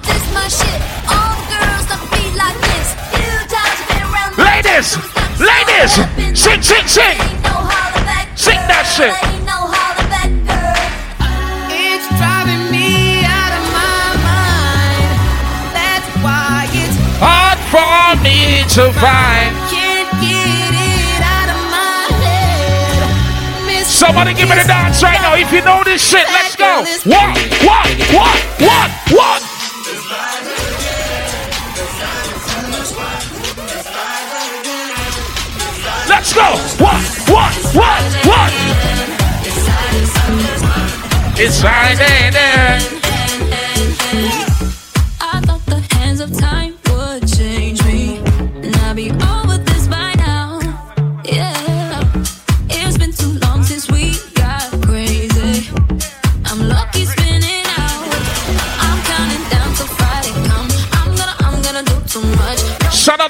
This 0.00 0.24
my 0.32 0.48
shit. 0.48 0.80
All 1.04 1.36
girls 1.52 1.84
that 1.92 2.00
be 2.08 2.24
like 2.32 2.56
this. 2.72 2.96
Few 3.12 3.36
times 3.52 3.76
I've 3.76 3.88
been 3.92 4.00
around 4.08 4.32
the 4.32 4.48
Ladies, 4.48 4.96
ladies, 5.36 5.92
sing, 6.32 6.62
sing, 6.62 6.88
sing. 6.88 7.18
Sing 8.34 8.60
that 8.64 8.88
shit. 8.88 9.12
It's 11.68 12.08
driving 12.16 12.64
me 12.72 13.28
out 13.28 13.52
of 13.52 13.64
my 13.76 14.16
mind. 14.24 15.12
That's 15.76 16.08
why 16.24 16.64
it's 16.72 16.96
Hard 17.20 17.60
for 17.68 18.16
me 18.24 18.64
to 18.72 18.88
find. 18.98 19.61
Somebody 24.02 24.34
give 24.34 24.48
me 24.48 24.56
the 24.56 24.64
dance 24.66 25.00
right 25.00 25.20
now. 25.22 25.36
If 25.36 25.52
you 25.52 25.62
know 25.62 25.84
this 25.84 26.02
shit, 26.02 26.26
let's 26.26 26.56
go. 26.56 26.82
What? 27.08 27.38
What? 27.62 27.86
What? 28.10 28.38
What? 28.58 28.90
What? 29.14 29.42
Let's 36.08 36.32
go. 36.32 36.48
What? 36.82 37.00
What? 37.30 37.54
What? 37.76 38.02
What? 38.26 38.52
It's 41.38 41.60
Friday 41.60 42.30
there. 42.32 43.01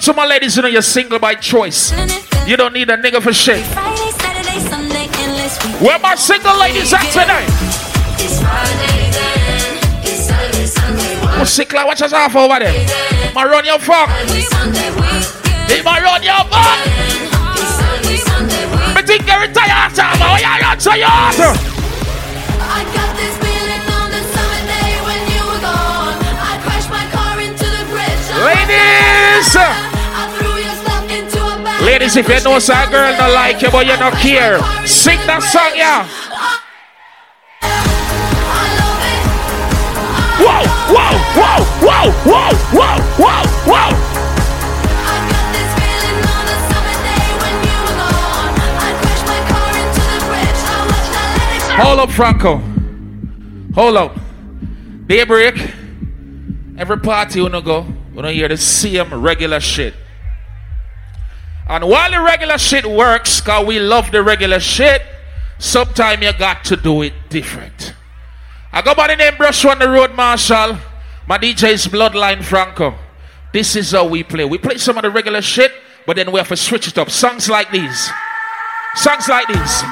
to 0.03 0.13
my 0.13 0.27
ladies, 0.27 0.57
you 0.57 0.63
know 0.63 0.69
you're 0.69 0.83
single 0.83 1.19
by 1.19 1.35
choice. 1.35 1.93
You 2.45 2.57
don't 2.57 2.73
need 2.75 2.91
a 2.91 2.97
nigga 2.97 3.23
for 3.23 3.33
shit. 3.33 3.65
Where 5.81 5.99
my 6.01 6.17
single 6.17 6.59
ladies 6.59 6.93
at 6.93 7.07
tonight? 7.13 7.47
Musikla, 11.39 11.87
watch 11.87 12.03
us 12.03 12.13
off 12.13 12.35
over 12.35 12.59
there. 12.59 12.87
Maron 13.35 13.65
your 13.65 13.79
fuck. 13.79 14.11
They 15.69 15.83
maron 15.83 16.23
your 16.23 16.43
fuck. 16.51 16.87
Me 18.97 19.03
think 19.03 19.27
you 19.27 19.39
retire 19.39 19.71
after, 19.71 20.03
man. 20.03 20.19
Oh 20.21 20.37
yeah, 20.41 20.59
yeah, 20.59 20.77
so 20.79 20.95
you 20.95 21.05
after. 21.05 21.73
Ladies! 28.43 29.92
Ladies, 31.93 32.17
if 32.17 32.27
you 32.27 32.41
know 32.43 32.59
some 32.59 32.91
girl 32.91 33.15
don't 33.19 33.35
like 33.35 33.61
you, 33.61 33.71
but 33.71 33.87
you 33.87 33.95
don't 33.99 34.15
care, 34.15 34.59
sing 34.87 35.19
that 35.27 35.43
song, 35.43 35.73
yeah. 35.77 36.09
Whoa, 40.41 40.65
whoa, 40.89 41.19
whoa, 41.37 41.61
whoa, 41.85 42.09
whoa, 42.25 42.49
whoa, 42.73 42.97
whoa, 43.21 43.45
whoa. 43.69 43.93
Hold 51.77 51.99
up, 52.01 52.11
Franco. 52.11 52.57
Hold 53.75 53.97
up. 53.99 54.17
Daybreak. 55.07 55.75
Every 56.79 56.99
party 57.01 57.41
you 57.41 57.51
no 57.51 57.61
go, 57.61 57.87
you 58.15 58.23
don't 58.23 58.33
hear 58.33 58.49
the 58.49 58.57
same 58.57 59.13
regular 59.13 59.61
shit. 59.61 59.93
And 61.69 61.89
while 61.89 62.11
the 62.11 62.21
regular 62.21 62.59
shit 62.59 62.85
works, 62.87 63.41
cause 63.41 63.67
we 63.67 63.79
love 63.79 64.11
the 64.11 64.23
regular 64.23 64.61
shit, 64.61 65.03
sometime 65.59 66.23
you 66.23 66.33
got 66.33 66.65
to 66.65 66.77
do 66.77 67.03
it 67.03 67.13
different. 67.29 67.95
I 68.73 68.83
go 68.83 68.95
by 68.95 69.09
the 69.09 69.17
name 69.17 69.37
Brush 69.37 69.65
on 69.65 69.79
the 69.79 69.89
Road 69.89 70.15
Marshall. 70.15 70.79
My 71.27 71.39
DJ 71.39 71.73
is 71.73 71.87
Bloodline 71.87 72.43
Franco. 72.43 72.95
This 73.53 73.77
is 73.77 73.93
how 73.93 74.07
we 74.07 74.23
play. 74.23 74.45
We 74.45 74.59
play 74.59 74.79
some 74.79 74.97
of 74.97 75.03
the 75.03 75.11
regular 75.11 75.43
shit, 75.43 75.73
but 76.07 76.17
then 76.17 76.33
we 76.33 76.39
have 76.39 76.49
to 76.49 76.57
switch 76.57 76.89
it 76.89 76.99
up. 76.99 77.11
Songs 77.11 77.49
like 77.49 77.71
these. 77.71 78.11
Songs 78.95 79.29
like 79.29 79.47
these. 79.47 79.83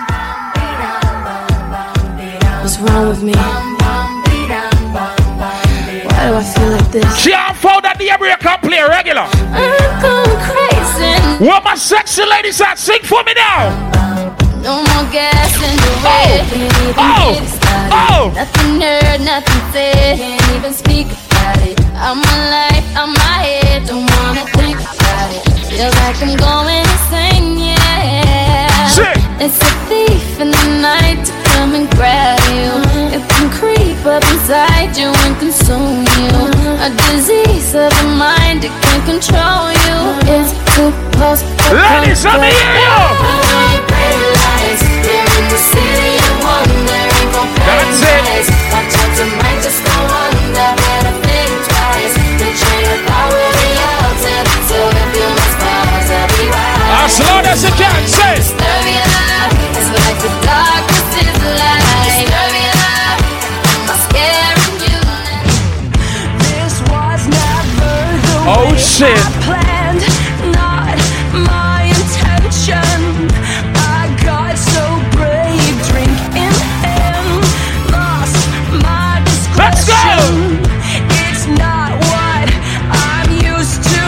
What's 2.62 2.78
wrong 2.78 3.08
with 3.08 3.22
me? 3.22 3.69
Why 6.20 6.28
do 6.28 6.36
I 6.36 6.44
feel 6.44 6.68
like 6.68 6.90
this? 6.92 7.16
She 7.16 7.32
on 7.32 7.54
phone 7.54 7.80
that 7.80 7.96
the 7.96 8.12
area 8.12 8.36
can 8.36 8.60
play 8.60 8.84
regular. 8.84 9.24
I'm 9.56 9.72
going 10.04 10.36
crazy. 10.44 11.16
Where 11.40 11.64
my 11.64 11.72
sexy 11.72 12.28
ladies 12.28 12.60
at? 12.60 12.76
Sing 12.76 13.00
for 13.08 13.24
me 13.24 13.32
now. 13.32 13.72
No 14.60 14.84
more 14.84 15.08
gas 15.08 15.56
in 15.56 15.72
the 15.80 15.92
oh! 16.04 16.20
red. 16.20 16.44
Oh! 17.00 17.40
Can't 17.40 17.48
Oh. 17.72 18.28
Oh. 18.28 18.32
Nothing 18.36 18.84
heard, 18.84 19.24
nothing 19.24 19.64
said. 19.72 20.20
Can't 20.20 20.44
even 20.60 20.74
speak 20.76 21.08
about 21.08 21.56
it. 21.64 21.80
I'm 21.96 22.20
alive, 22.20 22.84
I'm 23.00 23.16
my 23.16 23.40
head. 23.40 23.88
Don't 23.88 24.04
wanna 24.04 24.44
think 24.60 24.76
about 24.76 25.32
it. 25.32 25.40
Feels 25.72 25.96
like 26.04 26.20
I'm 26.20 26.36
going 26.36 26.69
of 37.80 37.92
the 37.96 38.08
mind, 38.16 38.64
it 38.64 38.72
can 38.84 39.00
control 39.08 39.72
you. 39.72 39.96
It's 40.28 40.52
too 40.76 40.92
close. 41.16 41.42
Ladies, 41.72 42.24
let 42.24 42.40
me 42.40 42.52
hear 42.52 42.76
you. 42.84 42.98
That's 47.66 48.02
it. 48.04 48.46
Watch 48.72 48.94
out, 49.00 49.12
you 49.18 49.26
might 49.40 49.60
just 49.64 49.80
go 49.84 49.96
under. 49.96 50.70
Better 50.76 51.14
think 51.24 51.52
twice. 51.68 52.14
The 52.40 52.48
train 52.60 52.86
of 52.92 53.00
thought 53.08 53.30
will 53.32 53.54
be. 53.60 53.72
So 54.68 54.76
if 54.76 55.10
you 55.16 55.28
must 55.38 55.56
pause, 55.62 56.10
I'll 56.10 56.28
be 56.36 56.44
right. 56.52 57.04
As 57.04 57.16
loud 57.20 57.46
as 57.46 57.64
you 57.64 57.72
can, 57.80 58.02
say. 58.06 58.29
Shit. 69.00 69.16
Planned, 69.48 70.04
not 70.52 70.92
my 71.32 71.88
intention. 71.88 73.08
I 73.96 74.12
got 74.20 74.52
so 74.60 74.84
brave, 75.16 75.76
drink 75.88 76.12
in 76.36 76.52
hand, 76.84 77.40
lost 77.88 78.36
my 78.84 79.24
Let's 79.56 79.88
go. 79.88 79.96
discretion. 79.96 80.60
It's 81.24 81.48
not 81.48 81.96
what 82.12 82.46
I'm 82.92 83.30
used 83.40 83.80
to. 83.88 84.04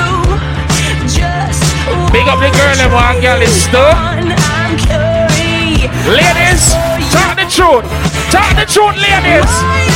Just 1.09 1.65
Big 2.13 2.29
up 2.29 2.37
the 2.45 2.53
girl 2.53 2.77
and 2.77 2.93
one 2.93 3.17
girl 3.25 3.41
is 3.41 3.55
stuck. 3.65 3.97
I'm 3.97 4.77
carrying. 4.77 5.89
Ladies, 6.05 6.69
talk 7.09 7.33
the 7.41 7.49
truth. 7.49 7.89
Talk 8.29 8.53
the 8.61 8.69
truth, 8.69 8.97
ladies. 9.01 9.92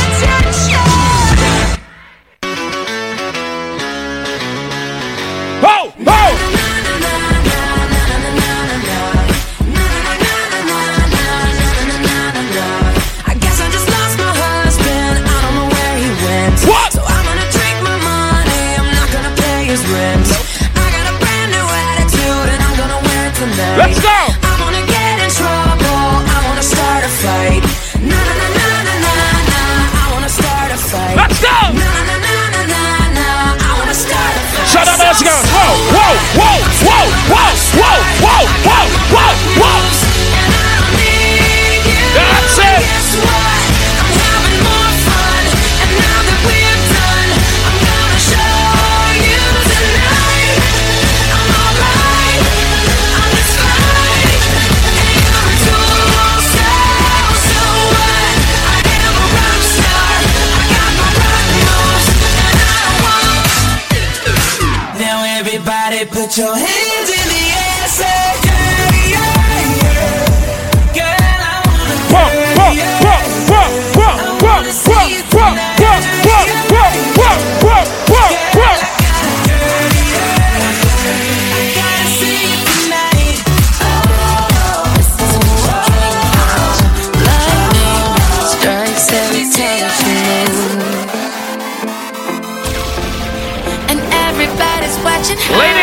Your 66.37 66.55
hands 66.55 66.86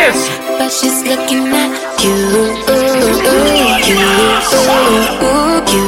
Ladies. 0.05 0.29
But 0.59 0.69
she's 0.69 1.01
looking 1.01 1.49
at 1.49 1.73
you. 2.03 2.13
Ooh, 2.13 2.53
ooh, 2.69 3.73
you. 3.89 3.97
Ooh, 3.97 4.93
ooh, 5.25 5.65
you. 5.65 5.81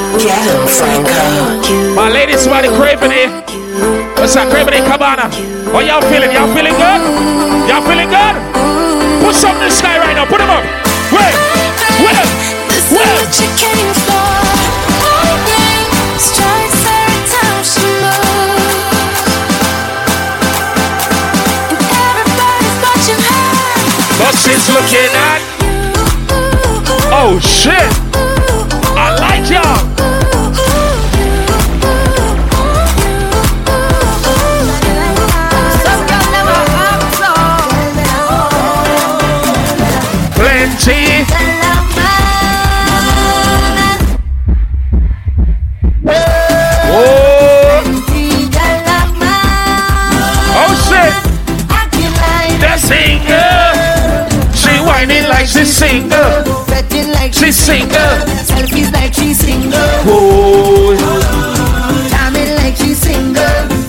My 1.93 2.09
ladies, 2.09 2.41
somebody 2.41 2.69
craving 2.69 3.11
it. 3.13 3.29
What's 4.17 4.33
that 4.33 4.49
craving 4.49 4.73
it, 4.73 4.89
Cabana? 4.89 5.29
Oh, 5.69 5.85
y'all 5.85 6.01
feeling? 6.09 6.33
Y'all 6.33 6.49
feeling 6.49 6.73
good? 6.73 7.01
Y'all 7.69 7.85
feeling 7.85 8.09
good? 8.09 8.35
Put 9.21 9.35
something 9.35 9.61
in 9.61 9.69
the 9.69 9.75
sky 9.75 9.99
right 9.99 10.15
now. 10.15 10.25
Put 10.25 10.41
them 10.41 10.49
up. 10.49 10.65
Where? 11.13 11.33
Where? 12.01 12.25
This 12.73 12.89
is 12.89 12.97
what 12.97 13.29
you 13.37 13.49
came 13.53 13.93
for. 14.01 14.46
But 24.27 24.35
she's 24.35 24.67
looking 24.67 25.13
at. 25.15 25.41
Oh, 27.13 27.39
shit. 27.39 27.93
I 28.93 29.15
like 29.21 29.49
y'all. 29.49 29.87
Plenty. 40.35 41.26
Like 55.47 55.65
she's 55.65 55.75
single. 55.75 57.31
She's 57.31 57.55
single. 57.55 57.99
Selfies 58.43 58.91
like 58.91 59.13
she's 59.13 59.39
single. 59.39 59.79
Oh. 60.05 60.95
Jamming 62.09 62.55
like 62.55 62.75
she's 62.75 62.97
single. 62.97 63.43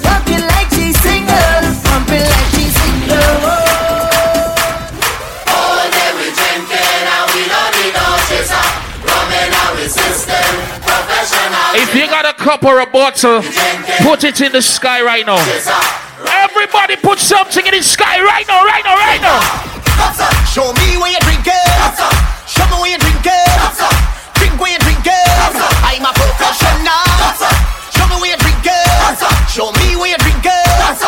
Walking 0.04 0.44
like 0.54 0.70
she's 0.70 0.98
single. 1.00 1.59
Pumping 1.84 2.22
like 2.22 2.48
she's 2.54 2.74
single. 2.78 3.42
All 5.50 5.82
day 5.90 6.11
we 6.18 6.30
drinking 6.30 7.04
and 7.14 7.26
we 7.34 7.42
don't 7.50 7.72
need 7.78 7.94
no 7.94 8.06
chaser. 8.28 8.66
Rum 9.02 9.30
in 9.32 9.52
our 9.52 9.88
system, 9.88 10.50
professional. 10.82 11.82
If 11.82 11.94
you 11.94 12.06
got 12.06 12.24
a 12.26 12.34
cup 12.34 12.64
or 12.64 12.80
a 12.80 12.86
bottle, 12.86 13.42
put 14.02 14.24
it 14.24 14.40
in 14.40 14.52
the 14.52 14.62
sky 14.62 15.02
right 15.02 15.26
now. 15.26 15.42
Everybody 16.44 16.96
put 16.96 17.18
something 17.18 17.66
in 17.66 17.72
the 17.74 17.82
sky 17.82 18.20
right 18.20 18.46
now, 18.46 18.64
right 18.64 18.84
now, 18.84 18.94
right 18.96 19.20
now. 19.20 19.67
Show 20.49 20.72
me 20.74 20.96
where 20.99 21.12
you 21.12 21.20
drink 21.20 21.46
it. 21.46 21.55
Show 22.46 22.66
me 22.70 22.76
where 22.80 22.90
you 22.90 22.99
drink 22.99 23.26
it. 23.26 23.49
Drink 24.34 24.55
where 24.61 24.72
you 24.72 24.78
drink 24.78 25.07
it. 25.07 25.28
I'm 25.84 26.05
a 26.05 26.12
professional. 26.14 27.07
Show 27.94 28.07
me 28.11 28.16
where 28.20 28.30
you 28.32 28.38
drink 28.38 28.66
it. 28.66 29.18
Show 29.51 29.70
me 29.72 29.96
where 29.96 30.11
you 30.11 30.18
drink 30.18 30.44
it. 30.44 30.99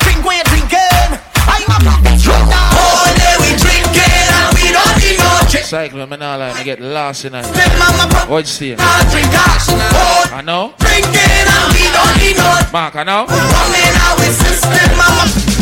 Drink 0.00 0.24
where 0.24 0.38
you 0.38 0.44
drink 0.44 0.72
it. 0.72 1.20
I'm 1.46 1.68
a 1.68 1.78
professional. 1.80 2.48
All 2.48 3.08
day 3.12 3.36
we 3.44 3.50
drinking 3.60 4.28
and 4.40 4.48
we 4.56 4.72
don't 4.72 4.96
need 5.00 5.18
no 5.20 5.32
drink. 5.50 5.66
Cycling, 5.66 6.08
man, 6.08 6.22
all 6.22 6.40
I 6.40 6.62
get 6.62 6.80
lost 6.80 7.24
in 7.24 7.34
it. 7.34 7.46
mama 7.78 8.08
What's 8.28 8.50
see? 8.50 8.74
I 8.78 10.42
know. 10.44 10.72
Drinking 10.78 11.44
and 11.44 11.66
we 11.74 11.84
don't 11.92 12.16
need 12.20 12.36
no 12.36 12.48
Mark, 12.72 12.96
I 12.96 13.04
know. 13.04 13.26
rum 13.26 13.74
in 13.74 13.94
our 14.00 14.24
system, 14.32 14.96
mama. 14.96 15.53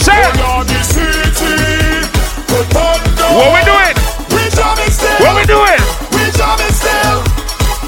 Say- 0.00 0.80
city. 0.82 2.00
What 2.50 3.52
we 3.54 3.60
doing? 3.68 3.94
What 5.20 5.32
we 5.36 5.44
doing? 5.44 5.80
We 6.16 6.22
jamming 6.32 6.74
still. 6.74 7.16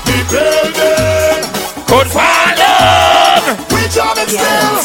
The 0.07 0.17
building. 0.31 1.43
Still. 4.29 4.77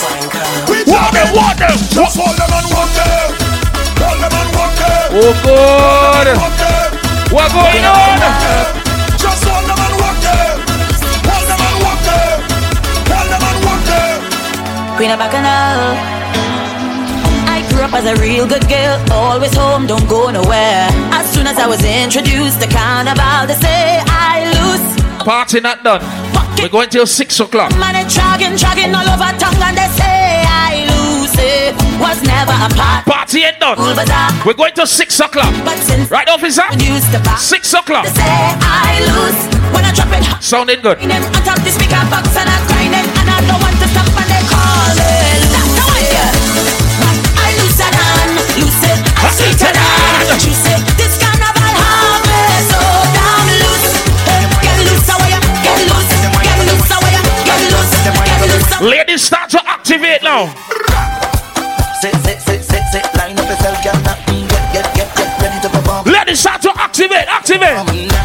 We 0.68 0.84
jamming. 0.88 1.30
walk 1.36 1.58
them. 1.58 1.78
Just 1.92 2.16
hold 2.18 2.36
them 2.38 2.52
and 2.58 2.68
walk 2.74 2.92
them. 2.96 3.28
Hold 4.02 4.20
them 4.24 4.34
and 4.40 4.50
walk 4.56 4.74
them. 4.80 5.08
Oh. 5.14 5.36
What 7.32 7.50
going 7.52 7.86
on? 7.86 8.20
Just 9.20 9.44
hold 9.44 9.66
them 9.68 9.80
and 9.86 9.96
walk 10.02 10.18
them. 10.26 10.56
Hold 11.28 11.46
them 11.48 11.62
and 11.68 11.78
walk 11.84 12.00
them. 12.08 12.38
Hold 13.12 13.28
them 13.32 13.44
and 13.48 13.60
walk 13.66 13.82
them. 13.86 14.18
Queen 14.98 15.12
of 15.12 15.20
Bacchanal. 15.20 16.17
Up 17.88 17.94
as 17.94 18.04
a 18.04 18.20
real 18.22 18.46
good 18.46 18.68
girl, 18.68 19.00
always 19.14 19.56
home, 19.56 19.88
don't 19.88 20.10
go 20.10 20.30
nowhere. 20.30 20.92
As 21.16 21.32
soon 21.32 21.48
as 21.48 21.58
I 21.58 21.68
was 21.68 21.80
introduced 21.86 22.60
to 22.60 22.68
carnival, 22.68 23.48
they 23.48 23.56
say 23.56 24.04
I 24.04 24.44
lose. 24.60 24.84
Party 25.24 25.62
not 25.62 25.84
done. 25.86 26.04
We're 26.60 26.68
going 26.68 26.90
till 26.90 27.08
six 27.08 27.40
o'clock. 27.40 27.72
Man, 27.80 27.96
it 27.96 28.12
dragging, 28.12 28.58
dragging 28.60 28.92
all 28.94 29.08
over 29.08 29.32
tongue, 29.40 29.56
and 29.64 29.78
they 29.80 29.88
say 29.96 30.44
I 30.44 30.84
lose. 30.92 31.32
It 31.40 31.72
was 32.04 32.20
never 32.28 32.52
a 32.52 32.68
part. 32.76 33.06
Party 33.06 33.44
ain't 33.48 33.60
done. 33.62 33.80
We're 34.46 34.54
going 34.54 34.74
till 34.74 34.88
six 34.88 35.18
o'clock. 35.22 35.48
Right, 36.12 36.28
officer? 36.28 36.68
used 36.84 37.08
to 37.16 37.24
back, 37.24 37.40
Six 37.40 37.74
o'clock. 37.74 38.04
they 38.04 38.12
say 38.12 38.36
I 38.68 39.00
lose. 39.08 39.40
When 39.72 39.86
I 39.86 39.94
drop 39.96 40.12
it, 40.12 40.44
Sounding 40.44 40.82
good. 40.82 41.00
Activate 59.88 60.22
now. 60.22 60.48
Sit, 62.02 62.14
sit, 62.16 62.42
sit, 62.42 62.62
sit, 62.62 62.84
sit, 62.92 63.16
line 63.16 63.40
up 63.40 63.48
yourself, 63.48 63.82
girl. 63.82 63.94
Get, 64.04 64.74
get, 64.74 64.96
get, 64.96 65.16
get 65.16 65.42
ready 65.42 65.62
to 65.62 65.70
perform. 65.70 66.04
Ladies, 66.06 66.42
start 66.42 66.62
to 66.64 66.72
activate, 66.76 67.28
activate. 67.30 68.17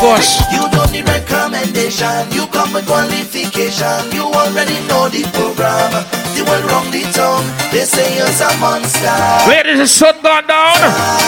Gosh. 0.00 0.40
You 0.52 0.68
don't 0.70 0.90
need 0.92 1.08
recommendation. 1.08 2.30
You 2.32 2.46
come 2.48 2.72
with 2.72 2.86
qualification. 2.86 4.12
You 4.12 4.24
already 4.28 4.76
know 4.88 5.08
the 5.08 5.24
program. 5.32 5.90
The 6.36 6.44
world 6.44 6.64
round 6.70 6.92
the 6.92 7.02
town. 7.12 7.42
They 7.72 7.84
say 7.84 8.16
you're 8.16 8.28
a 8.28 8.50
monster. 8.60 9.16
Ladies, 9.48 9.78
the 9.78 9.86
sun 9.86 10.20
gone 10.22 10.46
down. 10.46 10.76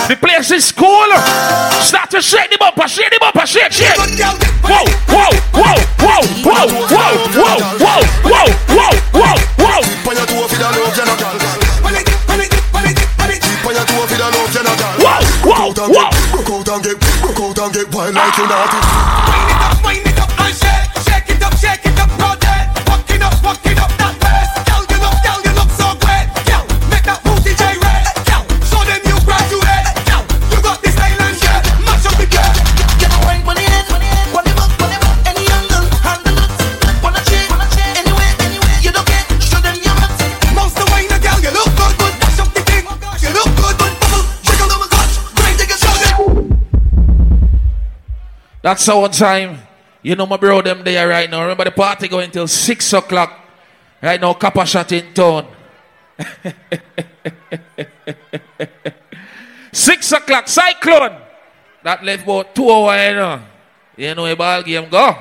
The 0.08 0.16
place 0.16 0.50
is 0.50 0.72
cool. 0.72 1.10
Start 1.80 2.10
to 2.12 2.20
shake 2.22 2.50
the 2.50 2.58
bumper, 2.58 2.88
shake 2.88 3.10
the 3.10 3.18
bumper, 3.20 3.46
shake, 3.46 3.72
shake. 3.72 3.96
Whoa, 3.96 4.84
whoa, 5.08 5.32
whoa, 5.56 5.76
whoa, 6.04 6.22
whoa, 6.44 6.66
whoa, 6.92 7.16
whoa, 7.32 7.56
whoa, 7.80 8.02
whoa, 8.28 8.48
whoa, 8.68 8.94
whoa, 9.16 9.37
and 17.68 17.74
get 17.74 17.94
wild 17.94 18.14
like 18.14 18.38
you 18.38 18.46
naughty. 18.48 19.57
That's 48.68 48.84
our 48.90 49.08
time. 49.08 49.62
You 50.02 50.14
know 50.14 50.26
my 50.26 50.36
bro 50.36 50.60
them 50.60 50.84
there 50.84 51.08
right 51.08 51.30
now. 51.30 51.40
Remember 51.40 51.64
the 51.64 51.70
party 51.70 52.06
going 52.06 52.30
till 52.30 52.46
six 52.46 52.92
o'clock. 52.92 53.32
Right 54.02 54.20
now, 54.20 54.34
Kappa 54.34 54.66
shot 54.66 54.92
in 54.92 55.14
town. 55.14 55.46
Six 59.72 60.12
o'clock, 60.12 60.48
Cyclone. 60.48 61.16
That 61.82 62.04
left 62.04 62.24
about 62.24 62.54
two 62.54 62.70
hours, 62.70 63.08
you 63.08 63.14
know. 63.16 63.40
You 63.96 64.14
know 64.14 64.24
where 64.24 64.36
ball 64.36 64.62
game 64.62 64.90
go. 64.90 65.16